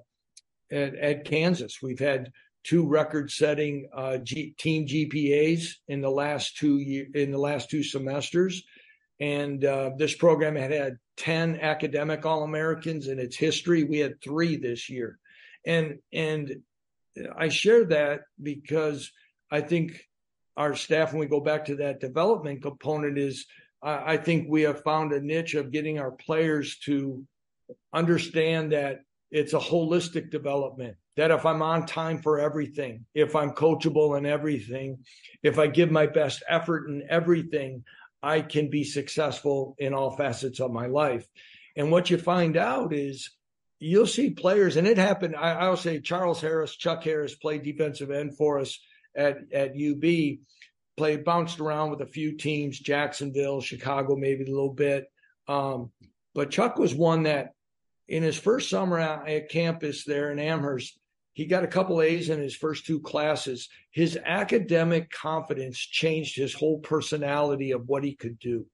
at, 0.72 0.96
at, 0.96 1.26
Kansas. 1.26 1.82
We've 1.82 2.00
had 2.00 2.32
two 2.64 2.86
record-setting 2.88 3.90
uh, 3.96 4.18
G, 4.18 4.54
team 4.58 4.88
GPAs 4.88 5.68
in 5.88 6.02
the 6.02 6.10
last 6.10 6.58
two 6.58 6.80
year, 6.80 7.08
in 7.14 7.32
the 7.32 7.38
last 7.38 7.70
two 7.70 7.84
semesters, 7.84 8.64
and 9.20 9.64
uh, 9.64 9.92
this 9.98 10.16
program 10.16 10.56
had 10.56 10.72
had 10.72 10.98
10 11.18 11.60
academic 11.62 12.26
All-Americans 12.26 13.08
in 13.08 13.20
its 13.20 13.38
history. 13.38 13.84
We 13.84 14.00
had 14.00 14.22
three 14.22 14.58
this 14.58 14.90
year. 14.90 15.20
And, 15.66 16.00
and 16.12 16.62
I 17.38 17.50
share 17.50 17.86
that 17.86 18.22
because 18.42 19.12
I 19.52 19.62
think 19.62 20.02
our 20.56 20.76
staff, 20.76 21.12
when 21.12 21.20
we 21.20 21.26
go 21.26 21.40
back 21.40 21.66
to 21.66 21.78
that 21.78 22.00
development 22.00 22.62
component 22.62 23.18
is, 23.18 23.46
I 23.82 24.18
think 24.18 24.48
we 24.50 24.62
have 24.62 24.84
found 24.84 25.12
a 25.12 25.20
niche 25.20 25.56
of 25.56 25.72
getting 25.72 26.00
our 26.00 26.12
players 26.12 26.78
to 26.86 27.26
understand 27.92 28.72
that 28.72 29.02
it's 29.30 29.54
a 29.54 29.60
holistic 29.60 30.30
development 30.30 30.96
that 31.16 31.32
if 31.32 31.46
I'm 31.46 31.62
on 31.62 31.86
time 31.86 32.22
for 32.22 32.40
everything, 32.40 33.06
if 33.14 33.36
I'm 33.36 33.52
coachable 33.52 34.18
in 34.18 34.26
everything, 34.26 35.00
if 35.44 35.60
I 35.60 35.68
give 35.68 35.92
my 35.92 36.08
best 36.08 36.44
effort 36.48 36.90
in 36.90 37.04
everything, 37.10 37.84
I 38.22 38.42
can 38.42 38.70
be 38.70 38.84
successful 38.84 39.76
in 39.78 39.94
all 39.94 40.16
facets 40.16 40.60
of 40.60 40.72
my 40.72 40.88
life. 40.88 41.28
And 41.76 41.92
what 41.92 42.10
you 42.10 42.18
find 42.18 42.58
out 42.58 42.94
is 42.94 43.32
you'll 43.80 44.08
see 44.08 44.32
players, 44.32 44.78
and 44.78 44.88
it 44.88 44.98
happened. 44.98 45.36
I, 45.36 45.70
will 45.70 45.78
say 45.78 46.00
Charles 46.00 46.42
Harris, 46.42 46.76
Chuck 46.76 47.04
Harris 47.04 47.36
played 47.36 47.64
defensive 47.64 48.12
end 48.12 48.38
for 48.38 48.60
us 48.60 48.80
at, 49.16 49.38
at 49.52 49.72
UB, 49.72 50.38
played, 50.98 51.24
bounced 51.24 51.60
around 51.60 51.92
with 51.92 52.02
a 52.02 52.08
few 52.08 52.38
teams, 52.38 52.80
Jacksonville, 52.80 53.62
Chicago, 53.62 54.16
maybe 54.16 54.44
a 54.44 54.50
little 54.50 54.74
bit. 54.74 55.06
Um, 55.48 55.92
but 56.34 56.52
Chuck 56.52 56.78
was 56.78 56.94
one 56.94 57.24
that 57.24 57.54
in 58.08 58.24
his 58.24 58.38
first 58.38 58.70
summer 58.70 59.00
at 59.00 59.50
campus 59.50 60.04
there 60.04 60.32
in 60.32 60.40
Amherst, 60.40 61.00
he 61.34 61.46
got 61.46 61.64
a 61.64 61.68
couple 61.68 62.02
A's 62.02 62.30
in 62.30 62.40
his 62.40 62.56
first 62.56 62.86
two 62.86 63.00
classes. 63.00 63.70
His 63.92 64.18
academic 64.24 65.10
confidence 65.10 65.80
changed 65.80 66.38
his 66.38 66.54
whole 66.54 66.80
personality 66.80 67.72
of 67.72 67.88
what 67.88 68.04
he 68.04 68.14
could 68.14 68.38
do. 68.38 68.66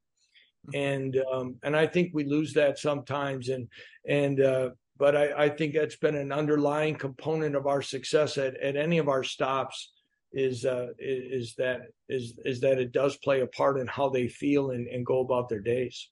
And 0.74 1.18
um, 1.32 1.56
and 1.64 1.76
I 1.76 1.88
think 1.88 2.12
we 2.14 2.26
lose 2.26 2.54
that 2.54 2.78
sometimes. 2.78 3.48
And 3.48 3.70
and 4.06 4.42
uh, 4.42 4.70
but 4.98 5.16
I, 5.16 5.46
I 5.46 5.50
think 5.50 5.74
that's 5.74 5.96
been 5.96 6.16
an 6.16 6.34
underlying 6.34 6.96
component 6.96 7.56
of 7.56 7.66
our 7.66 7.82
success 7.82 8.38
at, 8.38 8.58
at 8.58 8.76
any 8.76 8.98
of 8.98 9.08
our 9.08 9.24
stops 9.24 9.94
is 10.32 10.66
uh, 10.66 10.88
is 10.98 11.56
that 11.56 11.82
is 12.08 12.40
is 12.46 12.62
that 12.62 12.80
it 12.80 12.92
does 12.92 13.18
play 13.18 13.42
a 13.42 13.48
part 13.48 13.80
in 13.80 13.88
how 13.88 14.10
they 14.10 14.28
feel 14.28 14.72
and, 14.72 14.88
and 14.88 15.06
go 15.06 15.22
about 15.22 15.50
their 15.50 15.60
days. 15.60 16.10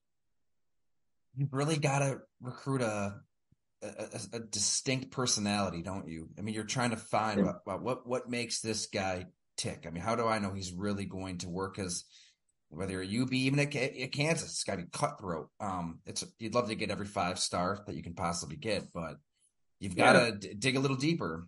You've 1.36 1.54
really 1.54 1.78
got 1.78 2.00
to 2.00 2.20
recruit 2.42 2.82
a 2.82 3.22
a, 3.84 4.20
a, 4.34 4.40
distinct 4.40 5.12
personality, 5.12 5.84
don't 5.84 6.08
you? 6.08 6.30
I 6.38 6.42
mean, 6.42 6.56
you're 6.56 6.64
trying 6.64 6.90
to 6.90 6.98
find 6.98 7.46
yeah. 7.46 7.54
what, 7.64 7.82
what 7.82 8.08
what 8.08 8.30
makes 8.30 8.62
this 8.62 8.88
guy 8.88 9.28
tick. 9.56 9.86
I 9.88 9.92
mean, 9.92 10.04
how 10.04 10.16
do 10.16 10.26
I 10.26 10.40
know 10.40 10.54
he's 10.54 10.74
really 10.74 11.06
going 11.06 11.40
to 11.40 11.50
work 11.50 11.78
as 11.78 12.04
whether 12.70 13.02
you're 13.02 13.24
UB, 13.24 13.34
even 13.34 13.60
at, 13.60 13.74
at 13.76 14.12
Kansas, 14.12 14.50
it's 14.50 14.64
got 14.64 14.76
to 14.76 14.84
be 14.84 14.90
cutthroat. 14.92 15.50
Um, 15.60 16.00
it's 16.06 16.24
you'd 16.40 16.54
love 16.54 16.68
to 16.68 16.76
get 16.76 16.92
every 16.92 17.06
five 17.06 17.40
star 17.40 17.84
that 17.88 17.96
you 17.96 18.04
can 18.04 18.14
possibly 18.14 18.58
get, 18.58 18.92
but 18.94 19.18
you've 19.80 19.96
got 19.96 20.14
to 20.14 20.32
d- 20.34 20.54
dig 20.54 20.76
a 20.76 20.80
little 20.80 20.98
deeper. 20.98 21.48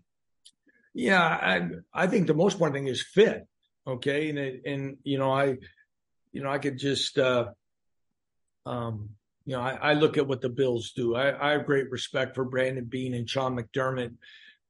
Yeah, 0.99 1.23
I 1.23 1.69
I 1.93 2.07
think 2.07 2.27
the 2.27 2.33
most 2.33 2.55
important 2.55 2.75
thing 2.75 2.87
is 2.87 3.01
fit. 3.01 3.47
Okay, 3.87 4.29
and 4.29 4.37
it, 4.37 4.61
and 4.65 4.97
you 5.03 5.17
know 5.17 5.31
I, 5.31 5.57
you 6.33 6.43
know 6.43 6.49
I 6.49 6.57
could 6.57 6.77
just 6.77 7.17
uh, 7.17 7.51
um 8.65 9.11
you 9.45 9.55
know, 9.55 9.61
I, 9.61 9.71
I, 9.81 9.93
look 9.93 10.17
at 10.17 10.27
what 10.27 10.41
the 10.41 10.49
Bills 10.49 10.91
do. 10.91 11.15
I, 11.15 11.49
I, 11.49 11.51
have 11.53 11.65
great 11.65 11.89
respect 11.89 12.35
for 12.35 12.43
Brandon 12.43 12.83
Beane 12.83 13.15
and 13.15 13.27
Sean 13.27 13.57
McDermott 13.57 14.13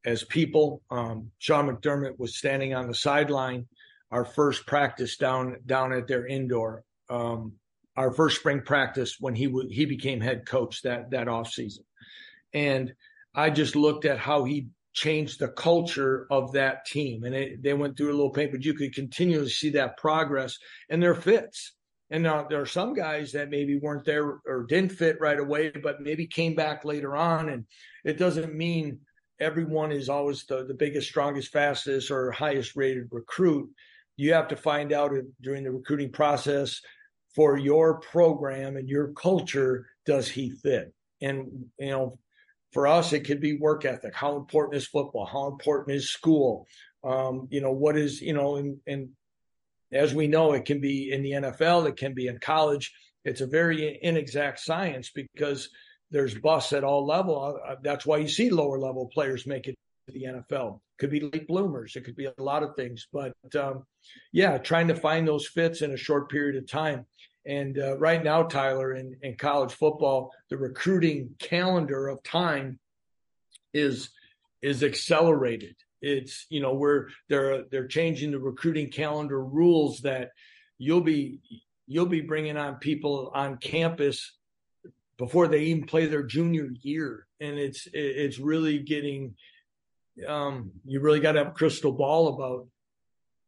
as 0.05 0.23
people. 0.23 0.81
Um, 0.89 1.31
Sean 1.37 1.67
McDermott 1.67 2.17
was 2.17 2.37
standing 2.37 2.73
on 2.73 2.87
the 2.87 2.95
sideline 2.95 3.67
our 4.09 4.23
first 4.23 4.65
practice 4.65 5.17
down 5.17 5.57
down 5.65 5.91
at 5.91 6.07
their 6.07 6.25
indoor. 6.25 6.83
Um, 7.09 7.53
our 7.97 8.13
first 8.13 8.39
spring 8.39 8.61
practice 8.61 9.17
when 9.19 9.35
he 9.35 9.47
w- 9.47 9.69
he 9.69 9.85
became 9.85 10.21
head 10.21 10.45
coach 10.45 10.83
that 10.83 11.11
that 11.11 11.27
off 11.27 11.51
season, 11.51 11.83
and 12.53 12.93
I 13.35 13.49
just 13.49 13.75
looked 13.75 14.05
at 14.05 14.19
how 14.19 14.45
he 14.45 14.69
changed 14.99 15.39
the 15.39 15.47
culture 15.47 16.27
of 16.29 16.51
that 16.53 16.85
team. 16.85 17.23
And 17.23 17.33
it, 17.33 17.63
they 17.63 17.73
went 17.73 17.95
through 17.95 18.11
a 18.11 18.17
little 18.17 18.31
pain, 18.31 18.49
but 18.51 18.65
you 18.65 18.73
could 18.73 18.93
continue 18.93 19.39
to 19.39 19.49
see 19.49 19.71
that 19.71 19.97
progress 19.97 20.57
and 20.89 21.01
their 21.01 21.15
fits. 21.15 21.73
And 22.11 22.23
now 22.23 22.47
there 22.49 22.61
are 22.61 22.65
some 22.65 22.93
guys 22.93 23.31
that 23.31 23.49
maybe 23.49 23.79
weren't 23.79 24.05
there 24.05 24.39
or 24.45 24.65
didn't 24.67 24.91
fit 24.91 25.21
right 25.21 25.39
away, 25.39 25.71
but 25.71 26.01
maybe 26.01 26.27
came 26.27 26.55
back 26.55 26.83
later 26.83 27.15
on. 27.15 27.49
And 27.49 27.65
it 28.03 28.17
doesn't 28.17 28.53
mean 28.53 28.99
everyone 29.39 29.91
is 29.91 30.09
always 30.09 30.45
the, 30.45 30.65
the 30.65 30.73
biggest, 30.73 31.07
strongest, 31.07 31.51
fastest, 31.51 32.11
or 32.11 32.31
highest 32.31 32.75
rated 32.75 33.07
recruit. 33.11 33.69
You 34.17 34.33
have 34.33 34.49
to 34.49 34.55
find 34.55 34.91
out 34.91 35.15
if, 35.15 35.25
during 35.41 35.63
the 35.63 35.71
recruiting 35.71 36.11
process 36.11 36.81
for 37.35 37.57
your 37.57 37.99
program 37.99 38.75
and 38.75 38.89
your 38.89 39.13
culture, 39.13 39.85
does 40.05 40.27
he 40.27 40.49
fit? 40.49 40.93
And, 41.21 41.65
you 41.77 41.91
know, 41.91 42.19
for 42.71 42.87
us, 42.87 43.13
it 43.13 43.21
could 43.21 43.41
be 43.41 43.57
work 43.57 43.85
ethic. 43.85 44.13
How 44.13 44.35
important 44.35 44.75
is 44.75 44.87
football? 44.87 45.25
How 45.25 45.47
important 45.47 45.95
is 45.95 46.09
school? 46.09 46.67
Um, 47.03 47.47
you 47.49 47.61
know, 47.61 47.71
what 47.71 47.97
is, 47.97 48.21
you 48.21 48.33
know, 48.33 48.57
and, 48.57 48.77
and 48.85 49.09
as 49.91 50.13
we 50.13 50.27
know, 50.27 50.53
it 50.53 50.65
can 50.65 50.79
be 50.79 51.11
in 51.11 51.23
the 51.23 51.31
NFL, 51.31 51.87
it 51.87 51.97
can 51.97 52.13
be 52.13 52.27
in 52.27 52.39
college. 52.39 52.93
It's 53.25 53.41
a 53.41 53.47
very 53.47 53.99
inexact 54.01 54.59
science 54.59 55.11
because 55.13 55.69
there's 56.11 56.35
busts 56.35 56.73
at 56.73 56.83
all 56.83 57.05
level. 57.05 57.41
Uh, 57.41 57.71
uh, 57.71 57.75
that's 57.81 58.05
why 58.05 58.17
you 58.17 58.27
see 58.27 58.49
lower 58.49 58.79
level 58.79 59.07
players 59.07 59.47
make 59.47 59.67
it 59.67 59.75
to 60.07 60.13
the 60.13 60.25
NFL. 60.25 60.79
Could 60.99 61.11
be 61.11 61.21
late 61.21 61.47
bloomers. 61.47 61.95
It 61.95 62.03
could 62.03 62.15
be 62.15 62.25
a 62.25 62.33
lot 62.37 62.63
of 62.63 62.75
things. 62.75 63.07
But 63.11 63.33
um, 63.55 63.85
yeah, 64.31 64.57
trying 64.57 64.87
to 64.89 64.95
find 64.95 65.27
those 65.27 65.47
fits 65.47 65.81
in 65.81 65.91
a 65.91 65.97
short 65.97 66.29
period 66.29 66.55
of 66.55 66.69
time. 66.69 67.05
And 67.45 67.77
uh, 67.79 67.97
right 67.97 68.23
now, 68.23 68.43
Tyler, 68.43 68.93
in, 68.93 69.15
in 69.21 69.35
college 69.35 69.73
football, 69.73 70.31
the 70.49 70.57
recruiting 70.57 71.35
calendar 71.39 72.07
of 72.07 72.21
time 72.23 72.79
is 73.73 74.09
is 74.61 74.83
accelerated. 74.83 75.75
It's 76.01 76.45
you 76.49 76.59
know 76.61 76.73
we're 76.73 77.07
they're 77.27 77.63
they're 77.71 77.87
changing 77.87 78.31
the 78.31 78.39
recruiting 78.39 78.91
calendar 78.91 79.43
rules 79.43 80.01
that 80.01 80.31
you'll 80.77 81.01
be 81.01 81.39
you'll 81.87 82.05
be 82.05 82.21
bringing 82.21 82.57
on 82.57 82.75
people 82.75 83.31
on 83.33 83.57
campus 83.57 84.35
before 85.17 85.47
they 85.47 85.63
even 85.63 85.85
play 85.85 86.05
their 86.05 86.23
junior 86.23 86.69
year, 86.81 87.25
and 87.39 87.57
it's 87.57 87.87
it's 87.93 88.39
really 88.39 88.79
getting 88.79 89.35
um, 90.27 90.71
you 90.85 90.99
really 90.99 91.19
got 91.19 91.33
to 91.33 91.39
have 91.39 91.47
a 91.49 91.51
crystal 91.51 91.91
ball 91.91 92.29
about 92.29 92.67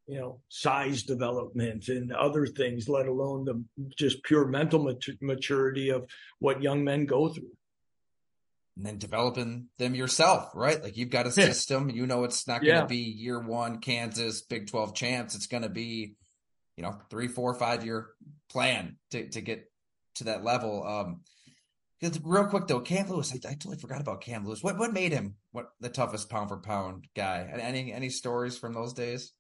you 0.08 0.20
know 0.20 0.40
size 0.50 1.04
development 1.04 1.88
and 1.88 2.12
other 2.12 2.46
things 2.46 2.90
let 2.90 3.08
alone 3.08 3.46
the 3.46 3.64
just 3.98 4.24
pure 4.24 4.46
mental 4.46 4.84
mat- 4.84 5.22
maturity 5.22 5.90
of 5.90 6.06
what 6.40 6.62
young 6.62 6.84
men 6.84 7.06
go 7.06 7.30
through 7.30 7.52
and 8.78 8.86
then 8.86 8.98
developing 8.98 9.68
them 9.78 9.96
yourself 9.96 10.52
right 10.56 10.82
like 10.84 10.98
you've 10.98 11.10
got 11.10 11.28
a 11.28 11.32
system 11.32 11.90
you 11.90 12.06
know 12.08 12.24
it's 12.24 12.48
not 12.48 12.62
going 12.62 12.76
to 12.76 12.82
yeah. 12.82 12.86
be 12.86 12.98
year 12.98 13.40
one 13.40 13.80
kansas 13.80 14.42
big 14.42 14.68
12 14.68 14.96
champs 14.96 15.36
it's 15.36 15.48
going 15.48 15.64
to 15.64 15.70
be 15.70 16.16
you 16.78 16.84
know 16.84 16.96
three 17.10 17.28
four 17.28 17.54
five 17.54 17.86
year 17.86 18.08
plan 18.50 18.98
to, 19.12 19.30
to 19.30 19.42
get 19.42 19.72
to 20.16 20.26
that 20.26 20.44
level 20.44 20.86
um 20.86 21.22
real 22.24 22.48
quick 22.48 22.68
though, 22.68 22.80
Cam 22.80 23.10
Lewis, 23.10 23.32
I, 23.32 23.36
I, 23.48 23.54
totally 23.54 23.78
forgot 23.78 24.02
about 24.02 24.22
Cam 24.22 24.46
Lewis. 24.46 24.64
What 24.64 24.78
what 24.78 24.94
made 24.94 25.12
him 25.12 25.36
what 25.52 25.68
the 25.80 25.90
toughest 25.90 26.30
pound 26.30 26.50
for 26.50 26.58
pound 26.58 27.06
guy? 27.16 27.48
Any 27.60 27.94
any 27.94 28.10
stories 28.10 28.58
from 28.58 28.74
those 28.74 28.94
days? 28.94 29.34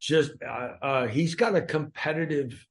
Just 0.00 0.32
uh, 0.46 0.68
uh, 0.82 1.06
he's 1.06 1.34
got 1.34 1.54
a 1.56 1.62
competitive 1.62 2.66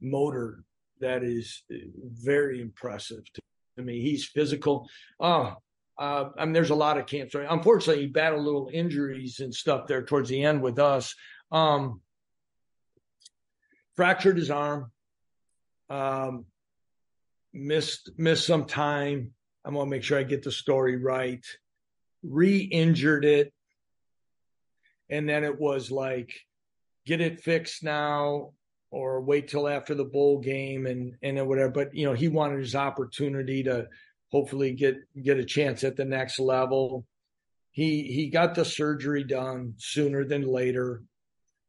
motor 0.00 0.64
that 1.00 1.22
is 1.22 1.62
very 1.70 2.60
impressive 2.60 3.24
to, 3.32 3.40
me. 3.82 4.00
He's 4.02 4.26
physical. 4.26 4.86
Oh, 5.18 5.56
uh, 5.98 6.24
I 6.36 6.44
mean, 6.44 6.52
there's 6.52 6.70
a 6.70 6.74
lot 6.74 6.98
of 6.98 7.06
cancer. 7.06 7.46
Unfortunately, 7.48 8.02
he 8.02 8.08
battled 8.08 8.44
little 8.44 8.68
injuries 8.70 9.40
and 9.40 9.54
stuff 9.54 9.86
there 9.86 10.04
towards 10.04 10.28
the 10.28 10.44
end 10.44 10.60
with 10.60 10.78
us. 10.78 11.14
Um, 11.50 12.02
fractured 13.96 14.36
his 14.36 14.50
arm. 14.50 14.90
Um, 15.88 16.44
missed 17.52 18.10
missed 18.16 18.46
some 18.46 18.64
time. 18.64 19.32
I'm 19.64 19.74
gonna 19.74 19.90
make 19.90 20.02
sure 20.02 20.18
I 20.18 20.22
get 20.22 20.42
the 20.42 20.52
story 20.52 20.96
right. 20.96 21.44
Re-injured 22.22 23.24
it, 23.24 23.52
and 25.10 25.28
then 25.28 25.44
it 25.44 25.58
was 25.58 25.90
like 25.90 26.32
get 27.06 27.20
it 27.20 27.40
fixed 27.40 27.82
now 27.82 28.52
or 28.90 29.20
wait 29.20 29.48
till 29.48 29.68
after 29.68 29.94
the 29.94 30.04
bowl 30.04 30.38
game 30.38 30.86
and 30.86 31.14
and 31.22 31.46
whatever. 31.46 31.70
But 31.70 31.94
you 31.94 32.06
know, 32.06 32.14
he 32.14 32.28
wanted 32.28 32.60
his 32.60 32.74
opportunity 32.74 33.62
to 33.64 33.88
hopefully 34.30 34.72
get 34.72 34.96
get 35.20 35.38
a 35.38 35.44
chance 35.44 35.84
at 35.84 35.96
the 35.96 36.04
next 36.04 36.38
level. 36.38 37.06
He 37.70 38.04
he 38.04 38.30
got 38.30 38.54
the 38.54 38.64
surgery 38.64 39.24
done 39.24 39.74
sooner 39.78 40.24
than 40.24 40.42
later. 40.42 41.02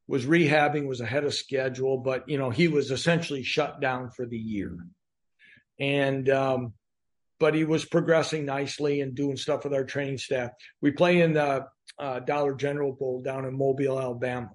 Was 0.08 0.26
rehabbing, 0.26 0.88
was 0.88 1.00
ahead 1.00 1.24
of 1.24 1.34
schedule, 1.34 1.98
but 1.98 2.28
you 2.28 2.38
know 2.38 2.50
he 2.50 2.68
was 2.68 2.92
essentially 2.92 3.44
shut 3.44 3.80
down 3.80 4.10
for 4.10 4.26
the 4.26 4.38
year, 4.38 4.76
and 5.80 6.28
um, 6.30 6.74
but 7.42 7.54
he 7.54 7.66
was 7.66 7.84
progressing 7.84 8.46
nicely 8.46 9.02
and 9.02 9.16
doing 9.16 9.36
stuff 9.36 9.66
with 9.66 9.74
our 9.74 9.84
training 9.84 10.20
staff. 10.20 10.52
We 10.80 10.92
play 10.92 11.20
in 11.20 11.34
the 11.34 11.66
uh, 12.00 12.20
Dollar 12.20 12.56
General 12.56 12.94
Bowl 12.94 13.22
down 13.22 13.44
in 13.44 13.58
Mobile, 13.58 14.00
Alabama 14.00 14.52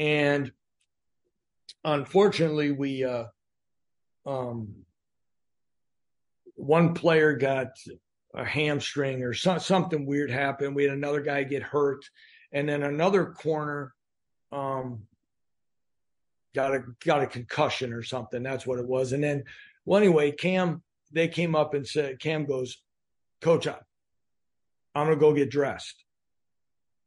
and 0.00 0.50
unfortunately, 1.84 2.72
we 2.72 3.04
uh, 3.04 3.24
um, 4.24 4.74
one 6.54 6.94
player 6.94 7.34
got 7.34 7.68
a 8.34 8.44
hamstring 8.44 9.22
or 9.22 9.34
so, 9.34 9.58
something 9.58 10.06
weird 10.06 10.30
happened. 10.30 10.74
We 10.74 10.84
had 10.84 10.92
another 10.94 11.20
guy 11.20 11.42
get 11.44 11.62
hurt, 11.62 12.02
and 12.50 12.66
then 12.66 12.82
another 12.82 13.26
corner 13.26 13.92
um, 14.52 15.02
got 16.54 16.74
a 16.74 16.82
got 17.04 17.22
a 17.22 17.26
concussion 17.26 17.92
or 17.92 18.02
something. 18.02 18.42
That's 18.42 18.66
what 18.66 18.78
it 18.78 18.86
was. 18.86 19.12
And 19.12 19.22
then, 19.22 19.44
well, 19.84 20.00
anyway, 20.00 20.32
Cam 20.32 20.82
they 21.12 21.28
came 21.28 21.54
up 21.54 21.74
and 21.74 21.86
said, 21.86 22.20
Cam 22.20 22.44
goes, 22.44 22.82
Coach, 23.40 23.66
I'm 23.66 23.76
gonna 24.94 25.16
go 25.16 25.32
get 25.32 25.50
dressed. 25.50 26.04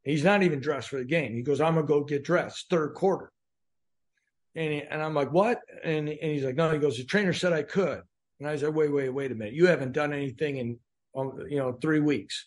He's 0.02 0.24
not 0.24 0.42
even 0.42 0.60
dressed 0.60 0.88
for 0.88 0.98
the 0.98 1.04
game. 1.04 1.34
He 1.34 1.42
goes, 1.42 1.60
I'm 1.60 1.74
gonna 1.74 1.86
go 1.86 2.04
get 2.04 2.24
dressed, 2.24 2.68
third 2.68 2.94
quarter. 2.94 3.30
And 4.54 4.72
he, 4.72 4.82
and 4.82 5.02
I'm 5.02 5.14
like, 5.14 5.32
what? 5.32 5.60
And 5.82 6.08
and 6.08 6.32
he's 6.32 6.44
like, 6.44 6.54
no. 6.54 6.70
He 6.70 6.78
goes, 6.78 6.96
the 6.96 7.04
trainer 7.04 7.32
said 7.32 7.52
I 7.52 7.62
could. 7.62 8.02
And 8.38 8.48
I 8.48 8.56
said, 8.56 8.74
wait, 8.74 8.92
wait, 8.92 9.08
wait 9.08 9.32
a 9.32 9.34
minute. 9.34 9.54
You 9.54 9.66
haven't 9.66 9.92
done 9.92 10.12
anything 10.12 10.56
in, 10.58 10.78
um, 11.16 11.38
you 11.48 11.58
know, 11.58 11.72
three 11.72 12.00
weeks. 12.00 12.44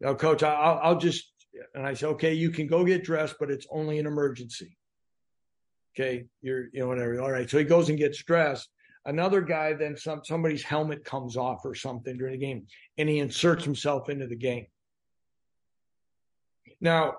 No, 0.00 0.14
coach, 0.14 0.42
I'll, 0.42 0.80
I'll 0.82 0.98
just. 0.98 1.30
And 1.74 1.86
I 1.86 1.94
said, 1.94 2.08
okay, 2.10 2.34
you 2.34 2.50
can 2.50 2.66
go 2.66 2.84
get 2.84 3.04
dressed, 3.04 3.36
but 3.38 3.50
it's 3.50 3.66
only 3.70 3.98
an 4.00 4.06
emergency. 4.06 4.76
Okay, 5.94 6.24
you're, 6.42 6.66
you 6.72 6.80
know, 6.80 6.88
whatever. 6.88 7.20
All 7.20 7.30
right. 7.30 7.48
So 7.48 7.58
he 7.58 7.64
goes 7.64 7.88
and 7.88 7.98
gets 7.98 8.22
dressed. 8.24 8.68
Another 9.06 9.42
guy, 9.42 9.74
then 9.74 9.96
some 9.96 10.22
somebody's 10.24 10.62
helmet 10.62 11.04
comes 11.04 11.36
off 11.36 11.60
or 11.64 11.74
something 11.74 12.16
during 12.16 12.38
the 12.38 12.46
game, 12.46 12.66
and 12.96 13.08
he 13.08 13.18
inserts 13.18 13.64
himself 13.64 14.08
into 14.08 14.26
the 14.26 14.36
game. 14.36 14.66
Now, 16.80 17.14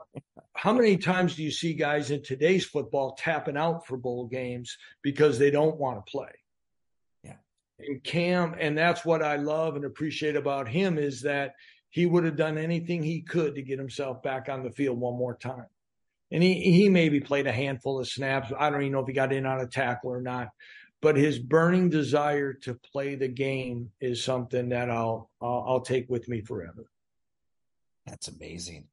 how 0.54 0.74
many 0.74 0.98
times 0.98 1.36
do 1.36 1.44
you 1.44 1.52
see 1.52 1.74
guys 1.74 2.12
in 2.12 2.24
today's 2.24 2.66
football 2.66 3.16
tapping 3.18 3.58
out 3.58 3.86
for 3.86 3.98
bowl 3.98 4.28
games 4.28 4.78
because 5.02 5.40
they 5.40 5.52
don't 5.52 5.78
want 5.78 6.04
to 6.04 6.12
play? 6.12 6.30
Yeah. 7.24 7.38
And 7.80 8.04
Cam, 8.04 8.56
and 8.60 8.78
that's 8.78 9.04
what 9.04 9.24
I 9.24 9.38
love 9.38 9.76
and 9.76 9.86
appreciate 9.86 10.36
about 10.36 10.68
him 10.68 10.98
is 10.98 11.22
that 11.22 11.54
he 11.90 12.06
would 12.06 12.26
have 12.26 12.36
done 12.36 12.58
anything 12.58 13.02
he 13.02 13.22
could 13.22 13.56
to 13.56 13.62
get 13.62 13.80
himself 13.80 14.22
back 14.22 14.50
on 14.50 14.64
the 14.64 14.72
field 14.72 15.00
one 15.00 15.18
more 15.18 15.36
time. 15.36 15.66
And 16.32 16.44
he, 16.44 16.60
he 16.60 16.90
maybe 16.90 17.20
played 17.20 17.48
a 17.48 17.52
handful 17.52 18.00
of 18.00 18.08
snaps. 18.08 18.52
I 18.58 18.70
don't 18.70 18.82
even 18.82 18.92
know 18.92 19.00
if 19.00 19.08
he 19.08 19.14
got 19.14 19.34
in 19.34 19.46
on 19.46 19.62
a 19.62 19.68
tackle 19.68 20.12
or 20.12 20.22
not. 20.22 20.50
But 21.06 21.18
his 21.18 21.38
burning 21.38 21.90
desire 21.90 22.54
to 22.64 22.74
play 22.74 23.14
the 23.14 23.28
game 23.28 23.92
is 24.02 24.24
something 24.24 24.70
that 24.70 24.90
I'll 24.90 25.30
I'll, 25.40 25.64
I'll 25.68 25.82
take 25.82 26.10
with 26.10 26.28
me 26.28 26.42
forever. 26.42 26.90
That's 28.08 28.28
amazing. 28.28 28.88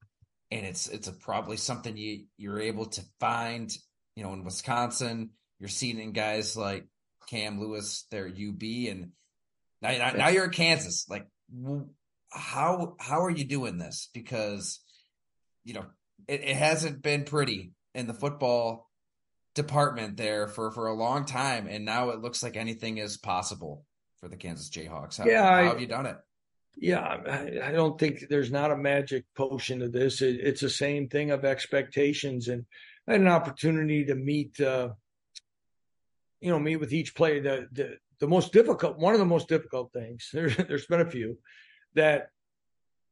And 0.50 0.66
it's 0.66 0.88
it's 0.90 1.08
a, 1.08 1.12
probably 1.12 1.56
something 1.56 1.96
you 1.96 2.26
you're 2.36 2.60
able 2.60 2.84
to 2.84 3.02
find 3.18 3.74
you 4.14 4.24
know 4.24 4.34
in 4.34 4.44
Wisconsin. 4.44 5.30
You're 5.58 5.70
seeing 5.70 5.98
in 5.98 6.12
guys 6.12 6.54
like 6.54 6.86
Cam 7.30 7.58
Lewis 7.58 8.06
their 8.10 8.26
UB 8.26 8.62
and 8.62 9.12
now, 9.80 9.96
now, 9.96 10.10
now 10.10 10.28
you're 10.28 10.44
in 10.44 10.50
Kansas. 10.50 11.06
Like 11.08 11.26
how 12.28 12.94
how 13.00 13.24
are 13.24 13.30
you 13.30 13.46
doing 13.46 13.78
this? 13.78 14.10
Because 14.12 14.80
you 15.64 15.72
know 15.72 15.86
it, 16.28 16.42
it 16.44 16.56
hasn't 16.56 17.00
been 17.00 17.24
pretty 17.24 17.72
in 17.94 18.06
the 18.06 18.12
football 18.12 18.90
department 19.54 20.16
there 20.16 20.48
for 20.48 20.70
for 20.70 20.86
a 20.86 20.94
long 20.94 21.24
time 21.24 21.66
and 21.68 21.84
now 21.84 22.10
it 22.10 22.20
looks 22.20 22.42
like 22.42 22.56
anything 22.56 22.98
is 22.98 23.16
possible 23.16 23.84
for 24.18 24.28
the 24.28 24.36
Kansas 24.36 24.70
Jayhawks 24.70 25.18
how, 25.18 25.26
yeah, 25.26 25.44
how 25.44 25.54
I, 25.54 25.62
have 25.64 25.80
you 25.80 25.86
done 25.86 26.06
it 26.06 26.16
yeah, 26.76 27.00
I, 27.00 27.68
I, 27.68 27.72
don't 27.72 27.98
think 27.98 28.28
there's 28.28 28.50
not 28.50 28.70
a 28.70 28.76
magic 28.76 29.24
potion 29.36 29.80
to 29.80 29.88
this. 29.88 30.22
It, 30.22 30.40
it's 30.40 30.60
the 30.60 30.70
same 30.70 31.08
thing 31.08 31.30
of 31.30 31.44
expectations. 31.44 32.48
And 32.48 32.64
I 33.06 33.12
had 33.12 33.20
an 33.20 33.28
opportunity 33.28 34.06
to 34.06 34.14
meet, 34.14 34.58
uh, 34.60 34.90
you 36.40 36.50
know, 36.50 36.58
meet 36.58 36.76
with 36.76 36.92
each 36.92 37.14
player. 37.14 37.42
The, 37.42 37.68
the, 37.72 37.96
the 38.20 38.26
most 38.26 38.52
difficult, 38.52 38.98
one 38.98 39.12
of 39.12 39.20
the 39.20 39.26
most 39.26 39.48
difficult 39.48 39.92
things, 39.92 40.30
there's, 40.32 40.56
there's 40.56 40.86
been 40.86 41.00
a 41.00 41.10
few, 41.10 41.38
that 41.94 42.28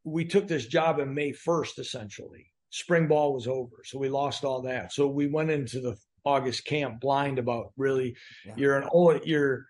we 0.05 0.25
took 0.25 0.49
this 0.49 0.67
job 0.67 0.99
in 0.99 1.15
May 1.15 1.33
1st, 1.33 1.79
essentially. 1.79 2.47
Spring 2.71 3.09
ball 3.09 3.35
was 3.35 3.47
over. 3.47 3.83
So 3.85 3.99
we 3.99 4.09
lost 4.09 4.45
all 4.45 4.63
that. 4.63 4.93
So 4.93 5.07
we 5.07 5.27
went 5.27 5.51
into 5.51 5.81
the 5.81 5.97
August 6.25 6.65
camp 6.65 7.01
blind 7.01 7.39
about 7.39 7.73
really 7.77 8.17
yeah. 8.45 8.55
you're 8.57 8.79
an 8.79 8.89
old 8.93 9.21
you're 9.25 9.67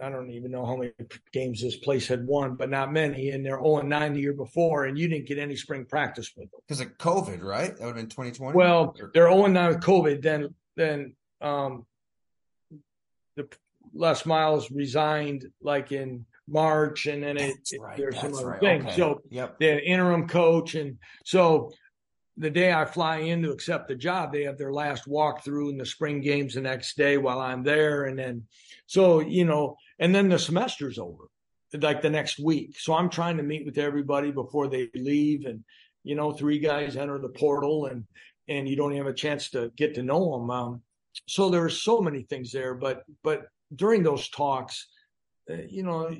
I 0.00 0.10
don't 0.10 0.30
even 0.30 0.52
know 0.52 0.64
how 0.64 0.76
many 0.76 0.92
games 1.32 1.60
this 1.60 1.76
place 1.76 2.06
had 2.06 2.24
won, 2.24 2.54
but 2.54 2.70
not 2.70 2.92
many. 2.92 3.30
And 3.30 3.44
they're 3.44 3.58
0 3.58 3.82
9 3.82 4.14
the 4.14 4.20
year 4.20 4.32
before, 4.32 4.84
and 4.84 4.96
you 4.96 5.08
didn't 5.08 5.26
get 5.26 5.38
any 5.38 5.56
spring 5.56 5.84
practice 5.84 6.30
with 6.36 6.50
them. 6.50 6.60
Because 6.66 6.80
of 6.80 6.96
COVID, 6.98 7.42
right? 7.42 7.76
That 7.76 7.80
would 7.80 7.86
have 7.86 7.96
been 7.96 8.08
2020. 8.08 8.56
Well, 8.56 8.94
they're 9.12 9.28
0 9.28 9.46
9 9.46 9.68
with 9.68 9.80
COVID. 9.80 10.22
Then, 10.22 10.54
then 10.76 11.14
um, 11.40 11.84
the 13.34 13.48
Les 13.92 14.24
Miles 14.24 14.70
resigned 14.70 15.46
like 15.60 15.90
in 15.90 16.24
March, 16.46 17.06
and 17.06 17.22
then 17.22 17.36
it, 17.36 17.56
right, 17.80 17.96
there's 17.96 18.20
some 18.20 18.34
other 18.34 18.50
right. 18.50 18.60
things. 18.60 18.84
Okay. 18.84 18.96
So, 18.96 19.20
yep. 19.30 19.58
the 19.58 19.84
interim 19.84 20.28
coach, 20.28 20.76
and 20.76 20.98
so 21.24 21.72
the 22.38 22.50
day 22.50 22.72
I 22.72 22.84
fly 22.84 23.18
in 23.18 23.42
to 23.42 23.50
accept 23.50 23.88
the 23.88 23.94
job, 23.94 24.32
they 24.32 24.44
have 24.44 24.58
their 24.58 24.72
last 24.72 25.06
walkthrough 25.06 25.70
in 25.70 25.78
the 25.78 25.86
spring 25.86 26.20
games 26.20 26.54
the 26.54 26.60
next 26.60 26.96
day 26.96 27.18
while 27.18 27.40
I'm 27.40 27.62
there, 27.62 28.04
and 28.04 28.18
then 28.18 28.44
so 28.86 29.20
you 29.20 29.44
know 29.44 29.76
and 29.98 30.14
then 30.14 30.28
the 30.28 30.38
semester's 30.38 30.98
over 30.98 31.24
like 31.74 32.00
the 32.00 32.10
next 32.10 32.38
week. 32.38 32.78
So 32.78 32.94
i'm 32.94 33.10
trying 33.10 33.36
to 33.36 33.42
meet 33.42 33.66
with 33.66 33.78
everybody 33.78 34.30
before 34.30 34.68
they 34.68 34.88
leave 34.94 35.44
and 35.44 35.62
you 36.04 36.14
know 36.14 36.32
three 36.32 36.58
guys 36.58 36.96
enter 36.96 37.18
the 37.18 37.28
portal 37.28 37.86
and 37.86 38.04
and 38.48 38.68
you 38.68 38.76
don't 38.76 38.96
have 38.96 39.06
a 39.06 39.12
chance 39.12 39.50
to 39.50 39.70
get 39.76 39.94
to 39.94 40.02
know 40.02 40.38
them 40.38 40.50
um, 40.50 40.82
so 41.26 41.50
there's 41.50 41.82
so 41.82 42.00
many 42.00 42.22
things 42.22 42.50
there 42.52 42.74
but 42.74 43.02
but 43.22 43.48
during 43.74 44.02
those 44.02 44.28
talks 44.30 44.88
uh, 45.50 45.54
you 45.68 45.82
know 45.82 46.10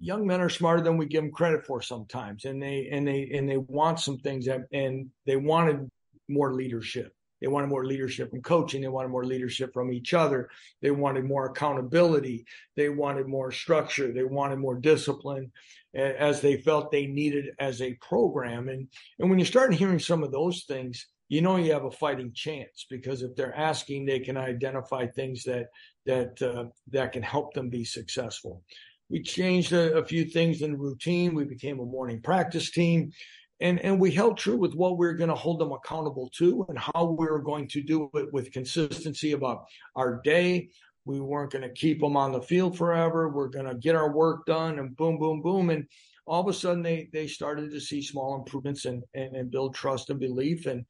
young 0.00 0.26
men 0.26 0.40
are 0.40 0.48
smarter 0.48 0.82
than 0.82 0.96
we 0.96 1.06
give 1.06 1.22
them 1.22 1.32
credit 1.32 1.66
for 1.66 1.82
sometimes 1.82 2.44
and 2.44 2.62
they 2.62 2.88
and 2.90 3.06
they 3.06 3.30
and 3.34 3.48
they 3.48 3.58
want 3.58 4.00
some 4.00 4.18
things 4.18 4.46
that, 4.46 4.60
and 4.72 5.08
they 5.26 5.36
wanted 5.36 5.88
more 6.28 6.54
leadership 6.54 7.14
they 7.40 7.46
wanted 7.46 7.68
more 7.68 7.86
leadership 7.86 8.30
from 8.30 8.42
coaching. 8.42 8.82
They 8.82 8.88
wanted 8.88 9.08
more 9.08 9.24
leadership 9.24 9.72
from 9.72 9.92
each 9.92 10.12
other. 10.12 10.50
They 10.82 10.90
wanted 10.90 11.24
more 11.24 11.46
accountability. 11.46 12.44
They 12.76 12.90
wanted 12.90 13.28
more 13.28 13.50
structure. 13.50 14.12
They 14.12 14.24
wanted 14.24 14.58
more 14.58 14.76
discipline 14.76 15.50
as 15.94 16.40
they 16.40 16.58
felt 16.58 16.90
they 16.90 17.06
needed 17.06 17.54
as 17.58 17.80
a 17.80 17.94
program. 17.94 18.68
And, 18.68 18.88
and 19.18 19.30
when 19.30 19.38
you 19.38 19.44
start 19.44 19.74
hearing 19.74 19.98
some 19.98 20.22
of 20.22 20.32
those 20.32 20.64
things, 20.64 21.06
you 21.28 21.40
know 21.40 21.56
you 21.56 21.72
have 21.72 21.84
a 21.84 21.90
fighting 21.90 22.32
chance 22.34 22.86
because 22.90 23.22
if 23.22 23.34
they're 23.36 23.56
asking, 23.56 24.04
they 24.04 24.20
can 24.20 24.36
identify 24.36 25.06
things 25.06 25.44
that 25.44 25.68
that 26.04 26.42
uh, 26.42 26.64
that 26.88 27.12
can 27.12 27.22
help 27.22 27.54
them 27.54 27.70
be 27.70 27.84
successful. 27.84 28.64
We 29.10 29.22
changed 29.22 29.72
a, 29.72 29.98
a 29.98 30.04
few 30.04 30.24
things 30.24 30.62
in 30.62 30.78
routine. 30.78 31.34
We 31.34 31.44
became 31.44 31.80
a 31.80 31.84
morning 31.84 32.22
practice 32.22 32.70
team. 32.70 33.12
And 33.60 33.78
and 33.80 34.00
we 34.00 34.10
held 34.10 34.38
true 34.38 34.56
with 34.56 34.74
what 34.74 34.96
we 34.96 35.06
are 35.06 35.12
going 35.12 35.28
to 35.28 35.34
hold 35.34 35.60
them 35.60 35.72
accountable 35.72 36.30
to 36.36 36.64
and 36.68 36.78
how 36.78 37.14
we 37.18 37.26
were 37.26 37.42
going 37.42 37.68
to 37.68 37.82
do 37.82 38.08
it 38.14 38.32
with 38.32 38.52
consistency 38.52 39.32
about 39.32 39.64
our 39.96 40.22
day. 40.24 40.70
We 41.04 41.20
weren't 41.20 41.52
going 41.52 41.68
to 41.68 41.74
keep 41.74 42.00
them 42.00 42.16
on 42.16 42.32
the 42.32 42.40
field 42.40 42.78
forever. 42.78 43.28
We're 43.28 43.48
going 43.48 43.66
to 43.66 43.74
get 43.74 43.96
our 43.96 44.12
work 44.12 44.46
done 44.46 44.78
and 44.78 44.96
boom 44.96 45.18
boom 45.18 45.42
boom. 45.42 45.68
And 45.68 45.86
all 46.30 46.40
of 46.40 46.46
a 46.46 46.52
sudden 46.52 46.80
they 46.80 47.08
they 47.12 47.26
started 47.26 47.72
to 47.72 47.80
see 47.80 48.00
small 48.00 48.36
improvements 48.36 48.84
and 48.84 49.02
and, 49.14 49.34
and 49.34 49.50
build 49.50 49.74
trust 49.74 50.10
and 50.10 50.20
belief 50.20 50.66
and 50.66 50.84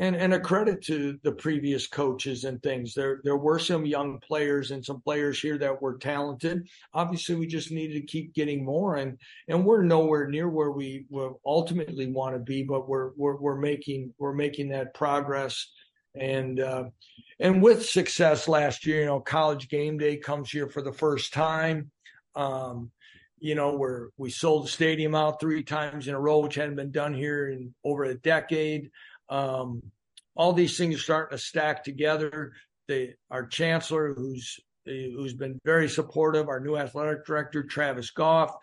and 0.00 0.16
and 0.16 0.32
a 0.32 0.40
credit 0.40 0.82
to 0.84 1.18
the 1.22 1.32
previous 1.32 1.86
coaches 1.86 2.44
and 2.44 2.62
things. 2.62 2.94
There 2.94 3.20
there 3.22 3.36
were 3.36 3.58
some 3.58 3.84
young 3.84 4.18
players 4.20 4.70
and 4.70 4.82
some 4.82 5.02
players 5.02 5.38
here 5.38 5.58
that 5.58 5.82
were 5.82 5.98
talented. 5.98 6.66
Obviously, 6.94 7.34
we 7.34 7.46
just 7.46 7.70
needed 7.70 8.00
to 8.00 8.06
keep 8.06 8.32
getting 8.32 8.64
more, 8.64 8.96
and 8.96 9.18
and 9.48 9.66
we're 9.66 9.82
nowhere 9.82 10.28
near 10.28 10.48
where 10.48 10.70
we 10.70 11.04
will 11.10 11.40
ultimately 11.44 12.06
want 12.10 12.34
to 12.34 12.40
be, 12.40 12.62
but 12.62 12.88
we're 12.88 13.10
we're 13.16 13.36
we're 13.36 13.60
making 13.60 14.14
we're 14.18 14.34
making 14.34 14.70
that 14.70 14.94
progress. 14.94 15.70
And 16.18 16.58
uh, 16.58 16.84
and 17.38 17.62
with 17.62 17.84
success 17.84 18.48
last 18.48 18.86
year, 18.86 19.00
you 19.00 19.06
know, 19.06 19.20
college 19.20 19.68
game 19.68 19.98
day 19.98 20.16
comes 20.16 20.50
here 20.50 20.68
for 20.68 20.80
the 20.80 20.92
first 20.92 21.34
time. 21.34 21.90
Um, 22.34 22.90
you 23.38 23.54
know, 23.54 23.76
where 23.76 24.08
we 24.16 24.30
sold 24.30 24.64
the 24.64 24.68
stadium 24.68 25.14
out 25.14 25.40
three 25.40 25.62
times 25.62 26.08
in 26.08 26.14
a 26.14 26.20
row, 26.20 26.40
which 26.40 26.54
hadn't 26.54 26.76
been 26.76 26.90
done 26.90 27.14
here 27.14 27.50
in 27.50 27.74
over 27.84 28.04
a 28.04 28.14
decade. 28.14 28.90
Um, 29.28 29.82
all 30.34 30.52
these 30.52 30.76
things 30.76 30.96
are 30.96 31.02
starting 31.02 31.36
to 31.36 31.42
stack 31.42 31.84
together. 31.84 32.52
The, 32.88 33.14
our 33.30 33.46
chancellor, 33.46 34.14
who's 34.14 34.60
who's 34.84 35.34
been 35.34 35.58
very 35.64 35.88
supportive, 35.88 36.48
our 36.48 36.60
new 36.60 36.76
athletic 36.76 37.26
director 37.26 37.64
Travis 37.64 38.10
Goff, 38.10 38.54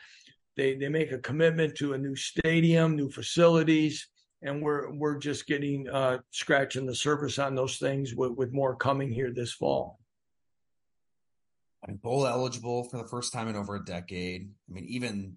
they 0.55 0.75
they 0.75 0.89
make 0.89 1.11
a 1.11 1.17
commitment 1.17 1.75
to 1.75 1.93
a 1.93 1.97
new 1.97 2.15
stadium, 2.15 2.95
new 2.95 3.09
facilities, 3.09 4.07
and 4.41 4.61
we're 4.61 4.91
we're 4.91 5.17
just 5.17 5.47
getting 5.47 5.89
uh, 5.89 6.19
scratching 6.31 6.85
the 6.85 6.95
surface 6.95 7.39
on 7.39 7.55
those 7.55 7.77
things 7.77 8.15
with, 8.15 8.31
with 8.31 8.53
more 8.53 8.75
coming 8.75 9.11
here 9.11 9.31
this 9.31 9.53
fall. 9.53 9.99
I'm 11.87 11.95
bowl 11.95 12.25
eligible 12.25 12.83
for 12.85 12.97
the 12.97 13.07
first 13.07 13.33
time 13.33 13.47
in 13.47 13.55
over 13.55 13.75
a 13.75 13.83
decade. 13.83 14.49
I 14.69 14.73
mean, 14.73 14.85
even 14.85 15.35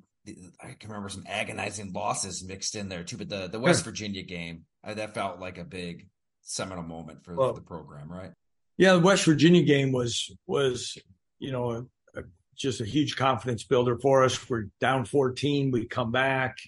I 0.62 0.72
can 0.78 0.90
remember 0.90 1.09
some 1.09 1.24
agonizing 1.26 1.92
losses 1.92 2.44
mixed 2.44 2.74
in 2.74 2.88
there 2.88 3.05
too, 3.05 3.16
but 3.16 3.28
the 3.28 3.49
the 3.49 3.61
West 3.61 3.84
Virginia 3.84 4.22
game 4.22 4.64
I, 4.82 4.94
that 4.94 5.14
felt 5.14 5.40
like 5.40 5.59
a 5.59 5.64
big 5.64 6.09
seminal 6.42 6.84
moment 6.84 7.24
for, 7.24 7.34
well, 7.34 7.53
the 7.53 7.61
program, 7.61 8.11
right? 8.11 8.32
Yeah, 8.76 8.94
the 8.94 9.01
West 9.01 9.24
Virginia 9.24 9.62
game 9.62 9.92
was 9.92 10.30
was 10.47 10.97
you 11.38 11.53
know 11.53 11.70
a, 11.70 12.20
a, 12.20 12.22
just 12.57 12.80
a 12.80 12.84
huge 12.84 13.16
confidence 13.16 13.64
builder 13.64 13.99
for 13.99 14.24
us. 14.24 14.49
We're 14.49 14.68
down 14.80 15.05
14, 15.05 15.70
we 15.70 15.86
come 15.86 16.12
back, 16.12 16.59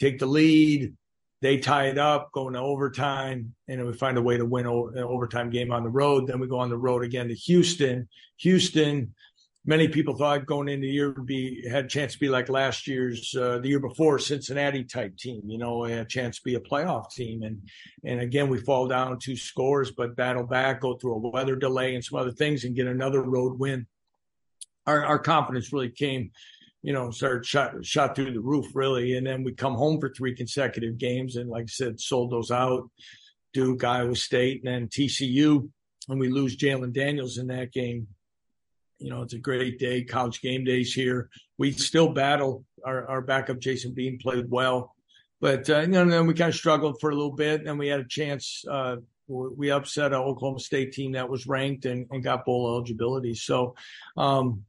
take 0.00 0.18
the 0.18 0.26
lead, 0.26 0.94
they 1.42 1.58
tie 1.58 1.88
it 1.88 1.98
up, 1.98 2.32
going 2.32 2.54
to 2.54 2.60
overtime, 2.60 3.54
and 3.68 3.78
then 3.78 3.86
we 3.86 3.92
find 3.92 4.16
a 4.16 4.22
way 4.22 4.38
to 4.38 4.46
win 4.46 4.64
an 4.66 4.98
overtime 4.98 5.50
game 5.50 5.72
on 5.72 5.82
the 5.82 5.90
road. 5.90 6.26
Then 6.26 6.40
we 6.40 6.46
go 6.46 6.60
on 6.60 6.70
the 6.70 6.78
road 6.78 7.04
again 7.04 7.28
to 7.28 7.34
Houston. 7.34 8.08
Houston 8.38 9.12
many 9.64 9.88
people 9.88 10.16
thought 10.16 10.46
going 10.46 10.68
into 10.68 10.86
the 10.86 10.92
year 10.92 11.12
would 11.12 11.26
be 11.26 11.66
had 11.68 11.84
a 11.84 11.88
chance 11.88 12.14
to 12.14 12.18
be 12.18 12.28
like 12.28 12.48
last 12.48 12.86
year's 12.86 13.34
uh, 13.36 13.58
the 13.58 13.68
year 13.68 13.80
before 13.80 14.18
Cincinnati 14.18 14.84
type 14.84 15.16
team. 15.16 15.42
You 15.46 15.58
know, 15.58 15.84
a 15.84 16.04
chance 16.04 16.38
to 16.38 16.44
be 16.44 16.54
a 16.54 16.60
playoff 16.60 17.10
team, 17.10 17.42
and 17.42 17.60
and 18.04 18.20
again 18.20 18.48
we 18.48 18.58
fall 18.58 18.88
down 18.88 19.18
two 19.18 19.36
scores, 19.36 19.90
but 19.90 20.16
battle 20.16 20.44
back, 20.44 20.80
go 20.80 20.94
through 20.94 21.14
a 21.14 21.30
weather 21.30 21.56
delay 21.56 21.94
and 21.94 22.04
some 22.04 22.18
other 22.18 22.32
things, 22.32 22.64
and 22.64 22.76
get 22.76 22.86
another 22.86 23.22
road 23.22 23.58
win. 23.58 23.86
Our 24.86 25.04
our 25.04 25.18
confidence 25.18 25.72
really 25.72 25.90
came. 25.90 26.32
You 26.82 26.92
know, 26.92 27.10
started 27.10 27.46
shot 27.46 27.84
shot 27.84 28.16
through 28.16 28.32
the 28.32 28.40
roof 28.40 28.66
really, 28.74 29.16
and 29.16 29.26
then 29.26 29.44
we 29.44 29.52
come 29.52 29.74
home 29.74 30.00
for 30.00 30.12
three 30.12 30.34
consecutive 30.34 30.98
games, 30.98 31.36
and 31.36 31.48
like 31.48 31.64
I 31.64 31.66
said, 31.66 32.00
sold 32.00 32.32
those 32.32 32.50
out. 32.50 32.90
Duke, 33.52 33.84
Iowa 33.84 34.16
State, 34.16 34.64
and 34.64 34.74
then 34.74 34.88
TCU, 34.88 35.68
and 36.08 36.18
we 36.18 36.28
lose 36.28 36.56
Jalon 36.56 36.92
Daniels 36.92 37.38
in 37.38 37.48
that 37.48 37.70
game 37.72 38.08
you 39.02 39.10
know, 39.10 39.22
it's 39.22 39.34
a 39.34 39.38
great 39.38 39.78
day. 39.78 40.04
College 40.04 40.40
game 40.40 40.64
days 40.64 40.94
here. 40.94 41.28
We 41.58 41.72
still 41.72 42.08
battle. 42.08 42.64
Our, 42.84 43.06
our 43.08 43.20
backup 43.20 43.58
Jason 43.58 43.92
Bean 43.92 44.18
played 44.18 44.50
well, 44.50 44.94
but 45.40 45.68
uh, 45.70 45.80
you 45.80 45.88
know, 45.88 46.04
then 46.04 46.26
we 46.26 46.34
kind 46.34 46.48
of 46.48 46.54
struggled 46.54 47.00
for 47.00 47.10
a 47.10 47.14
little 47.14 47.32
bit. 47.32 47.66
And 47.66 47.78
we 47.78 47.88
had 47.88 48.00
a 48.00 48.08
chance. 48.08 48.64
Uh, 48.68 48.96
we 49.28 49.70
upset 49.70 50.12
an 50.12 50.18
Oklahoma 50.18 50.58
State 50.58 50.92
team 50.92 51.12
that 51.12 51.28
was 51.28 51.46
ranked 51.46 51.84
and, 51.84 52.06
and 52.10 52.22
got 52.22 52.44
bowl 52.44 52.68
eligibility. 52.68 53.34
So, 53.34 53.74
um, 54.16 54.64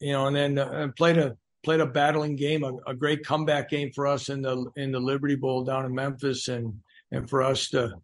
you 0.00 0.12
know, 0.12 0.26
and 0.26 0.36
then 0.36 0.58
uh, 0.58 0.88
played 0.96 1.18
a 1.18 1.36
played 1.64 1.80
a 1.80 1.86
battling 1.86 2.36
game, 2.36 2.64
a, 2.64 2.72
a, 2.86 2.94
great 2.94 3.24
comeback 3.24 3.68
game 3.68 3.90
for 3.92 4.06
us 4.06 4.28
in 4.28 4.42
the 4.42 4.70
in 4.76 4.92
the 4.92 5.00
Liberty 5.00 5.34
Bowl 5.34 5.64
down 5.64 5.84
in 5.84 5.94
Memphis, 5.94 6.48
and 6.48 6.80
and 7.10 7.28
for 7.28 7.42
us 7.42 7.70
to, 7.70 7.94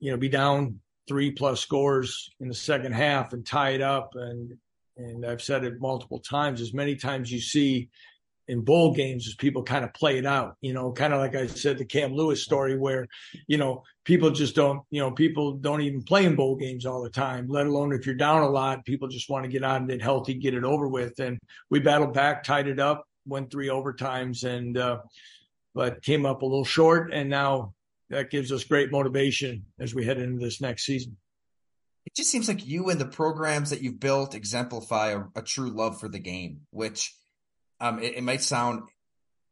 you 0.00 0.10
know, 0.10 0.16
be 0.16 0.28
down 0.28 0.80
three 1.08 1.30
plus 1.30 1.60
scores 1.60 2.30
in 2.40 2.48
the 2.48 2.54
second 2.54 2.92
half 2.92 3.32
and 3.32 3.46
tie 3.46 3.70
it 3.70 3.82
up. 3.82 4.14
And 4.14 4.56
and 4.96 5.26
I've 5.26 5.42
said 5.42 5.64
it 5.64 5.80
multiple 5.80 6.20
times, 6.20 6.60
as 6.60 6.74
many 6.74 6.96
times 6.96 7.32
you 7.32 7.40
see 7.40 7.88
in 8.46 8.60
bowl 8.60 8.92
games 8.94 9.26
as 9.26 9.34
people 9.34 9.62
kind 9.62 9.84
of 9.84 9.94
play 9.94 10.18
it 10.18 10.26
out, 10.26 10.56
you 10.60 10.72
know, 10.72 10.92
kind 10.92 11.12
of 11.12 11.20
like 11.20 11.34
I 11.34 11.46
said, 11.46 11.78
the 11.78 11.84
Cam 11.84 12.14
Lewis 12.14 12.42
story 12.42 12.78
where, 12.78 13.06
you 13.46 13.56
know, 13.56 13.82
people 14.04 14.30
just 14.30 14.54
don't, 14.54 14.82
you 14.90 15.00
know, 15.00 15.10
people 15.10 15.54
don't 15.54 15.80
even 15.80 16.02
play 16.02 16.24
in 16.24 16.36
bowl 16.36 16.56
games 16.56 16.84
all 16.84 17.02
the 17.02 17.10
time, 17.10 17.48
let 17.48 17.66
alone 17.66 17.92
if 17.92 18.06
you're 18.06 18.14
down 18.14 18.42
a 18.42 18.48
lot, 18.48 18.84
people 18.84 19.08
just 19.08 19.30
want 19.30 19.44
to 19.44 19.50
get 19.50 19.64
out 19.64 19.80
and 19.80 19.88
get 19.88 20.02
healthy, 20.02 20.34
get 20.34 20.54
it 20.54 20.64
over 20.64 20.86
with. 20.86 21.18
And 21.20 21.38
we 21.70 21.80
battled 21.80 22.12
back, 22.12 22.44
tied 22.44 22.68
it 22.68 22.78
up, 22.78 23.06
went 23.26 23.50
three 23.50 23.68
overtimes 23.68 24.44
and, 24.44 24.76
uh, 24.76 24.98
but 25.74 26.02
came 26.02 26.26
up 26.26 26.42
a 26.42 26.46
little 26.46 26.64
short. 26.64 27.12
And 27.12 27.30
now 27.30 27.72
that 28.10 28.30
gives 28.30 28.52
us 28.52 28.64
great 28.64 28.92
motivation 28.92 29.64
as 29.80 29.94
we 29.94 30.04
head 30.04 30.18
into 30.18 30.38
this 30.38 30.60
next 30.60 30.84
season 30.84 31.16
it 32.06 32.14
just 32.14 32.30
seems 32.30 32.48
like 32.48 32.66
you 32.66 32.90
and 32.90 33.00
the 33.00 33.06
programs 33.06 33.70
that 33.70 33.80
you've 33.80 33.98
built 33.98 34.34
exemplify 34.34 35.12
a, 35.12 35.22
a 35.36 35.42
true 35.42 35.70
love 35.70 35.98
for 35.98 36.08
the 36.08 36.18
game, 36.18 36.60
which 36.70 37.16
um, 37.84 37.98
it, 37.98 38.14
it 38.16 38.22
might 38.22 38.42
sound 38.42 38.82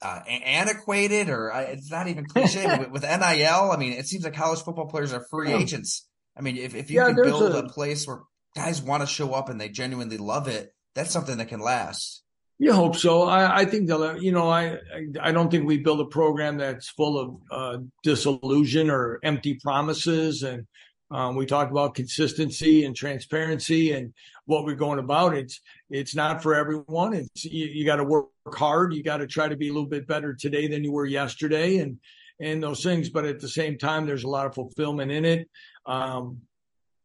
uh, 0.01 0.21
antiquated 0.27 1.29
or 1.29 1.53
uh, 1.53 1.61
it's 1.61 1.91
not 1.91 2.09
even 2.09 2.25
cliche 2.25 2.67
with, 2.79 2.91
with, 2.91 3.03
NIL. 3.03 3.71
I 3.71 3.77
mean, 3.77 3.93
it 3.93 4.07
seems 4.07 4.25
like 4.25 4.35
college 4.35 4.61
football 4.61 4.87
players 4.87 5.13
are 5.13 5.25
free 5.31 5.53
agents. 5.53 6.09
I 6.37 6.41
mean, 6.41 6.57
if, 6.57 6.75
if 6.75 6.91
you 6.91 7.01
yeah, 7.01 7.13
can 7.13 7.17
build 7.17 7.43
a... 7.43 7.59
a 7.59 7.69
place 7.69 8.07
where 8.07 8.21
guys 8.57 8.81
want 8.81 9.03
to 9.03 9.07
show 9.07 9.33
up 9.33 9.49
and 9.49 9.61
they 9.61 9.69
genuinely 9.69 10.17
love 10.17 10.49
it, 10.49 10.75
that's 10.95 11.11
something 11.11 11.37
that 11.39 11.49
can 11.49 11.61
last. 11.61 12.23
You 12.59 12.73
hope 12.73 12.97
so. 12.97 13.23
I, 13.25 13.61
I 13.61 13.65
think 13.65 13.89
they'll, 13.89 14.17
you 14.23 14.33
know, 14.33 14.49
I, 14.49 14.79
I 15.21 15.33
don't 15.33 15.51
think 15.51 15.67
we 15.67 15.79
build 15.79 16.01
a 16.01 16.07
program 16.07 16.59
that's 16.59 16.89
full 16.89 17.19
of 17.19 17.37
uh, 17.51 17.79
disillusion 18.03 18.89
or 18.89 19.19
empty 19.23 19.55
promises. 19.55 20.43
And 20.43 20.67
um, 21.13 21.37
we 21.37 21.47
talked 21.47 21.71
about 21.71 21.95
consistency 21.95 22.85
and 22.85 22.97
transparency 22.97 23.93
and 23.93 24.15
what 24.47 24.65
we're 24.65 24.75
going 24.75 24.99
about. 24.99 25.37
It's, 25.37 25.61
it's 25.91 26.15
not 26.15 26.43
for 26.43 26.55
everyone. 26.55 27.13
It's, 27.13 27.45
you, 27.45 27.67
you 27.67 27.85
got 27.85 27.97
to 27.97 28.05
work 28.05 28.29
hard. 28.55 28.95
You 28.95 29.03
got 29.03 29.19
to 29.19 29.27
try 29.27 29.47
to 29.47 29.57
be 29.57 29.69
a 29.69 29.73
little 29.73 29.89
bit 29.89 30.07
better 30.07 30.35
today 30.35 30.69
than 30.69 30.83
you 30.83 30.93
were 30.93 31.07
yesterday 31.07 31.79
and, 31.79 31.99
and 32.41 32.63
those 32.63 32.83
things. 32.83 33.11
But 33.11 33.27
at 33.27 33.41
the 33.41 33.49
same 33.49 33.77
time, 33.79 34.07
there's 34.07 34.25
a 34.25 34.29
lot 34.29 34.47
of 34.47 34.55
fulfillment 34.55 35.13
in 35.13 35.25
it. 35.25 35.51
Um, 35.87 36.41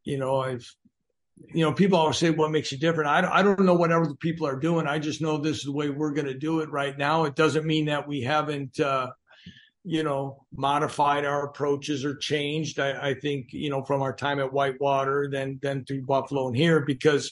you 0.04 0.18
know, 0.18 0.38
I've, 0.38 0.68
you 1.54 1.64
know, 1.64 1.74
people 1.74 2.00
always 2.00 2.18
say, 2.18 2.32
what 2.32 2.50
makes 2.50 2.72
you 2.72 2.78
different? 2.78 3.10
I, 3.10 3.40
I 3.40 3.44
don't 3.44 3.60
know 3.60 3.76
what 3.76 3.92
other 3.92 4.16
people 4.16 4.48
are 4.48 4.56
doing. 4.56 4.88
I 4.88 5.00
just 5.00 5.22
know 5.22 5.38
this 5.38 5.58
is 5.58 5.64
the 5.66 5.72
way 5.72 5.90
we're 5.90 6.14
going 6.14 6.28
to 6.28 6.34
do 6.34 6.62
it 6.62 6.72
right 6.72 6.98
now. 6.98 7.26
It 7.26 7.36
doesn't 7.36 7.66
mean 7.66 7.86
that 7.86 8.08
we 8.08 8.22
haven't, 8.22 8.80
uh, 8.80 9.12
you 9.90 10.04
know, 10.04 10.44
modified 10.52 11.24
our 11.24 11.46
approaches 11.46 12.04
or 12.04 12.14
changed. 12.14 12.78
I, 12.78 13.12
I 13.12 13.14
think, 13.14 13.54
you 13.54 13.70
know, 13.70 13.86
from 13.86 14.02
our 14.02 14.14
time 14.14 14.42
at 14.42 14.52
Whitewater, 14.52 15.30
then, 15.32 15.60
then 15.62 15.86
through 15.86 16.02
Buffalo 16.02 16.48
and 16.48 16.58
here, 16.58 16.82
because 16.82 17.32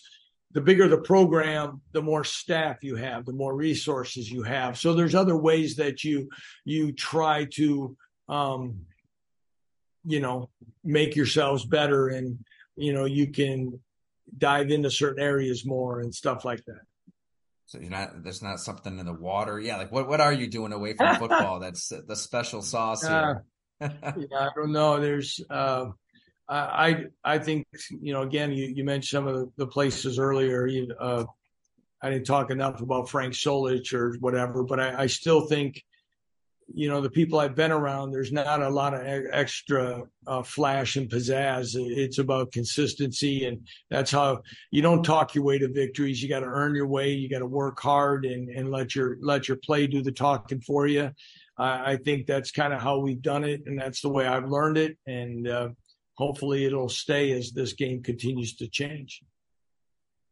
the 0.53 0.61
bigger 0.61 0.87
the 0.87 0.99
program, 0.99 1.81
the 1.91 2.01
more 2.01 2.23
staff 2.23 2.77
you 2.81 2.95
have, 2.95 3.25
the 3.25 3.33
more 3.33 3.53
resources 3.53 4.31
you 4.31 4.41
have. 4.41 4.77
So 4.77 4.93
there's 4.93 5.15
other 5.15 5.35
ways 5.35 5.75
that 5.75 6.05
you, 6.05 6.29
you 6.63 6.93
try 6.93 7.43
to, 7.55 7.97
um, 8.29 8.79
you 10.05 10.21
know, 10.21 10.49
make 10.81 11.13
yourselves 11.13 11.65
better 11.65 12.07
and, 12.07 12.39
you 12.77 12.93
know, 12.93 13.03
you 13.03 13.33
can 13.33 13.77
dive 14.37 14.71
into 14.71 14.89
certain 14.89 15.21
areas 15.21 15.65
more 15.65 15.99
and 15.99 16.15
stuff 16.15 16.45
like 16.45 16.63
that. 16.67 16.84
So 17.75 17.81
you're 17.81 17.89
not 17.89 18.23
there's 18.23 18.41
not 18.41 18.59
something 18.59 18.99
in 18.99 19.05
the 19.05 19.13
water. 19.13 19.59
Yeah, 19.59 19.77
like 19.77 19.91
what 19.91 20.07
what 20.07 20.21
are 20.21 20.31
you 20.31 20.47
doing 20.47 20.71
away 20.71 20.93
from 20.93 21.15
football? 21.19 21.59
That's 21.59 21.89
the 21.89 22.15
special 22.15 22.61
sauce 22.61 23.05
here. 23.05 23.43
Uh, 23.81 23.89
yeah, 24.17 24.39
I 24.39 24.49
don't 24.55 24.71
know. 24.71 24.99
There's 24.99 25.41
uh, 25.49 25.87
I 26.47 27.05
I 27.23 27.39
think 27.39 27.67
you 27.89 28.13
know 28.13 28.21
again 28.21 28.51
you, 28.53 28.71
you 28.73 28.83
mentioned 28.85 29.09
some 29.09 29.27
of 29.27 29.35
the, 29.35 29.51
the 29.57 29.67
places 29.67 30.19
earlier. 30.19 30.65
You, 30.65 30.93
uh, 30.97 31.25
I 32.01 32.09
didn't 32.11 32.27
talk 32.27 32.49
enough 32.49 32.81
about 32.81 33.09
Frank 33.09 33.33
Solich 33.33 33.93
or 33.93 34.15
whatever, 34.19 34.63
but 34.63 34.79
I, 34.79 35.03
I 35.03 35.07
still 35.07 35.47
think 35.47 35.83
you 36.73 36.89
know 36.89 37.01
the 37.01 37.09
people 37.09 37.39
I've 37.39 37.55
been 37.55 37.71
around, 37.71 38.11
there's 38.11 38.31
not 38.31 38.61
a 38.61 38.69
lot 38.69 38.93
of 38.93 39.01
extra 39.31 40.03
uh, 40.25 40.43
flash 40.43 40.95
and 40.95 41.09
pizzazz. 41.09 41.75
It's 41.75 42.17
about 42.17 42.51
consistency, 42.51 43.45
and 43.45 43.67
that's 43.89 44.11
how 44.11 44.41
you 44.71 44.81
don't 44.81 45.03
talk 45.03 45.35
your 45.35 45.43
way 45.43 45.59
to 45.59 45.67
victories. 45.67 46.21
You 46.21 46.29
got 46.29 46.39
to 46.39 46.47
earn 46.47 46.75
your 46.75 46.87
way. 46.87 47.11
You 47.11 47.29
got 47.29 47.39
to 47.39 47.45
work 47.45 47.79
hard 47.79 48.25
and 48.25 48.49
and 48.49 48.71
let 48.71 48.95
your 48.95 49.17
let 49.21 49.47
your 49.47 49.57
play 49.57 49.87
do 49.87 50.01
the 50.01 50.11
talking 50.11 50.61
for 50.61 50.87
you. 50.87 51.11
I, 51.57 51.93
I 51.93 51.97
think 51.97 52.25
that's 52.25 52.51
kind 52.51 52.73
of 52.73 52.81
how 52.81 52.99
we've 52.99 53.21
done 53.21 53.43
it, 53.43 53.63
and 53.65 53.79
that's 53.79 54.01
the 54.01 54.09
way 54.09 54.25
I've 54.25 54.49
learned 54.49 54.77
it. 54.77 54.97
And 55.05 55.47
uh, 55.47 55.69
hopefully, 56.15 56.65
it'll 56.65 56.89
stay 56.89 57.31
as 57.31 57.51
this 57.51 57.73
game 57.73 58.01
continues 58.01 58.55
to 58.57 58.67
change. 58.67 59.21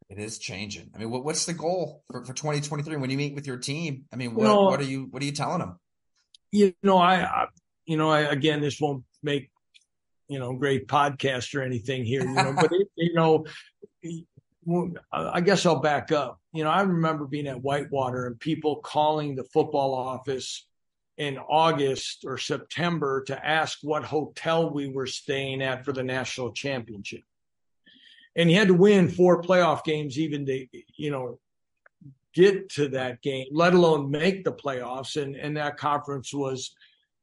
It 0.10 0.20
is 0.20 0.38
changing. 0.38 0.92
I 0.94 0.98
mean, 0.98 1.10
what, 1.10 1.24
what's 1.24 1.46
the 1.46 1.54
goal 1.54 2.04
for, 2.12 2.24
for 2.26 2.34
2023 2.34 2.98
when 2.98 3.10
you 3.10 3.18
meet 3.18 3.34
with 3.36 3.48
your 3.48 3.58
team? 3.58 4.06
I 4.12 4.16
mean, 4.16 4.36
what, 4.36 4.44
well, 4.44 4.66
what 4.66 4.80
are 4.80 4.86
you 4.86 5.08
what 5.12 5.22
are 5.22 5.26
you 5.26 5.32
telling 5.32 5.60
them? 5.60 5.80
You 6.54 6.74
know, 6.84 6.98
I, 6.98 7.24
I 7.24 7.48
you 7.86 7.98
know, 7.98 8.10
I, 8.10 8.22
again, 8.22 8.62
this 8.62 8.80
won't 8.80 9.04
make, 9.24 9.50
you 10.30 10.40
know, 10.40 10.54
great 10.54 10.88
podcast 10.88 11.54
or 11.56 11.64
anything 11.64 12.06
here, 12.06 12.22
you 12.22 12.34
know, 12.34 12.56
but 12.56 12.72
you 12.96 13.14
know, 13.14 13.46
I 15.12 15.42
guess 15.42 15.66
I'll 15.66 15.82
back 15.82 16.12
up. 16.12 16.40
You 16.54 16.64
know, 16.64 16.70
I 16.70 16.82
remember 16.82 17.26
being 17.26 17.48
at 17.48 17.62
Whitewater 17.62 18.28
and 18.28 18.40
people 18.40 18.78
calling 18.78 19.36
the 19.36 19.44
football 19.46 19.94
office 19.94 20.66
in 21.18 21.38
August 21.38 22.24
or 22.26 22.38
September 22.38 23.24
to 23.26 23.46
ask 23.46 23.80
what 23.82 24.04
hotel 24.04 24.70
we 24.70 24.88
were 24.88 25.08
staying 25.08 25.62
at 25.62 25.84
for 25.84 25.92
the 25.92 26.04
national 26.04 26.54
championship. 26.54 27.22
And 28.36 28.50
you 28.50 28.58
had 28.58 28.70
to 28.70 28.74
win 28.74 29.10
four 29.10 29.42
playoff 29.42 29.84
games 29.84 30.18
even 30.18 30.46
to, 30.46 30.66
you 30.96 31.12
know, 31.12 31.40
get 32.34 32.70
to 32.70 32.90
that 32.90 33.22
game, 33.22 33.48
let 33.52 33.74
alone 33.74 34.10
make 34.10 34.44
the 34.44 34.54
playoffs. 34.54 35.22
And 35.22 35.36
and 35.36 35.58
that 35.58 35.78
conference 35.78 36.34
was, 36.34 36.76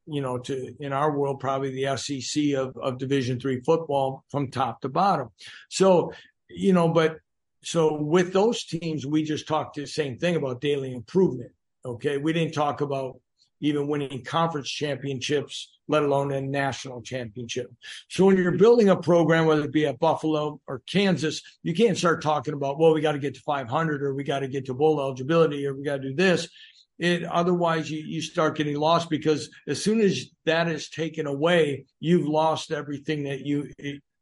you 0.07 0.21
know, 0.21 0.39
to 0.39 0.75
in 0.81 0.93
our 0.93 1.17
world 1.17 1.41
probably 1.41 1.71
the 1.71 1.97
SEC 1.97 2.55
of 2.55 2.77
of 2.77 2.99
Division 2.99 3.39
three 3.39 3.61
football 3.61 4.25
from 4.31 4.51
top 4.51 4.81
to 4.83 4.89
bottom. 4.89 5.31
So 5.69 6.13
you 6.49 6.73
know, 6.73 6.89
but 6.89 7.19
so 7.63 7.95
with 7.95 8.33
those 8.33 8.65
teams, 8.65 9.07
we 9.07 9.23
just 9.23 9.47
talked 9.47 9.77
the 9.77 9.87
same 9.87 10.19
thing 10.19 10.37
about 10.37 10.61
daily 10.61 10.93
improvement. 10.93 11.53
Okay, 11.85 12.17
we 12.19 12.33
didn't 12.33 12.55
talk 12.55 12.81
about 12.81 13.21
even 13.61 13.89
winning 13.89 14.25
conference 14.25 14.69
championships, 14.71 15.73
let 15.89 16.03
alone 16.03 16.33
a 16.33 16.41
national 16.41 17.03
championship. 17.03 17.71
So 18.09 18.25
when 18.25 18.37
you're 18.37 18.53
building 18.53 18.89
a 18.89 18.97
program, 18.97 19.47
whether 19.47 19.65
it 19.65 19.73
be 19.73 19.87
at 19.87 19.99
Buffalo 19.99 20.61
or 20.67 20.83
Kansas, 20.87 21.43
you 21.63 21.75
can't 21.75 21.99
start 21.99 22.23
talking 22.23 22.55
about, 22.55 22.79
well, 22.79 22.95
we 22.95 23.01
got 23.01 23.13
to 23.13 23.19
get 23.19 23.35
to 23.35 23.41
500 23.41 24.03
or 24.03 24.15
we 24.15 24.25
got 24.25 24.41
to 24.41 24.49
get 24.49 24.67
to 24.67 24.75
bowl 24.75 25.01
eligibility 25.01 25.67
or 25.67 25.75
we 25.75 25.85
got 25.85 25.97
to 25.97 26.11
do 26.11 26.15
this. 26.15 26.49
It 26.99 27.25
otherwise 27.25 27.91
you, 27.91 28.03
you 28.07 28.21
start 28.21 28.57
getting 28.57 28.77
lost 28.77 29.09
because 29.09 29.49
as 29.67 29.83
soon 29.83 30.01
as 30.01 30.27
that 30.45 30.69
is 30.69 30.91
taken 30.91 31.27
away, 31.27 31.87
you've 31.99 32.29
lost 32.29 32.73
everything 32.73 33.25
that 33.25 33.41
you 33.41 33.71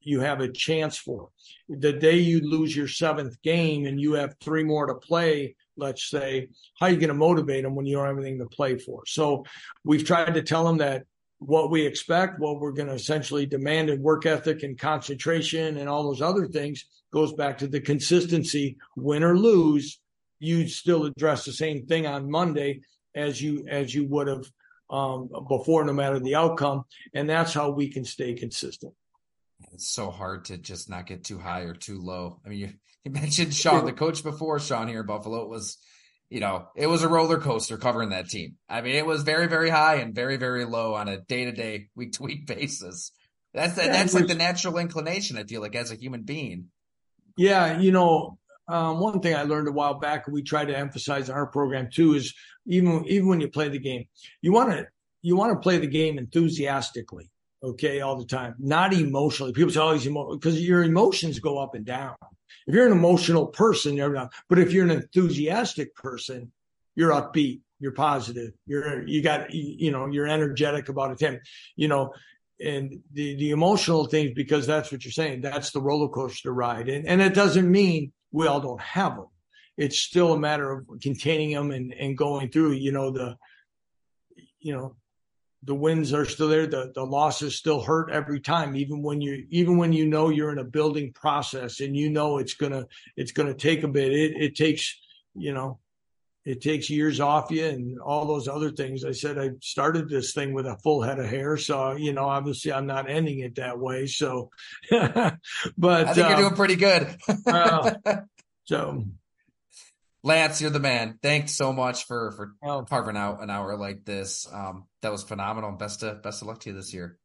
you 0.00 0.20
have 0.20 0.40
a 0.40 0.50
chance 0.50 0.96
for. 0.96 1.28
The 1.68 1.92
day 1.92 2.18
you 2.18 2.40
lose 2.40 2.74
your 2.74 2.88
seventh 2.88 3.42
game 3.42 3.84
and 3.86 4.00
you 4.00 4.12
have 4.14 4.36
three 4.40 4.62
more 4.62 4.86
to 4.86 4.94
play, 4.94 5.56
let's 5.78 6.08
say, 6.08 6.48
how 6.78 6.86
are 6.86 6.90
you 6.90 6.96
going 6.96 7.08
to 7.08 7.14
motivate 7.14 7.64
them 7.64 7.74
when 7.74 7.86
you 7.86 7.96
don't 7.96 8.06
have 8.06 8.18
anything 8.18 8.38
to 8.38 8.46
play 8.46 8.76
for? 8.78 9.02
So 9.06 9.44
we've 9.84 10.04
tried 10.04 10.34
to 10.34 10.42
tell 10.42 10.64
them 10.64 10.78
that 10.78 11.04
what 11.38 11.70
we 11.70 11.86
expect, 11.86 12.40
what 12.40 12.60
we're 12.60 12.72
going 12.72 12.88
to 12.88 12.94
essentially 12.94 13.46
demand 13.46 13.90
in 13.90 14.02
work 14.02 14.26
ethic 14.26 14.62
and 14.64 14.78
concentration 14.78 15.78
and 15.78 15.88
all 15.88 16.02
those 16.02 16.22
other 16.22 16.46
things 16.46 16.84
goes 17.12 17.32
back 17.32 17.58
to 17.58 17.68
the 17.68 17.80
consistency. 17.80 18.76
Win 18.96 19.22
or 19.22 19.38
lose, 19.38 20.00
you 20.40 20.66
still 20.68 21.04
address 21.04 21.44
the 21.44 21.52
same 21.52 21.86
thing 21.86 22.06
on 22.06 22.30
Monday 22.30 22.80
as 23.14 23.40
you 23.40 23.66
as 23.68 23.94
you 23.94 24.06
would 24.06 24.28
have 24.28 24.44
um, 24.90 25.28
before, 25.48 25.84
no 25.84 25.92
matter 25.92 26.18
the 26.18 26.34
outcome, 26.34 26.84
and 27.14 27.28
that's 27.28 27.52
how 27.52 27.70
we 27.70 27.88
can 27.88 28.04
stay 28.04 28.34
consistent. 28.34 28.94
It's 29.72 29.88
so 29.88 30.10
hard 30.10 30.46
to 30.46 30.56
just 30.56 30.88
not 30.88 31.06
get 31.06 31.24
too 31.24 31.38
high 31.38 31.62
or 31.62 31.74
too 31.74 32.00
low. 32.00 32.40
I 32.44 32.48
mean, 32.48 32.58
you, 32.58 32.72
you 33.08 33.20
mentioned 33.20 33.54
Sean, 33.54 33.86
the 33.86 33.92
coach 33.92 34.22
before 34.22 34.60
Sean 34.60 34.88
here 34.88 35.00
in 35.00 35.06
Buffalo. 35.06 35.42
It 35.42 35.48
was, 35.48 35.78
you 36.28 36.40
know, 36.40 36.68
it 36.76 36.86
was 36.86 37.02
a 37.02 37.08
roller 37.08 37.38
coaster 37.38 37.78
covering 37.78 38.10
that 38.10 38.28
team. 38.28 38.56
I 38.68 38.82
mean, 38.82 38.96
it 38.96 39.06
was 39.06 39.22
very, 39.22 39.46
very 39.46 39.70
high 39.70 39.96
and 39.96 40.14
very, 40.14 40.36
very 40.36 40.64
low 40.64 40.94
on 40.94 41.08
a 41.08 41.18
day 41.18 41.46
to 41.46 41.52
day, 41.52 41.88
week 41.96 42.12
to 42.12 42.22
week 42.22 42.46
basis. 42.46 43.12
That's 43.54 43.78
yeah, 43.78 43.88
that's 43.88 44.12
like 44.12 44.26
the 44.26 44.34
natural 44.34 44.76
inclination. 44.76 45.38
I 45.38 45.44
feel 45.44 45.62
like 45.62 45.74
as 45.74 45.90
a 45.90 45.96
human 45.96 46.22
being. 46.22 46.66
Yeah, 47.36 47.80
you 47.80 47.92
know, 47.92 48.38
um, 48.68 49.00
one 49.00 49.20
thing 49.20 49.34
I 49.34 49.44
learned 49.44 49.68
a 49.68 49.72
while 49.72 49.94
back, 49.94 50.26
and 50.26 50.34
we 50.34 50.42
try 50.42 50.64
to 50.64 50.76
emphasize 50.76 51.30
in 51.30 51.34
our 51.34 51.46
program 51.46 51.88
too, 51.90 52.14
is 52.14 52.34
even 52.66 53.04
even 53.06 53.28
when 53.28 53.40
you 53.40 53.48
play 53.48 53.68
the 53.68 53.78
game, 53.78 54.04
you 54.42 54.52
want 54.52 54.72
to 54.72 54.86
you 55.22 55.34
want 55.34 55.54
to 55.54 55.60
play 55.60 55.78
the 55.78 55.86
game 55.86 56.18
enthusiastically 56.18 57.30
okay, 57.62 58.00
all 58.00 58.16
the 58.16 58.24
time, 58.24 58.54
not 58.58 58.92
emotionally. 58.92 59.52
People 59.52 59.72
say, 59.72 59.80
oh, 59.80 59.92
he's 59.92 60.06
emotional 60.06 60.38
because 60.38 60.60
your 60.60 60.84
emotions 60.84 61.40
go 61.40 61.58
up 61.58 61.74
and 61.74 61.84
down. 61.84 62.14
If 62.66 62.74
you're 62.74 62.86
an 62.86 62.92
emotional 62.92 63.46
person, 63.46 63.94
you're 63.94 64.12
not, 64.12 64.32
but 64.48 64.58
if 64.58 64.72
you're 64.72 64.84
an 64.84 64.90
enthusiastic 64.90 65.94
person, 65.94 66.52
you're 66.94 67.12
upbeat, 67.12 67.60
you're 67.80 67.92
positive, 67.92 68.52
you're, 68.66 69.06
you 69.06 69.22
got, 69.22 69.52
you 69.54 69.90
know, 69.90 70.06
you're 70.06 70.26
energetic 70.26 70.88
about 70.88 71.20
it. 71.20 71.40
You 71.76 71.88
know, 71.88 72.12
and 72.60 73.00
the, 73.12 73.36
the 73.36 73.50
emotional 73.50 74.06
things, 74.06 74.32
because 74.34 74.66
that's 74.66 74.90
what 74.90 75.04
you're 75.04 75.12
saying, 75.12 75.42
that's 75.42 75.70
the 75.70 75.80
roller 75.80 76.08
coaster 76.08 76.52
ride. 76.52 76.88
And, 76.88 77.06
and 77.06 77.22
it 77.22 77.34
doesn't 77.34 77.70
mean 77.70 78.12
we 78.32 78.46
all 78.46 78.60
don't 78.60 78.80
have 78.80 79.16
them. 79.16 79.28
It's 79.76 79.98
still 79.98 80.32
a 80.32 80.38
matter 80.38 80.72
of 80.72 80.86
containing 81.00 81.52
them 81.52 81.70
and, 81.70 81.94
and 81.94 82.18
going 82.18 82.50
through, 82.50 82.72
you 82.72 82.90
know, 82.90 83.12
the, 83.12 83.36
you 84.58 84.74
know, 84.74 84.96
the 85.64 85.74
wins 85.74 86.12
are 86.12 86.24
still 86.24 86.48
there. 86.48 86.66
The 86.66 86.92
the 86.94 87.04
losses 87.04 87.56
still 87.56 87.80
hurt 87.80 88.10
every 88.10 88.40
time, 88.40 88.76
even 88.76 89.02
when 89.02 89.20
you 89.20 89.46
even 89.50 89.76
when 89.76 89.92
you 89.92 90.06
know 90.06 90.28
you're 90.28 90.52
in 90.52 90.58
a 90.58 90.64
building 90.64 91.12
process 91.12 91.80
and 91.80 91.96
you 91.96 92.10
know 92.10 92.38
it's 92.38 92.54
gonna 92.54 92.86
it's 93.16 93.32
gonna 93.32 93.54
take 93.54 93.82
a 93.82 93.88
bit. 93.88 94.12
It 94.12 94.36
it 94.36 94.54
takes 94.56 94.96
you 95.34 95.52
know 95.52 95.80
it 96.44 96.62
takes 96.62 96.88
years 96.88 97.20
off 97.20 97.50
you 97.50 97.66
and 97.66 98.00
all 98.00 98.24
those 98.24 98.48
other 98.48 98.70
things. 98.70 99.04
I 99.04 99.12
said 99.12 99.38
I 99.38 99.50
started 99.60 100.08
this 100.08 100.32
thing 100.32 100.54
with 100.54 100.66
a 100.66 100.78
full 100.78 101.02
head 101.02 101.18
of 101.18 101.26
hair, 101.26 101.56
so 101.56 101.92
you 101.92 102.12
know 102.12 102.24
obviously 102.24 102.72
I'm 102.72 102.86
not 102.86 103.10
ending 103.10 103.40
it 103.40 103.56
that 103.56 103.78
way. 103.78 104.06
So, 104.06 104.50
but 104.90 106.08
I 106.08 106.14
think 106.14 106.26
um, 106.26 106.30
you're 106.30 106.40
doing 106.40 106.56
pretty 106.56 106.76
good. 106.76 107.16
uh, 107.46 107.94
so 108.64 109.04
Lance, 110.22 110.60
you're 110.60 110.70
the 110.70 110.80
man. 110.80 111.18
Thanks 111.22 111.52
so 111.54 111.72
much 111.72 112.06
for 112.06 112.32
for 112.32 112.54
oh. 112.62 112.82
carving 112.82 113.16
out 113.16 113.42
an 113.42 113.50
hour 113.50 113.76
like 113.76 114.04
this. 114.04 114.48
Um, 114.52 114.84
that 115.02 115.12
was 115.12 115.22
phenomenal. 115.22 115.72
Best 115.72 116.02
of 116.02 116.22
best 116.22 116.42
of 116.42 116.48
luck 116.48 116.60
to 116.60 116.70
you 116.70 116.76
this 116.76 116.92
year. 116.94 117.18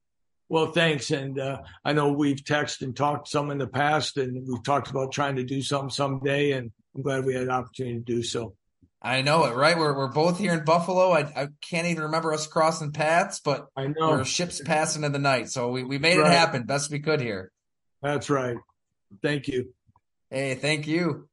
Well, 0.49 0.71
thanks. 0.71 1.09
And 1.11 1.39
uh, 1.39 1.61
I 1.83 1.93
know 1.93 2.11
we've 2.13 2.37
texted 2.43 2.83
and 2.83 2.95
talked 2.95 3.27
some 3.27 3.49
in 3.49 3.57
the 3.57 3.67
past, 3.67 4.17
and 4.17 4.45
we've 4.47 4.63
talked 4.63 4.89
about 4.89 5.11
trying 5.11 5.37
to 5.37 5.43
do 5.43 5.61
something 5.61 5.89
someday. 5.89 6.51
And 6.51 6.71
I'm 6.95 7.01
glad 7.01 7.25
we 7.25 7.33
had 7.33 7.43
an 7.43 7.49
opportunity 7.49 7.95
to 7.95 8.01
do 8.03 8.21
so. 8.23 8.55
I 9.01 9.21
know 9.21 9.45
it, 9.45 9.55
right? 9.55 9.77
We're 9.77 9.97
we're 9.97 10.11
both 10.11 10.37
here 10.37 10.53
in 10.53 10.63
Buffalo. 10.63 11.11
I, 11.11 11.21
I 11.21 11.47
can't 11.69 11.87
even 11.87 12.03
remember 12.03 12.33
us 12.33 12.47
crossing 12.47 12.91
paths, 12.91 13.41
but 13.43 13.65
I 13.75 13.87
know 13.87 14.09
we're 14.11 14.23
ships 14.25 14.61
passing 14.63 15.03
in 15.03 15.11
the 15.11 15.19
night. 15.19 15.49
So 15.49 15.69
we, 15.71 15.83
we 15.83 15.97
made 15.97 16.17
Right. 16.19 16.31
it 16.31 16.33
happen 16.37 16.63
best 16.63 16.89
we 16.91 16.99
could 16.99 17.19
here. 17.19 17.51
that's 18.01 18.29
right. 18.29 18.55
Thank 19.21 19.47
you. 19.47 19.73
Hey, 20.29 20.55
thank 20.55 20.87
you. 20.87 21.27